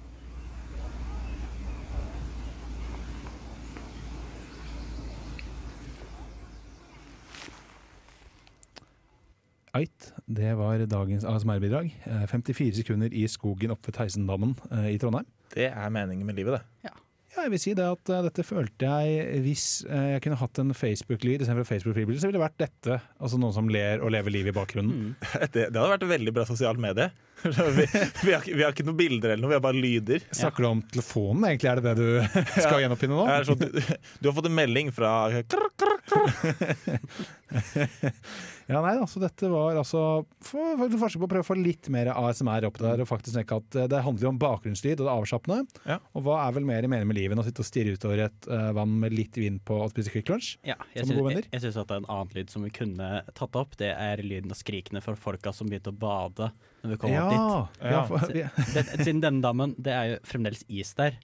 Eit, 9.77 10.07
det 10.37 10.53
var 10.59 10.83
dagens 10.89 11.25
ASMR-bidrag. 11.27 11.89
Eh, 12.05 12.23
54 12.29 12.79
sekunder 12.81 13.13
i 13.13 13.25
skogen 13.31 13.73
oppe 13.73 13.89
ved 13.89 13.97
Theisendammen 13.97 14.55
eh, 14.71 14.93
i 14.93 15.01
Trondheim. 15.01 15.27
Det 15.53 15.69
er 15.71 15.93
meningen 15.93 16.27
med 16.27 16.37
livet, 16.37 16.59
det. 16.59 16.89
Ja, 16.89 16.95
jeg 17.37 17.53
vil 17.53 17.61
si 17.61 17.73
det 17.77 17.85
at 17.85 18.11
eh, 18.11 18.23
dette 18.25 18.45
følte 18.45 18.89
jeg 18.89 19.41
Hvis 19.45 19.65
eh, 19.85 20.13
jeg 20.15 20.23
kunne 20.25 20.39
hatt 20.39 20.61
en 20.61 20.73
Facebook-lyd 20.77 21.43
istedenfor 21.43 21.69
Facebook-fribilde, 21.69 22.21
så 22.21 22.29
ville 22.29 22.39
det 22.39 22.45
vært 22.45 22.61
dette. 22.63 22.99
Altså 23.21 23.39
noen 23.41 23.55
som 23.55 23.69
ler 23.71 24.01
og 24.01 24.13
lever 24.15 24.33
livet 24.33 24.53
i 24.53 24.57
bakgrunnen. 24.57 25.15
det. 25.53 25.67
Det 25.69 25.77
hadde 25.77 25.91
vært 25.93 26.07
et 26.07 26.13
veldig 26.15 26.33
bra 26.37 26.47
sosialt 26.49 26.81
medie. 26.81 27.11
Vi, 27.43 27.87
vi, 28.23 28.33
har, 28.33 28.43
vi 28.45 28.63
har 28.63 28.71
ikke 28.73 28.85
noen 28.87 28.97
bilder 28.97 29.29
eller 29.33 29.43
noe, 29.43 29.49
vi 29.51 29.55
har 29.57 29.63
bare 29.63 29.77
lyder. 29.77 30.19
Snakker 30.31 30.63
du 30.65 30.69
om 30.69 30.81
telefonen, 30.93 31.45
egentlig? 31.51 31.69
Er 31.71 31.75
det 31.81 31.85
det 31.87 31.95
du 32.01 32.07
skal 32.65 32.81
gjenoppfinne 32.83 33.15
nå? 33.17 33.25
Sånn, 33.47 33.61
du, 33.61 33.67
du 34.21 34.25
har 34.29 34.35
fått 34.37 34.49
en 34.49 34.57
melding 34.57 34.87
fra 34.95 35.11
krr, 35.45 35.67
krr, 35.77 35.95
krr. 36.07 36.27
Ja, 38.67 38.81
nei 38.83 38.97
da, 38.99 39.05
så 39.07 39.21
dette 39.23 39.47
var 39.47 39.77
altså 39.79 39.99
for, 40.43 40.73
for, 40.75 40.89
et 40.89 40.95
forsøk 40.99 41.21
på 41.21 41.27
å 41.29 41.31
prøve 41.31 41.45
å 41.45 41.47
få 41.47 41.55
litt 41.55 41.87
mer 41.93 42.09
ASMR 42.11 42.65
opp 42.67 42.81
der, 42.81 42.99
og 42.99 43.07
faktisk 43.07 43.37
tenke 43.37 43.59
at 43.61 43.77
eh, 43.79 43.87
det 43.93 44.01
handler 44.03 44.27
jo 44.27 44.31
om 44.33 44.39
bakgrunnslyd 44.41 44.99
og 44.99 45.07
det 45.07 45.13
avslappende. 45.13 45.83
Ja. 45.87 45.97
Og 46.11 46.25
hva 46.25 46.41
er 46.43 46.57
vel 46.57 46.67
mer 46.67 46.83
i 46.83 46.89
mening 46.91 47.07
med 47.07 47.15
livet 47.15 47.37
enn 47.37 47.43
å 47.43 47.45
sitte 47.47 47.63
og 47.63 47.69
stirre 47.69 47.95
utover 47.95 48.25
et 48.25 48.49
uh, 48.51 48.73
vann 48.75 48.97
med 48.99 49.15
litt 49.15 49.39
vind 49.39 49.61
på 49.67 49.77
og 49.85 49.93
spise 49.93 50.11
Quick 50.11 50.27
Lunch? 50.33 50.57
Ja, 50.67 50.75
jeg 50.91 51.07
syns, 51.07 51.31
jeg, 51.31 51.45
jeg 51.53 51.63
syns 51.63 51.79
at 51.79 51.87
det 51.87 51.95
er 51.95 52.03
en 52.03 52.11
annen 52.17 52.35
lyd 52.35 52.51
som 52.51 52.67
vi 52.67 52.73
kunne 52.75 53.11
tatt 53.39 53.61
opp. 53.61 53.79
Det 53.79 53.93
er 53.95 54.25
lyden 54.25 54.51
av 54.51 54.59
skrikene 54.59 55.03
for 55.05 55.19
folka 55.19 55.55
som 55.55 55.71
begynte 55.71 55.95
å 55.95 55.99
bade 56.03 56.51
når 56.83 56.93
vi 56.93 56.97
kom 57.01 57.15
opp 57.17 57.31
dit. 57.31 57.87
ja, 57.91 58.03
for, 58.09 58.27
vi, 58.35 58.43
Den, 58.73 58.91
siden 59.03 59.23
denne 59.23 59.41
dammen, 59.45 59.73
det 59.77 59.93
er 59.95 60.11
jo 60.13 60.19
fremdeles 60.27 60.63
is 60.69 60.93
der. 60.97 61.17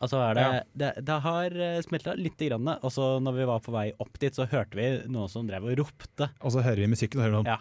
Altså 0.00 0.16
er 0.24 0.38
det, 0.38 0.44
det, 0.80 0.86
det 1.04 1.16
har 1.26 1.56
smelta 1.84 2.14
lite 2.16 2.46
grann. 2.48 2.70
Og 2.80 2.88
så 2.94 3.08
når 3.20 3.34
vi 3.36 3.48
var 3.50 3.60
på 3.60 3.74
vei 3.74 3.90
opp 4.00 4.14
dit, 4.22 4.32
så 4.32 4.46
hørte 4.48 4.78
vi 4.78 4.86
noen 5.12 5.28
som 5.28 5.44
drev 5.48 5.66
og 5.68 5.74
ropte. 5.82 6.30
og 6.40 6.54
så 6.54 6.62
hører 6.64 6.80
vi 6.86 6.88
musikken, 6.94 7.20
og 7.20 7.26
hører 7.26 7.36
noen 7.36 7.50
Ja. 7.50 7.58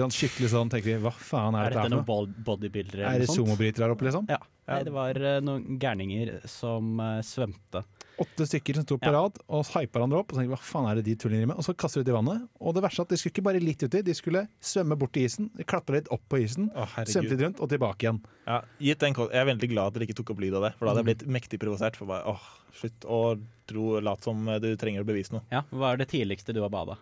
sånn 0.00 0.14
Skikkelig 0.16 0.48
sånn, 0.54 0.70
tenker 0.72 0.94
vi 0.94 1.02
hva 1.04 1.12
faen 1.12 1.58
er, 1.58 1.66
Er 1.68 1.74
dette 1.76 1.82
dette 1.90 2.06
for 2.06 2.24
noe? 2.24 2.44
bodybuildere 2.48 3.04
Er 3.10 3.20
det 3.20 3.28
noe 3.28 3.36
der 3.60 3.84
her 3.84 3.92
oppe, 3.92 4.08
liksom? 4.08 4.30
Ja. 4.32 4.40
Nei, 4.70 4.80
det 4.86 4.92
var 4.94 5.18
eh, 5.18 5.40
noen 5.44 5.78
gærninger 5.82 6.32
som 6.48 7.00
eh, 7.02 7.20
svømte. 7.26 7.82
Åtte 8.20 8.44
stykker 8.46 8.74
som 8.76 8.84
sto 8.84 8.98
på 9.00 9.08
Ja. 9.08 9.12
rad 9.16 9.38
og 9.48 9.64
hypa 9.72 9.96
hverandre 9.98 10.18
opp. 10.20 10.32
Og 10.32 10.36
så 10.36 10.42
tenkte 10.42 10.52
hva 10.52 10.60
faen 10.60 10.88
er 10.90 10.94
det 11.00 11.04
de 11.06 11.14
tuller 11.16 11.46
med? 11.48 11.56
Og 11.56 11.64
så 11.64 11.72
kaster 11.74 12.02
de 12.04 12.10
ut 12.10 12.12
i 12.12 12.16
vannet. 12.18 12.48
Og 12.60 12.74
det 12.76 12.82
verste 12.84 13.00
er 13.00 13.06
at 13.08 13.08
de 13.14 13.16
skulle 13.16 13.32
ikke 13.32 13.46
bare 13.48 13.60
litt 13.64 13.80
uti, 13.82 14.02
de 14.04 14.12
skulle 14.14 14.42
svømme 14.60 14.98
bort 15.00 15.12
til 15.16 15.24
isen, 15.24 15.48
klatre 15.64 15.96
litt 15.98 16.08
opp 16.12 16.22
på 16.28 16.40
isen, 16.44 16.68
Å, 16.74 16.84
svømme 16.84 16.94
herregud. 16.96 17.30
litt 17.30 17.40
rundt 17.46 17.60
og 17.64 17.68
tilbake 17.72 18.04
igjen. 18.04 18.20
Ja, 18.46 18.60
gitt 18.80 18.98
den, 19.00 19.14
jeg 19.14 19.30
er 19.40 19.48
veldig 19.48 19.68
glad 19.72 19.86
at 19.86 19.94
dere 19.94 20.06
ikke 20.08 20.18
tok 20.20 20.30
opp 20.36 20.40
lyd 20.44 20.54
av 20.54 20.62
det, 20.68 20.74
for 20.76 20.84
da 20.86 20.92
hadde 20.94 21.04
jeg 21.06 21.10
blitt 21.16 21.26
mektig 21.40 21.58
provosert. 21.60 21.96
For 21.96 22.06
bare, 22.06 22.24
åh, 22.26 22.40
slutt 22.76 23.00
å 23.08 23.20
tro, 23.66 24.00
lat 24.00 24.22
som 24.22 24.44
du 24.60 24.76
trenger 24.76 25.00
å 25.02 25.08
bevise 25.08 25.32
noe. 25.32 25.42
Ja, 25.50 25.62
Hva 25.72 25.92
er 25.94 25.96
det 26.04 26.08
tidligste 26.12 26.52
du 26.52 26.60
har 26.60 26.68
bada? 26.70 26.98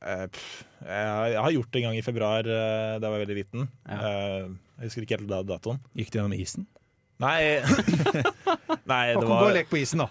Eh, 0.00 0.26
pff, 0.32 0.64
jeg, 0.86 1.32
jeg 1.34 1.42
har 1.42 1.50
gjort 1.52 1.70
det 1.72 1.82
en 1.82 1.88
gang 1.90 1.98
i 1.98 2.02
februar 2.06 2.38
eh, 2.46 2.98
da 2.98 3.04
jeg 3.04 3.12
var 3.12 3.26
veldig 3.26 3.36
liten. 3.36 3.68
Ja. 3.88 3.98
Eh, 4.00 4.48
jeg 4.80 4.86
husker 4.88 5.02
ikke 5.04 5.18
helt 5.18 5.28
da- 5.28 5.42
datoen. 5.42 5.80
Gikk 5.98 6.10
de 6.14 6.18
gjennom 6.20 6.38
isen? 6.40 6.66
Nei, 7.20 7.60
Nei 8.90 9.02
det 9.12 9.18
Håkon, 9.18 9.26
gå 9.26 9.34
og 9.34 9.44
var 9.44 9.54
lek 9.58 9.68
på 9.70 9.80
isen, 9.80 10.02
da! 10.02 10.08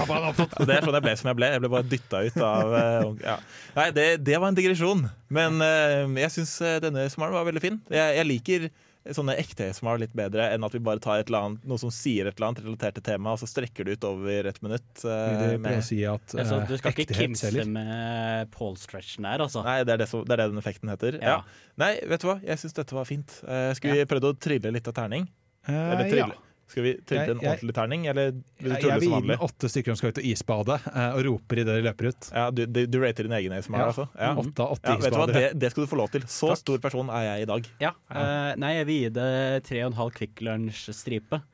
Pappa, 0.00 0.16
er 0.16 0.28
opptatt. 0.30 0.56
det 0.66 0.78
er 0.78 0.86
sånn 0.86 0.96
jeg 0.96 1.04
ble 1.04 1.14
som 1.20 1.30
jeg 1.30 1.38
ble. 1.42 1.52
Jeg 1.54 1.64
ble 1.64 1.72
bare 1.76 1.90
dytta 1.92 2.22
ut 2.26 2.40
av 2.46 2.74
eh, 2.80 3.12
ja. 3.26 3.36
Nei, 3.76 3.86
det, 3.96 4.08
det 4.24 4.40
var 4.40 4.50
en 4.50 4.58
digresjon. 4.58 5.06
Men 5.36 5.60
uh, 5.60 6.08
jeg 6.22 6.32
syns 6.38 6.56
denne 6.84 7.06
smalen 7.12 7.36
var 7.36 7.48
veldig 7.48 7.64
fin. 7.64 7.80
Jeg, 7.92 8.18
jeg 8.20 8.30
liker 8.32 8.68
sånne 9.14 9.36
ekte 9.38 9.68
smar 9.76 10.00
litt 10.00 10.14
bedre 10.16 10.48
enn 10.54 10.64
at 10.66 10.74
vi 10.74 10.80
bare 10.82 11.02
tar 11.02 11.20
et 11.20 11.30
eller 11.30 11.48
annet, 11.50 11.66
noe 11.68 11.78
som 11.80 11.92
sier 11.94 12.28
et 12.28 12.38
eller 12.38 12.50
annet 12.50 12.64
relatert 12.64 12.96
til 12.98 13.04
temaet, 13.06 13.36
og 13.36 13.42
så 13.42 13.48
strekker 13.50 13.86
det 13.86 13.98
ut 13.98 14.06
over 14.08 14.50
et 14.50 14.60
minutt. 14.64 14.88
Uh, 15.04 15.54
med- 15.62 15.84
si 15.86 16.00
at 16.08 16.34
Altså, 16.34 16.60
eh, 16.60 16.66
du 16.68 16.76
skal 16.80 16.94
ikke 16.94 17.14
kimse 17.14 17.52
med 17.70 18.50
Paul 18.54 18.76
Stretchen 18.80 19.28
her, 19.28 19.44
altså. 19.44 19.62
Nei, 19.66 19.82
det 19.86 19.96
er 19.96 20.02
det, 20.04 20.08
som, 20.10 20.24
det 20.26 20.36
er 20.36 20.42
det 20.44 20.50
den 20.54 20.62
effekten 20.62 20.90
heter. 20.92 21.20
Ja. 21.20 21.36
Ja. 21.36 21.72
Nei, 21.78 21.92
vet 22.08 22.24
du 22.24 22.30
hva? 22.30 22.38
Jeg 22.42 22.62
syns 22.62 22.76
dette 22.76 22.96
var 22.96 23.06
fint. 23.08 23.40
Uh, 23.44 23.70
skulle 23.76 24.00
vi 24.00 24.08
prøvd 24.10 24.30
å 24.32 24.36
trille 24.40 24.72
litt 24.74 24.88
av 24.90 24.96
terning? 24.96 25.28
Eller 25.68 26.04
Eh, 26.04 26.10
trille, 26.10 26.26
ja. 26.34 26.42
Skal 26.66 26.82
vi 26.82 26.92
trille 27.06 27.24
til 27.28 27.36
en 27.36 27.40
ordentlig 27.46 27.74
terning, 27.76 28.06
eller 28.10 28.32
vil 28.32 28.42
du 28.58 28.66
Jeg, 28.66 28.82
vanlig? 28.82 28.90
jeg 28.90 29.00
vil 29.00 29.12
gi 29.22 29.28
den 29.28 29.42
åtte 29.46 29.68
stykker 29.70 29.86
som 29.92 29.96
skal 30.00 30.08
ut 30.10 30.18
og 30.18 30.24
isbade, 30.26 30.78
eh, 30.90 31.10
og 31.14 31.20
roper 31.28 31.60
idet 31.62 31.76
de 31.78 31.82
løper 31.86 32.08
ut. 32.10 32.28
Ja, 32.34 32.46
du, 32.50 32.64
du, 32.66 32.80
du 32.90 32.96
rater 33.04 33.22
din 33.28 33.32
egen 33.38 33.52
ASMR, 33.54 33.78
Ja. 33.78 33.86
altså? 33.92 34.08
Ja. 34.18 34.32
Åtte 34.34 34.66
åtte 34.66 34.90
Ja, 34.90 34.96
vet 34.96 35.12
du 35.12 35.16
hva, 35.16 35.26
isbadere. 35.28 35.42
det, 35.52 35.60
det 35.62 35.70
skal 35.70 35.84
du 35.86 35.90
få 35.92 35.96
lov 36.02 36.10
til. 36.10 36.22
Så 36.26 36.48
Takk. 36.50 36.58
stor 36.64 36.78
person 36.82 37.08
er 37.14 37.22
jeg 37.28 37.42
i 37.42 37.46
dag. 37.52 37.70
Ja. 37.80 37.92
uh, 38.10 38.50
nei, 38.58 38.72
jeg 38.80 38.86
vil 38.90 38.98
gi 39.04 39.08
det 39.20 39.64
tre 39.70 39.84
og 39.84 39.92
en 39.92 39.98
halv 40.00 40.10
Kvikk 40.18 40.42
Lunsj-stripe. 40.42 41.42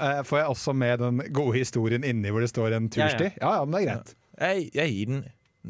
Eh, 0.00 0.22
Får 0.26 0.38
jeg 0.40 0.46
også 0.50 0.72
med 0.74 0.98
den 0.98 1.20
gode 1.36 1.58
historien 1.58 2.02
inni 2.04 2.30
hvor 2.32 2.40
det 2.42 2.48
står 2.50 2.72
en 2.74 2.88
tursti? 2.90 3.28
Ja, 3.38 3.52
ja, 3.60 3.64
men 3.64 3.76
det 3.76 3.82
er 3.84 3.90
greit. 3.92 4.14
Jeg, 4.40 4.70
jeg 4.74 4.94
gir 4.96 5.06
den 5.12 5.20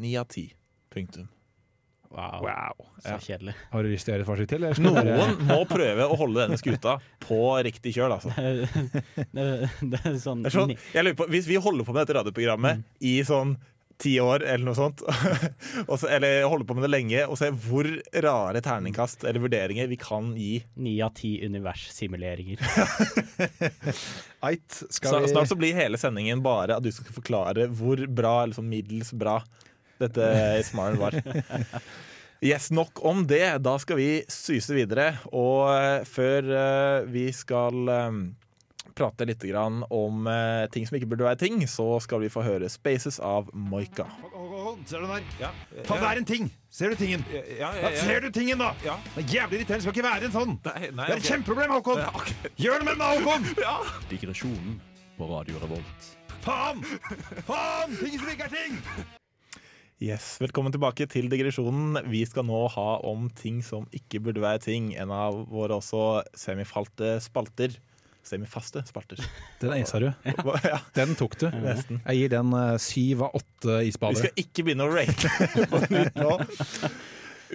ni 0.01 0.15
av 0.17 0.25
ti. 0.31 0.47
Punktum. 0.95 1.27
Wow. 2.15 2.39
Wow. 2.47 2.85
Så 3.03 3.11
Ja. 3.11 3.17
kjedelig. 3.19 3.53
Har 3.73 3.83
du 3.83 3.89
lyst 3.91 4.07
til 4.07 4.13
å 4.13 4.15
gjøre 4.15 4.23
et 4.23 4.29
forsøk 4.31 4.47
til? 4.53 4.65
Noen 4.85 5.37
må 5.49 5.59
prøve 5.67 6.07
å 6.07 6.15
holde 6.17 6.45
denne 6.45 6.57
skuta 6.61 6.97
på 7.25 7.39
riktig 7.67 7.91
kjøl, 7.97 8.15
altså. 8.15 8.31
det, 8.35 9.69
det 9.83 9.99
er 10.05 10.17
sånn, 10.23 10.41
Det 10.45 10.51
er 10.53 10.55
sånn, 10.55 10.75
jeg 10.95 11.03
lurer 11.09 11.17
på, 11.19 11.27
Hvis 11.35 11.47
vi 11.51 11.59
holder 11.59 11.83
på 11.87 11.93
med 11.95 12.05
dette 12.05 12.15
radioprogrammet 12.21 12.85
i 13.03 13.17
sånn 13.27 13.57
ti 13.97 14.17
år 14.19 14.43
eller 14.43 14.65
noe 14.67 14.75
sånt, 14.75 14.99
og 15.89 15.93
så, 16.01 16.09
eller 16.11 16.43
holder 16.51 16.67
på 16.67 16.75
med 16.75 16.83
det 16.83 16.89
lenge, 16.91 17.21
og 17.31 17.37
se 17.39 17.47
hvor 17.63 17.87
rare 18.25 18.59
terningkast 18.63 19.23
eller 19.23 19.39
vurderinger 19.45 19.87
vi 19.87 19.95
kan 20.01 20.33
gi 20.35 20.57
Ni 20.83 20.97
av 21.05 21.13
ti 21.15 21.37
universsimuleringer. 21.47 22.59
Eit, 24.45 24.67
skal 24.89 25.09
Så, 25.13 25.19
vi 25.23 25.31
Snart 25.31 25.47
så 25.51 25.55
blir 25.59 25.75
hele 25.77 25.97
sendingen 25.99 26.43
bare 26.43 26.75
at 26.77 26.83
du 26.83 26.91
skal 26.93 27.07
forklare 27.15 27.69
hvor 27.71 28.03
bra, 28.11 28.41
eller 28.43 28.57
sånn 28.57 28.67
middels 28.69 29.13
bra, 29.15 29.39
dette 30.01 30.29
Smaren 30.67 30.99
var. 31.01 31.17
Yes, 32.45 32.71
nok 32.71 33.05
om 33.05 33.23
det. 33.27 33.57
Da 33.63 33.77
skal 33.79 33.97
vi 33.97 34.09
syse 34.29 34.75
videre. 34.75 35.15
Og 35.33 35.69
eh, 35.71 36.03
før 36.05 36.49
eh, 36.53 37.07
vi 37.09 37.29
skal 37.33 37.89
eh, 37.89 38.19
prate 38.95 39.25
litt 39.27 39.43
om 39.89 40.27
ting 40.71 40.85
som 40.87 40.95
ikke 40.95 41.09
burde 41.09 41.25
være 41.25 41.39
ting, 41.41 41.63
så 41.67 41.97
skal 41.99 42.21
vi 42.21 42.29
få 42.29 42.43
høre 42.45 42.69
'Spaces' 42.69 43.19
av 43.19 43.49
Moika. 43.53 44.05
Ser 44.85 45.01
du 45.01 45.07
den 45.07 45.25
der? 45.39 45.51
Faen, 45.83 45.99
det 45.99 46.11
er 46.11 46.21
en 46.21 46.25
ting! 46.25 46.51
Ser 46.69 46.89
du 46.89 46.95
tingen? 46.95 47.25
Ja, 47.59 47.71
ser 47.95 48.21
du 48.21 48.29
tingen, 48.31 48.59
da? 48.59 48.71
Ja. 48.85 48.95
Det 49.15 49.25
er 49.25 49.33
jævlig 49.33 49.59
irriterende. 49.59 49.81
Skal 49.81 49.95
ikke 49.95 50.07
være 50.07 50.29
en 50.29 50.35
sånn. 50.35 50.55
Nei, 50.65 50.91
nei, 50.91 51.09
Det 51.09 51.15
er 51.15 51.23
et 51.23 51.29
kjempeproblem, 51.31 51.75
Håkon! 51.79 52.01
Gjør 52.55 52.79
det 52.79 52.85
med 52.85 52.95
den, 52.95 53.25
Håkon! 53.25 53.51
Digresjonen 54.11 54.79
på 55.17 55.29
Radio 55.33 55.59
Revolt. 55.63 56.09
Faen! 56.45 56.83
Faen! 57.47 57.99
Ting 57.99 58.19
som 58.19 58.33
ikke 58.35 58.51
er 58.51 58.57
ting! 58.57 58.81
Yes, 60.03 60.41
Velkommen 60.43 60.73
tilbake 60.75 61.05
til 61.07 61.29
digresjonen. 61.31 61.95
Vi 62.11 62.25
skal 62.27 62.43
nå 62.43 62.65
ha 62.73 62.87
om 63.07 63.29
ting 63.31 63.61
som 63.63 63.85
ikke 63.95 64.19
burde 64.25 64.41
være 64.43 64.59
ting. 64.65 64.89
En 64.99 65.11
av 65.15 65.37
våre 65.47 65.77
også 65.79 66.19
semifalte 66.35 67.13
spalter. 67.23 67.77
Semifaste 68.25 68.83
spalter. 68.89 69.21
Den 69.61 69.71
eisa 69.77 70.01
du. 70.03 70.09
Ja, 70.65 70.81
Den 70.97 71.15
tok 71.15 71.37
du. 71.39 71.45
nesten. 71.63 72.01
Jeg 72.09 72.19
gir 72.19 72.33
den 72.33 72.51
eh, 72.59 72.73
syv 72.83 73.23
av 73.29 73.37
åtte 73.39 73.77
Vi 73.85 73.93
skal 73.95 74.43
ikke 74.43 74.65
begynne 74.67 74.83
å 74.83 74.91
rate 74.91 75.31
på 75.71 75.81
nytt 75.87 76.19
nå. 76.19 76.33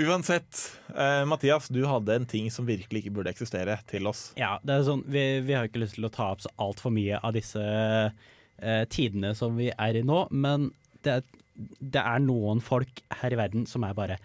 Uansett, 0.01 0.63
eh, 0.95 1.27
Mathias, 1.29 1.69
du 1.69 1.83
hadde 1.91 2.17
en 2.23 2.29
ting 2.31 2.49
som 2.49 2.65
virkelig 2.65 3.03
ikke 3.05 3.19
burde 3.19 3.35
eksistere, 3.35 3.77
til 3.91 4.09
oss. 4.09 4.31
Ja, 4.41 4.55
det 4.65 4.79
er 4.79 4.87
sånn, 4.89 5.05
vi, 5.13 5.27
vi 5.45 5.59
har 5.59 5.69
ikke 5.69 5.85
lyst 5.85 5.99
til 5.99 6.09
å 6.09 6.13
ta 6.15 6.31
opp 6.33 6.41
så 6.47 6.55
altfor 6.63 6.95
mye 6.97 7.21
av 7.21 7.37
disse 7.37 7.61
eh, 7.61 8.83
tidene 8.89 9.35
som 9.37 9.61
vi 9.61 9.69
er 9.75 10.01
i 10.01 10.07
nå, 10.07 10.23
men 10.33 10.71
det, 11.05 11.21
det 11.57 12.01
er 12.03 12.23
noen 12.25 12.61
folk 12.65 13.03
her 13.21 13.33
i 13.35 13.39
verden 13.41 13.67
som 13.69 13.85
er 13.85 13.95
bare 13.95 14.17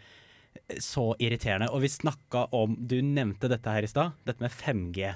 så 0.79 1.11
irriterende. 1.19 1.67
Og 1.75 1.81
vi 1.83 1.89
snakka 1.91 2.47
om 2.55 2.75
Du 2.79 2.97
nevnte 3.03 3.49
dette 3.51 3.69
her 3.69 3.83
i 3.83 3.91
stad, 3.91 4.13
dette 4.25 4.41
med 4.43 4.51
5G. 4.51 5.13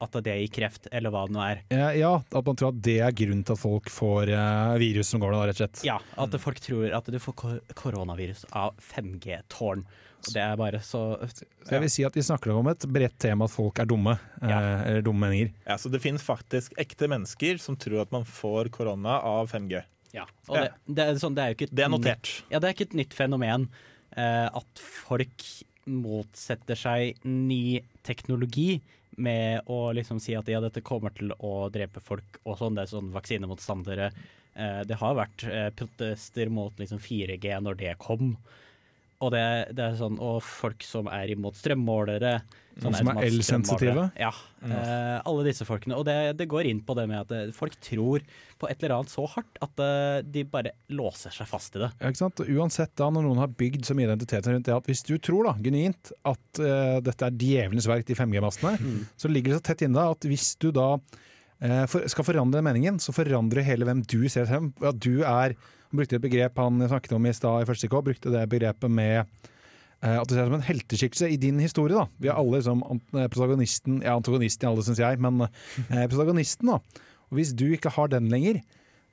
At 0.00 0.14
det 0.22 0.30
gir 0.38 0.52
kreft, 0.54 0.86
eller 0.94 1.10
hva 1.10 1.24
det 1.26 1.34
nå 1.34 1.40
er. 1.42 1.60
Ja, 1.74 1.88
ja, 1.98 2.10
at 2.22 2.46
man 2.46 2.54
tror 2.56 2.70
at 2.70 2.80
det 2.86 3.00
er 3.02 3.10
grunnen 3.18 3.40
til 3.44 3.56
at 3.56 3.58
folk 3.58 3.88
får 3.90 4.30
eh, 4.30 4.76
virus 4.78 5.08
som 5.10 5.18
går 5.18 5.32
det, 5.34 5.40
rett 5.50 5.56
og 5.56 5.62
slett. 5.64 5.80
Ja, 5.88 5.96
at 6.22 6.36
folk 6.38 6.60
tror 6.62 6.94
at 6.94 7.10
du 7.10 7.18
får 7.18 7.34
koronavirus 7.74 8.44
av 8.54 8.76
5G-tårn. 8.78 9.82
Det 10.28 10.38
er 10.42 10.54
bare 10.58 10.78
så 10.82 11.02
Så 11.30 11.44
jeg 11.70 11.82
vil 11.82 11.90
si 11.90 12.04
at 12.06 12.14
vi 12.14 12.22
snakker 12.26 12.54
om 12.54 12.66
et 12.70 12.86
bredt 12.90 13.18
tema 13.22 13.46
at 13.46 13.54
folk 13.54 13.78
er 13.82 13.86
dumme, 13.90 14.16
eh, 14.40 14.48
Ja. 14.48 14.60
eller 14.86 15.02
dumme 15.02 15.26
meninger. 15.26 15.52
Ja, 15.66 15.74
så 15.76 15.90
det 15.90 16.00
finnes 16.02 16.22
faktisk 16.22 16.78
ekte 16.78 17.08
mennesker 17.10 17.58
som 17.58 17.76
tror 17.76 18.02
at 18.02 18.12
man 18.12 18.24
får 18.24 18.70
korona 18.70 19.18
av 19.22 19.50
5G. 19.50 19.82
Ja. 20.14 20.26
Og 20.48 20.56
det, 20.56 20.68
det, 20.86 21.04
er 21.04 21.20
sånn, 21.20 21.36
det 21.36 21.44
er 21.44 21.52
jo 21.52 21.58
ikke 21.58 21.68
et 21.68 21.74
Det 21.76 21.84
er 21.86 21.92
notert. 21.92 22.30
Ja, 22.48 22.60
det 22.60 22.68
er 22.68 22.76
ikke 22.76 22.88
et 22.88 22.98
nytt 23.00 23.16
fenomen 23.16 23.68
eh, 24.16 24.46
at 24.46 24.82
folk 24.82 25.48
motsetter 25.88 26.76
seg 26.76 27.20
ny 27.24 27.80
teknologi 28.04 28.78
med 29.18 29.66
å 29.72 29.88
liksom 29.96 30.20
si 30.22 30.36
at 30.38 30.48
ja, 30.50 30.60
dette 30.62 30.84
kommer 30.86 31.12
til 31.16 31.32
å 31.42 31.68
drepe 31.74 32.02
folk 32.04 32.38
og 32.44 32.58
sånn. 32.60 32.76
Det 32.76 32.86
er 32.86 32.92
sånn 32.92 33.10
vaksinemotstandere. 33.14 34.12
Eh, 34.54 34.80
det 34.88 34.98
har 35.00 35.18
vært 35.18 35.44
eh, 35.48 35.68
protester 35.74 36.52
mot 36.52 36.78
liksom 36.78 37.00
4G 37.02 37.58
når 37.64 37.80
det 37.82 37.96
kom. 38.02 38.36
Og 39.18 39.34
det, 39.34 39.44
det 39.74 39.84
er 39.84 39.98
sånn, 39.98 40.20
og 40.22 40.40
folk 40.46 40.84
som 40.86 41.10
er 41.10 41.34
imot 41.34 41.58
strømmålere. 41.58 42.38
Som 42.78 43.10
er 43.10 43.24
elsensitive? 43.26 44.04
Ja. 44.18 44.30
Uh, 44.62 45.18
alle 45.26 45.46
disse 45.48 45.66
folkene. 45.66 45.96
Og 45.98 46.04
det, 46.06 46.14
det 46.38 46.46
går 46.50 46.68
inn 46.70 46.80
på 46.86 46.94
det 46.98 47.06
med 47.10 47.24
at 47.24 47.34
eh, 47.34 47.50
folk 47.54 47.74
tror 47.82 48.22
på 48.58 48.68
et 48.70 48.82
eller 48.82 48.96
annet 48.98 49.12
så 49.12 49.24
hardt 49.30 49.58
at 49.64 49.82
eh, 49.82 50.18
de 50.26 50.44
bare 50.50 50.72
låser 50.94 51.34
seg 51.34 51.48
fast 51.50 51.78
i 51.78 51.82
det. 51.82 51.90
Ja, 51.98 52.10
ikke 52.10 52.22
sant? 52.22 52.42
Uansett 52.42 52.94
da, 52.98 53.08
når 53.14 53.26
noen 53.26 53.42
har 53.42 53.50
bygd 53.58 53.86
så 53.86 53.96
mye 53.98 54.08
identitet 54.08 54.46
rundt 54.50 54.66
det 54.68 54.76
at 54.76 54.90
hvis 54.90 55.04
du 55.06 55.16
tror 55.22 55.50
da, 55.50 55.54
genuint 55.62 56.12
at 56.26 56.62
uh, 56.62 56.98
dette 57.04 57.26
er 57.26 57.38
djevelens 57.38 57.88
verk, 57.90 58.06
de 58.08 58.18
5G-mastene, 58.18 58.94
så 59.18 59.30
ligger 59.30 59.54
det 59.54 59.60
så 59.60 59.66
tett 59.70 59.86
inne 59.86 60.06
at 60.14 60.28
hvis 60.30 60.52
du 60.62 60.70
da 60.74 60.88
uh, 60.98 61.84
for, 61.90 62.06
skal 62.10 62.26
forandre 62.26 62.62
meningen, 62.66 63.02
så 63.02 63.14
forandrer 63.14 63.66
hele 63.66 63.86
hvem 63.88 64.02
du 64.06 64.20
ser 64.30 64.46
frem. 64.50 64.72
Ja, 64.82 64.94
du 64.94 65.22
er 65.26 65.58
Han 65.88 66.02
brukte 66.02 66.18
et 66.18 66.24
begrep 66.26 66.58
han 66.60 66.82
snakket 66.84 67.14
om 67.16 67.26
i 67.26 67.32
stad 67.32 67.62
i 67.62 67.68
første 67.68 67.88
K, 67.88 68.02
brukte 68.04 68.34
det 68.34 68.48
begrepet 68.52 68.92
med 68.92 69.48
at 70.06 70.28
du 70.30 70.34
ser 70.36 70.46
som 70.46 70.54
en 70.58 70.66
helteskikkelse 70.68 71.28
i 71.34 71.38
din 71.42 71.58
historie. 71.58 71.94
da. 71.98 72.06
Vi 72.22 72.28
er 72.30 72.38
alle 72.38 72.60
liksom 72.60 72.84
eh, 72.86 73.26
protagonisten, 73.26 74.00
ja 74.06 74.14
antagonisten 74.18 74.68
i 74.68 74.72
alle, 74.72 74.84
syns 74.86 75.00
jeg, 75.02 75.18
men 75.18 75.42
eh, 75.48 76.04
protagonisten. 76.06 76.70
da. 76.70 76.78
Og 77.28 77.38
Hvis 77.40 77.54
du 77.56 77.66
ikke 77.74 77.90
har 77.96 78.08
den 78.12 78.28
lenger, 78.32 78.60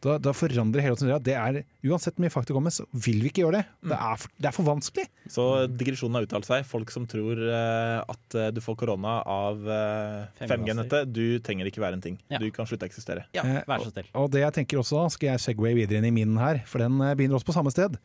da, 0.05 0.19
da 0.21 0.35
forandrer 0.37 0.83
hele 0.83 0.93
oss. 0.93 1.01
Det 1.25 1.33
er, 1.33 1.55
uansett 1.87 2.13
hvor 2.13 2.25
mye 2.27 2.29
fakta 2.33 2.53
kommer, 2.53 2.69
så 2.69 2.83
vil 2.93 3.23
vi 3.23 3.31
ikke 3.31 3.41
gjøre 3.41 3.57
det. 3.57 3.63
Det 3.89 3.95
er 3.97 4.19
for, 4.21 4.33
det 4.37 4.49
er 4.51 4.53
for 4.53 4.67
vanskelig. 4.67 5.05
Så 5.33 5.45
digresjonen 5.71 6.19
har 6.19 6.27
uttalt 6.27 6.45
seg. 6.45 6.67
Folk 6.69 6.91
som 6.93 7.07
tror 7.09 7.41
eh, 7.41 8.03
at 8.13 8.37
eh, 8.37 8.51
du 8.53 8.61
får 8.61 8.77
korona 8.83 9.15
av 9.25 9.65
eh, 9.65 10.45
5G-nettet, 10.45 11.09
du 11.15 11.39
trenger 11.41 11.71
ikke 11.71 11.81
være 11.81 11.97
en 11.97 12.03
ting. 12.05 12.19
Ja. 12.29 12.37
Du 12.43 12.45
kan 12.53 12.69
slutte 12.69 12.85
å 12.85 12.91
eksistere. 12.91 13.25
Ja, 13.33 13.41
Eh, 13.47 13.63
vær 13.65 13.81
så 13.81 13.89
snill. 13.95 14.11
Og 14.21 14.29
det 14.35 14.43
jeg 14.45 14.55
tenker 14.59 14.83
også, 14.83 15.07
skal 15.15 15.31
jeg 15.33 15.41
segway 15.47 15.73
videre 15.79 16.03
inn 16.03 16.11
i 16.11 16.13
min 16.21 16.37
her, 16.37 16.61
for 16.69 16.83
den 16.85 17.01
eh, 17.01 17.15
begynner 17.17 17.39
også 17.39 17.49
på 17.49 17.57
samme 17.57 17.73
sted. 17.73 17.97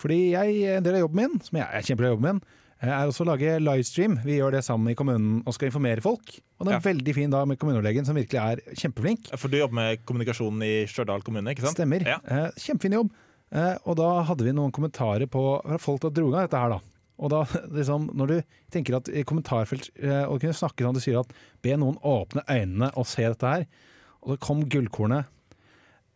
Fordi 0.00 0.18
jeg, 0.32 0.56
en 0.78 0.86
del 0.86 0.96
av 0.98 1.04
jobben 1.04 1.20
min, 1.20 1.40
som 1.44 1.58
jeg 1.60 1.68
er 1.68 1.84
kjempeglad 1.86 2.10
i 2.10 2.14
jobben 2.16 2.28
min, 2.30 2.40
eh, 2.80 2.88
er 2.88 3.10
også 3.10 3.24
å 3.26 3.28
lage 3.28 3.56
livestream. 3.60 4.14
Vi 4.24 4.38
gjør 4.38 4.54
det 4.56 4.62
sammen 4.64 4.88
i 4.92 4.96
kommunen 4.96 5.42
og 5.44 5.52
skal 5.56 5.68
informere 5.70 6.00
folk. 6.04 6.32
Og 6.58 6.66
det 6.66 6.72
er 6.74 6.78
Ja. 6.80 6.84
veldig 6.92 7.14
fin 7.14 7.30
da 7.30 7.44
med 7.44 7.58
kommuneoverlegen, 7.60 8.06
som 8.06 8.16
virkelig 8.16 8.40
er 8.40 8.62
kjempeflink. 8.74 9.28
For 9.36 9.48
du 9.48 9.58
jobber 9.58 9.74
med 9.74 10.04
kommunikasjonen 10.06 10.62
i 10.64 10.86
Stjørdal 10.86 11.22
kommune, 11.22 11.52
ikke 11.52 11.66
sant? 11.66 11.76
Stemmer. 11.76 12.04
Ja. 12.06 12.18
Eh, 12.26 12.50
kjempefin 12.56 12.92
jobb. 12.96 13.10
Eh, 13.52 13.76
og 13.84 13.96
da 13.96 14.22
hadde 14.22 14.44
vi 14.44 14.52
noen 14.52 14.72
kommentarer 14.72 15.26
på 15.26 15.60
fra 15.62 15.76
folk 15.78 16.00
som 16.00 16.12
dro 16.14 16.28
i 16.28 16.32
gang 16.32 16.48
dette 16.48 16.58
her, 16.60 16.68
da. 16.70 16.80
Og 17.20 17.28
da, 17.28 17.44
liksom, 17.76 18.08
når 18.16 18.26
du 18.28 18.42
tenker 18.72 18.96
at 18.96 19.08
i 19.12 19.22
kommentarfelt 19.24 19.90
du 19.94 20.38
kunne 20.38 20.56
snakke 20.56 20.86
sånn 20.86 20.94
du 20.94 21.00
sier 21.00 21.20
at 21.20 21.32
be 21.60 21.76
noen 21.76 21.98
åpne 22.00 22.40
øynene 22.48 22.90
og 22.96 23.04
se 23.04 23.22
dette 23.28 23.42
her. 23.44 23.66
Og 24.22 24.32
det 24.36 24.40
kom 24.40 24.64
gullkornet. 24.64 25.26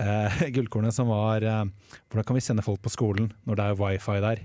Eh, 0.02 0.40
gullkornet 0.56 0.94
som 0.94 1.06
var 1.06 1.44
eh, 1.46 1.60
Hvordan 2.10 2.26
kan 2.26 2.34
vi 2.34 2.42
sende 2.42 2.64
folk 2.66 2.82
på 2.82 2.90
skolen 2.90 3.28
når 3.46 3.60
det 3.60 3.68
er 3.68 3.78
wifi 3.78 4.18
der? 4.24 4.42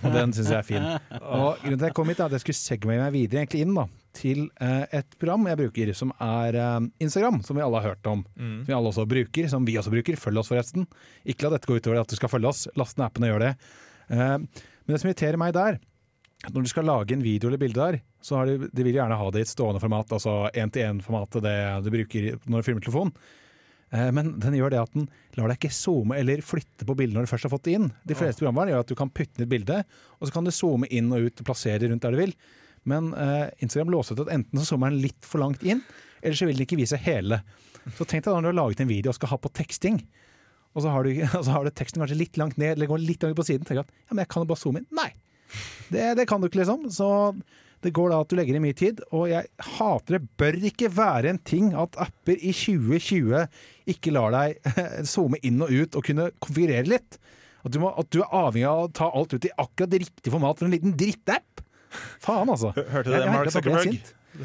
Og 0.00 0.14
den 0.14 0.32
syns 0.32 0.50
jeg 0.50 0.58
er 0.60 0.66
fin. 0.66 0.84
Og 1.18 1.58
grunnen 1.60 1.76
til 1.76 1.82
at 1.82 1.88
jeg 1.90 1.96
kom 1.98 2.10
hit, 2.10 2.20
er 2.22 2.30
at 2.30 2.36
jeg 2.36 2.44
skulle 2.44 2.58
segme 2.58 2.98
meg 3.00 3.14
videre 3.14 3.42
egentlig 3.42 3.64
inn 3.64 3.74
da, 3.76 3.86
til 4.16 4.44
eh, 4.62 4.84
et 5.00 5.16
program 5.18 5.48
jeg 5.50 5.60
bruker, 5.60 5.90
som 5.98 6.12
er 6.22 6.58
eh, 6.60 6.76
Instagram, 7.04 7.40
som 7.46 7.58
vi 7.58 7.64
alle 7.64 7.80
har 7.82 7.94
hørt 7.94 8.10
om. 8.10 8.22
Mm. 8.38 8.60
Som 8.62 8.70
vi 8.70 8.76
alle 8.78 8.92
også 8.92 9.06
bruker, 9.10 9.50
som 9.52 9.66
vi 9.68 9.76
også 9.80 9.92
bruker. 9.94 10.20
Følg 10.20 10.40
oss 10.40 10.52
forresten. 10.52 10.86
Ikke 11.26 11.48
la 11.48 11.56
dette 11.56 11.68
gå 11.68 11.80
utover 11.80 12.00
at 12.00 12.10
du 12.10 12.16
skal 12.18 12.32
følge 12.32 12.52
oss. 12.52 12.64
Last 12.80 13.00
ned 13.00 13.08
appen 13.08 13.26
og 13.26 13.34
gjør 13.34 13.44
det. 13.48 13.52
Eh, 14.14 14.38
men 14.38 14.94
det 14.94 15.02
som 15.02 15.10
irriterer 15.10 15.40
meg 15.40 15.54
der, 15.56 15.80
når 16.50 16.64
du 16.64 16.70
skal 16.70 16.88
lage 16.88 17.16
en 17.16 17.24
video 17.24 17.50
eller 17.50 17.60
bilde 17.60 17.80
der, 17.80 18.02
så 18.24 18.38
har 18.38 18.48
de, 18.48 18.68
de 18.72 18.84
vil 18.86 18.96
gjerne 18.96 19.16
ha 19.20 19.30
det 19.32 19.42
i 19.42 19.46
et 19.46 19.52
stående 19.52 19.80
format, 19.80 20.12
altså 20.16 20.44
én-til-én-formatet 20.56 21.44
det 21.44 21.56
du 21.84 21.90
bruker 21.92 22.28
når 22.44 22.60
du 22.60 22.66
filmer 22.66 22.84
telefon. 22.84 23.12
Eh, 23.94 24.10
Men 24.14 24.34
den 24.42 24.56
gjør 24.58 24.74
det 24.74 24.80
at 24.82 24.96
den 24.96 25.06
lar 25.38 25.50
deg 25.52 25.60
ikke 25.60 25.74
zoome 25.76 26.18
eller 26.18 26.42
flytte 26.44 26.86
på 26.88 26.96
bildet 26.98 27.16
når 27.16 27.26
du 27.28 27.32
først 27.32 27.46
har 27.48 27.54
fått 27.54 27.66
det 27.68 27.76
inn. 27.78 27.88
De 28.06 28.16
fleste 28.18 28.42
programvaren 28.42 28.72
gjør 28.74 28.84
at 28.84 28.90
du 28.92 28.96
kan 28.98 29.12
putte 29.14 29.38
inn 29.38 29.46
et 29.46 29.52
bilde, 29.54 29.80
og 30.18 30.26
så 30.28 30.34
kan 30.34 30.46
du 30.46 30.52
zoome 30.54 30.90
inn 30.90 31.12
og 31.14 31.28
ut 31.28 31.42
og 31.44 31.48
plassere 31.48 31.86
rundt 31.90 32.02
der 32.04 32.16
du 32.16 32.20
vil. 32.24 32.34
Men 32.90 33.12
eh, 33.16 33.46
Instagram 33.64 33.94
låser 33.94 34.18
ut 34.18 34.26
at 34.26 34.34
enten 34.34 34.60
så 34.60 34.74
zoomer 34.74 34.92
den 34.92 35.04
litt 35.06 35.24
for 35.28 35.40
langt 35.40 35.62
inn, 35.64 35.80
eller 36.20 36.36
så 36.36 36.48
vil 36.48 36.58
den 36.58 36.66
ikke 36.66 36.80
vise 36.80 36.98
hele. 37.00 37.40
Så 37.96 38.04
tenk 38.08 38.24
deg 38.24 38.30
da 38.32 38.36
når 38.40 38.48
du 38.48 38.52
har 38.52 38.60
laget 38.62 38.82
en 38.84 38.90
video 38.90 39.12
og 39.12 39.16
skal 39.18 39.32
ha 39.32 39.38
på 39.40 39.52
teksting, 39.56 40.00
og 40.74 40.82
så 40.82 40.90
har 40.90 41.06
du, 41.06 41.12
så 41.46 41.54
har 41.54 41.64
du 41.64 41.70
teksten 41.72 42.02
kanskje 42.02 42.18
litt 42.18 42.40
langt 42.40 42.58
ned, 42.60 42.74
eller 42.76 42.90
går 42.90 43.04
litt 43.04 43.22
langt 43.24 43.38
på 43.38 43.46
siden, 43.46 43.64
tenker 43.68 43.84
du 43.84 43.86
at 43.86 43.94
ja, 43.94 44.10
men 44.12 44.24
jeg 44.24 44.32
kan 44.34 44.44
jo 44.44 44.50
bare 44.52 44.62
zoome 44.64 44.82
inn. 44.82 44.90
Nei! 44.96 45.10
Det, 45.92 46.06
det 46.18 46.24
kan 46.26 46.42
du 46.42 46.48
ikke, 46.48 46.64
liksom. 46.64 46.88
Så 46.90 47.06
Det 47.84 47.92
går 47.92 48.12
da 48.12 48.22
at 48.24 48.30
du 48.32 48.38
legger 48.38 48.56
i 48.56 48.62
mye 48.64 48.76
tid, 48.76 49.02
og 49.12 49.28
jeg 49.28 49.50
hater 49.76 50.16
det 50.16 50.22
bør 50.40 50.56
ikke 50.70 50.88
være 50.94 51.34
en 51.34 51.40
ting 51.44 51.72
at 51.76 51.98
apper 52.00 52.38
i 52.40 52.54
2020 52.56 53.44
ikke 53.92 54.14
lar 54.16 54.32
deg 54.32 54.74
zoome 55.12 55.40
inn 55.44 55.60
og 55.64 55.72
ut 55.72 55.98
og 56.00 56.06
kunne 56.06 56.30
konfigurere 56.40 56.88
litt. 56.88 57.20
At 57.64 57.72
du, 57.72 57.80
må, 57.80 57.92
at 57.96 58.08
du 58.12 58.20
er 58.20 58.32
avhengig 58.40 58.68
av 58.68 58.82
å 58.86 58.90
ta 58.92 59.08
alt 59.12 59.36
ut 59.36 59.48
i 59.48 59.52
akkurat 59.52 59.92
det 59.92 60.04
riktige 60.04 60.32
format 60.32 60.60
for 60.60 60.68
en 60.68 60.74
liten 60.74 60.96
drittapp. 60.96 61.64
Faen, 62.20 62.50
altså. 62.50 62.74
Hørte 62.74 63.08
du 63.08 63.16
det, 63.16 63.24
Mark 63.30 63.52
Zuckerberg? 63.52 63.96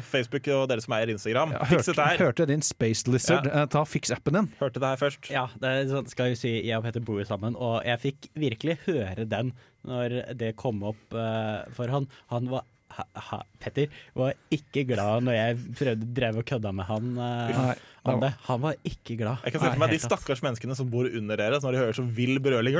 Facebook 0.06 0.46
og 0.54 0.68
dere 0.70 0.82
som 0.84 0.94
eier 0.94 1.10
Instagram. 1.10 1.54
Ja, 1.56 1.64
Fiks 1.66 1.88
hørte, 1.88 1.90
dette 1.90 2.06
her. 2.06 2.20
hørte 2.22 2.46
din 2.46 2.62
Space 2.62 3.10
Lizard. 3.10 3.48
Ja. 3.48 3.64
Eh, 3.64 3.68
Ta 3.72 3.82
Fiks 3.88 4.12
appen 4.14 4.36
din. 4.38 4.50
Hørte 4.60 4.82
det 4.82 4.92
her 4.92 5.00
først. 5.00 5.30
Ja, 5.32 5.46
det 5.62 5.72
sånn, 5.90 6.08
skal 6.12 6.32
jo 6.32 6.38
si 6.38 6.52
jeg 6.58 6.76
og 6.78 6.86
Petter 6.86 7.02
bor 7.04 7.18
jo 7.20 7.26
sammen, 7.28 7.56
og 7.58 7.80
jeg 7.88 8.02
fikk 8.04 8.30
virkelig 8.38 8.78
høre 8.86 9.26
den 9.28 9.54
når 9.88 10.20
det 10.38 10.54
kom 10.60 10.84
opp 10.86 11.16
uh, 11.16 11.66
for 11.74 11.90
han. 11.92 12.06
Han 12.30 12.50
var 12.52 12.68
ha, 13.00 13.22
ha, 13.30 13.40
Petter 13.60 14.02
var 14.16 14.36
ikke 14.54 14.84
glad 14.88 15.26
når 15.26 15.36
jeg 15.36 15.58
prøvde 15.80 16.10
drev 16.16 16.40
og 16.42 16.46
kødda 16.48 16.72
med 16.76 16.88
han 16.88 17.12
uh, 17.16 17.54
Nei, 17.56 17.76
om 18.08 18.22
det. 18.22 18.32
Han 18.46 18.62
var 18.62 18.78
ikke 18.86 19.16
glad. 19.20 19.42
Jeg 19.44 19.54
kan 19.54 19.62
se 19.62 19.72
for 19.72 19.82
meg 19.82 19.94
de 19.94 20.02
stakkars 20.02 20.44
menneskene 20.44 20.76
som 20.78 20.88
bor 20.92 21.08
under 21.08 21.40
dere, 21.40 21.60
så 21.60 21.68
når 21.68 21.76
de 21.76 21.82
hører 21.84 21.98
så 22.00 22.06
vill 22.20 22.40
brøling 22.42 22.78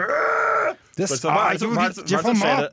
Det 0.96 1.06
er 1.06 1.12
er 1.30 1.54
det 1.54 1.60
som 1.62 2.34
skjer? 2.40 2.64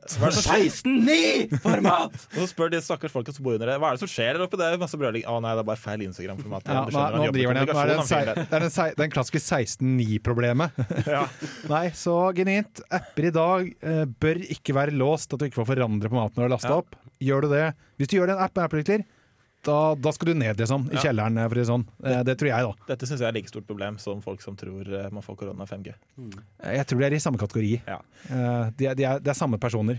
16.9-format! 0.88 2.14
Og 2.34 2.40
så 2.42 2.46
spør 2.50 2.72
de 2.72 2.80
stakkars 2.82 3.12
folka 3.14 3.32
som 3.34 3.44
bor 3.46 3.54
under 3.56 3.70
det, 3.70 3.76
hva 3.80 3.90
er 3.92 3.98
det 3.98 4.02
som 4.02 4.10
skjer 4.10 4.36
der 4.36 4.44
oppe? 4.44 4.58
Det 4.60 4.66
er 4.66 4.80
masse 4.80 4.98
brøling. 5.00 5.24
Å 5.28 5.36
nei, 5.44 5.52
det 5.56 5.62
er 5.62 5.68
bare 5.70 5.80
feil 5.80 6.04
Instagram-format. 6.08 6.66
Ja, 6.68 6.82
nå, 6.82 6.92
skjønner, 6.92 7.18
han 7.22 7.36
driver 7.36 7.58
den. 7.58 7.68
Det, 7.70 7.76
han 7.78 8.08
sei- 8.08 8.22
det 8.26 8.34
er 8.34 8.38
den, 8.64 8.72
den, 8.74 8.94
den 9.02 9.14
klassiske 9.14 9.42
16.9-problemet. 9.44 10.82
Ja. 11.08 11.22
Nei, 11.72 11.84
så 11.96 12.14
genuint. 12.36 12.82
Apper 12.92 13.28
i 13.30 13.32
dag 13.34 13.68
eh, 13.80 14.02
bør 14.20 14.40
ikke 14.52 14.74
være 14.76 14.92
låst, 14.98 15.32
at 15.32 15.40
du 15.40 15.46
ikke 15.48 15.60
får 15.62 15.70
forandre 15.72 16.10
på 16.10 16.18
maten 16.18 16.36
når 16.36 16.42
du 16.42 16.46
har 16.48 16.54
lasta 16.56 16.74
Ja. 16.74 16.80
opp. 16.82 16.98
Gjør 17.22 17.46
du 17.46 17.48
det 17.50 17.62
Hvis 17.98 18.10
du 18.12 18.14
gjør 18.18 18.28
det 18.30 18.34
en 18.36 18.42
app 18.44 18.54
med 18.54 18.64
Apple-utvikler, 18.68 19.06
da, 19.66 19.94
da 19.98 20.12
skal 20.14 20.30
du 20.30 20.34
ned, 20.38 20.56
liksom. 20.60 20.86
I 20.92 20.94
Ja. 20.94 21.00
kjelleren, 21.08 21.34
for 21.48 21.56
å 21.56 21.58
si 21.58 21.64
det 21.64 21.70
sånn. 21.72 21.86
Det, 22.04 22.14
det 22.28 22.36
tror 22.38 22.48
jeg, 22.52 22.68
da. 22.68 22.86
Dette 22.92 23.06
syns 23.10 23.20
jeg 23.20 23.28
er 23.28 23.34
like 23.36 23.48
stort 23.50 23.66
problem 23.66 23.98
som 23.98 24.22
folk 24.22 24.40
som 24.44 24.56
tror 24.56 24.86
eh, 24.86 25.08
man 25.12 25.22
får 25.26 25.36
korona 25.40 25.66
5G. 25.66 25.92
Jeg 26.62 26.86
tror 26.86 27.00
de 27.02 27.06
er 27.08 27.16
i 27.18 27.20
samme 27.20 27.40
kategori. 27.42 27.74
Ja. 27.88 27.98
Eh, 28.30 28.70
de 28.78 28.86
er, 28.92 28.94
de 28.94 29.04
er, 29.04 29.18
det 29.20 29.32
er 29.34 29.38
samme 29.38 29.58
personer. 29.60 29.98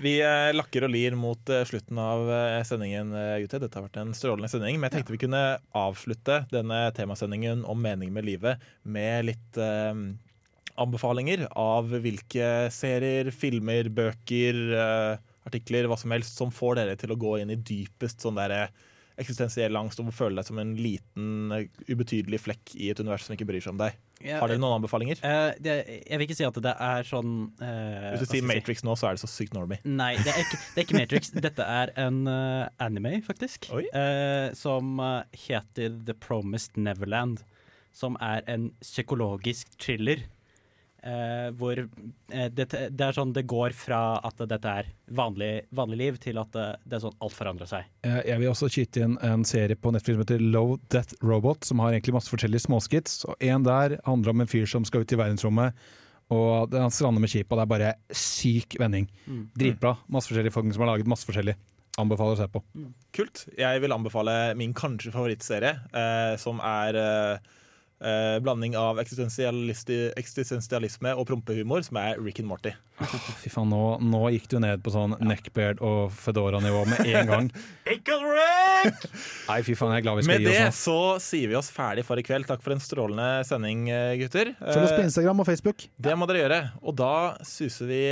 Vi 0.00 0.14
eh, 0.24 0.52
lakker 0.56 0.86
og 0.86 0.94
lir 0.94 1.12
mot 1.18 1.50
eh, 1.52 1.66
slutten 1.68 1.98
av 2.00 2.22
eh, 2.32 2.62
sendingen, 2.64 3.10
eh, 3.12 3.34
gutter. 3.42 3.60
Dette 3.60 3.76
har 3.76 3.84
vært 3.88 3.98
en 4.00 4.14
strålende 4.16 4.48
sending. 4.48 4.78
Men 4.80 4.88
jeg 4.88 5.00
tenkte 5.00 5.12
vi 5.18 5.20
kunne 5.26 5.42
avslutte 5.76 6.38
denne 6.54 6.86
temasendingen 6.96 7.66
om 7.68 7.82
mening 7.84 8.14
med 8.14 8.24
livet 8.24 8.62
med 8.88 9.26
litt 9.28 9.58
eh, 9.60 9.92
anbefalinger 10.80 11.44
av 11.60 11.90
hvilke 12.00 12.70
serier, 12.72 13.28
filmer, 13.34 13.90
bøker, 13.92 14.60
eh, 14.78 15.26
artikler, 15.50 15.88
hva 15.90 15.98
som 16.00 16.12
helst, 16.14 16.36
som 16.38 16.52
får 16.54 16.78
dere 16.80 16.96
til 17.00 17.12
å 17.12 17.18
gå 17.20 17.34
inn 17.42 17.52
i 17.52 17.58
dypest 17.58 18.24
sånn 18.24 18.38
der 18.40 18.54
eh, 18.56 18.72
eksistensiell 19.20 19.76
angst 19.78 20.00
og 20.02 20.12
føle 20.14 20.40
deg 20.40 20.48
som 20.48 20.60
en 20.62 20.74
liten, 20.78 21.52
eh, 21.56 21.68
ubetydelig 21.90 22.40
flekk 22.42 22.76
i 22.76 22.90
et 22.92 23.02
univers 23.02 23.28
som 23.28 23.36
ikke 23.36 23.48
bryr 23.48 23.64
seg 23.64 23.76
om 23.76 23.82
deg. 23.82 23.98
Ja, 24.20 24.36
Har 24.42 24.52
dere 24.52 24.60
noen 24.60 24.82
anbefalinger? 24.82 25.16
Uh, 25.24 25.54
det, 25.64 25.74
jeg 26.04 26.20
vil 26.20 26.26
ikke 26.26 26.36
si 26.36 26.44
at 26.44 26.58
det 26.60 26.74
er 26.84 27.06
sånn 27.08 27.30
uh, 27.56 28.10
Hvis 28.12 28.26
du 28.26 28.34
sier 28.34 28.44
Matrix 28.44 28.82
si? 28.82 28.84
Nå, 28.84 28.92
så 29.00 29.08
er 29.08 29.16
det 29.16 29.22
så 29.22 29.30
sykt 29.32 29.56
normie. 29.56 29.80
Nei, 29.88 30.10
det 30.20 30.34
er 30.34 30.42
ikke, 30.44 30.58
det 30.60 30.82
er 30.82 30.86
ikke 30.86 30.98
Matrix. 30.98 31.32
Dette 31.46 31.64
er 31.64 31.94
en 32.04 32.18
uh, 32.28 32.68
anime, 32.84 33.14
faktisk. 33.24 33.70
Eh, 33.70 34.52
som 34.52 35.00
eh, 35.00 35.22
heter 35.46 35.96
The 36.06 36.14
Promised 36.14 36.76
Neverland. 36.76 37.44
Som 37.92 38.16
er 38.22 38.44
en 38.50 38.70
psykologisk 38.84 39.72
thriller. 39.80 40.26
Eh, 41.02 41.50
hvor 41.58 41.78
uh, 41.82 42.48
det, 42.52 42.66
det 42.70 43.04
er 43.06 43.16
sånn 43.16 43.32
det 43.36 43.46
går 43.50 43.72
fra 43.76 44.18
at 44.26 44.42
dette 44.50 44.74
er 44.82 44.90
vanlig, 45.16 45.66
vanlig 45.74 45.98
liv, 46.00 46.18
til 46.22 46.38
at 46.42 46.52
det, 46.52 46.66
det 46.84 46.98
er 46.98 47.04
sånn 47.06 47.16
alt 47.20 47.36
forandrer 47.36 47.70
seg. 47.70 47.88
Eh, 48.06 48.20
Jeg 48.28 48.38
vil 48.42 48.50
også 48.52 48.68
skyte 48.70 49.04
inn 49.06 49.16
en 49.26 49.44
serie 49.48 49.76
på 49.76 49.92
Netflix 49.94 50.16
som 50.18 50.24
heter 50.26 50.44
Low 50.44 50.76
Death 50.92 51.14
Robot, 51.22 51.64
som 51.64 51.82
har 51.84 51.92
egentlig 51.96 52.14
masse 52.18 52.32
forskjellige 52.32 52.66
småskits. 52.68 53.24
Og 53.30 53.36
En 53.40 53.64
der 53.66 53.98
handler 54.06 54.30
om 54.34 54.40
en 54.44 54.50
fyr 54.50 54.66
som 54.70 54.84
skal 54.88 55.02
ut 55.06 55.12
i 55.12 55.20
verdensrommet, 55.20 55.74
og 56.30 56.70
det- 56.70 56.80
han 56.80 56.90
strander 56.94 57.20
med 57.20 57.30
skipet, 57.32 57.50
og 57.52 57.58
det 57.58 57.64
er 57.66 57.74
bare 57.74 57.94
syk 58.14 58.76
vending. 58.78 59.08
Dritbra. 59.58 59.96
Masse 60.08 60.30
forskjellige 60.30 60.52
folk 60.54 60.72
som 60.72 60.84
har 60.86 60.92
laget 60.96 61.08
masse 61.10 61.26
forskjellig. 61.26 61.56
Anbefaler 61.98 62.36
å 62.36 62.38
se 62.38 62.46
på. 62.46 62.62
Kult. 63.12 63.48
Jeg 63.58 63.80
vil 63.82 63.90
anbefale 63.92 64.54
min 64.56 64.72
kanskje 64.72 65.10
favorittserie, 65.10 65.72
uh, 65.92 66.36
som 66.38 66.60
er 66.62 67.40
eh, 68.00 68.38
blanding 68.42 68.74
av 68.80 68.98
eksistensialisme 69.02 71.12
og 71.16 71.26
prompehumor, 71.28 71.84
som 71.86 71.98
er 72.00 72.18
Rick 72.22 72.40
and 72.42 72.48
Morty. 72.50 72.72
Fy 73.40 73.48
faen, 73.52 73.70
nå, 73.72 73.82
nå 74.04 74.20
gikk 74.34 74.46
du 74.52 74.58
ned 74.60 74.82
på 74.84 74.92
sånn 74.94 75.12
neckbeard 75.24 75.80
og 75.84 76.12
Fedora-nivå 76.20 76.82
med 76.90 76.98
en 77.12 77.30
gang. 77.30 77.46
Nei, 79.50 79.58
fy 79.66 79.74
faen, 79.76 79.92
jeg 79.94 80.02
er 80.02 80.06
glad 80.06 80.20
vi 80.20 80.24
skal 80.26 80.34
Med 80.34 80.46
gi 80.46 80.52
oss 80.52 80.60
oss 80.60 80.66
nå. 80.66 80.70
så 80.84 80.98
sier 81.24 81.46
vi 81.52 81.56
oss 81.58 81.70
ferdig 81.74 82.04
for 82.08 82.16
i 82.20 82.24
kveld. 82.26 82.44
Takk 82.48 82.62
for 82.64 82.72
en 82.76 82.82
strålende 82.82 83.28
sending, 83.48 83.78
eh, 83.92 84.14
gutter. 84.20 84.46
Følg 84.60 84.84
oss 84.86 84.94
på 84.96 85.00
Eh, 85.00 85.08
Instagram 85.08 85.42
og 85.42 85.46
Facebook. 85.48 85.78
Det 86.00 86.14
må 86.18 86.24
dere 86.30 86.44
gjøre. 86.44 86.60
Og 86.84 86.92
da 87.00 87.12
suser 87.46 87.86
vi 87.90 88.02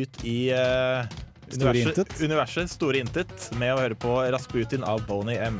ut 0.00 0.14
i 0.24 0.38
eh, 0.54 1.00
universet, 1.50 2.14
universet 2.22 2.70
Store 2.70 3.00
intet 3.02 3.48
med 3.58 3.74
å 3.74 3.80
høre 3.82 3.96
på 3.98 4.12
Rasputin 4.32 4.84
av 4.86 5.02
Boney 5.08 5.36
M. 5.42 5.58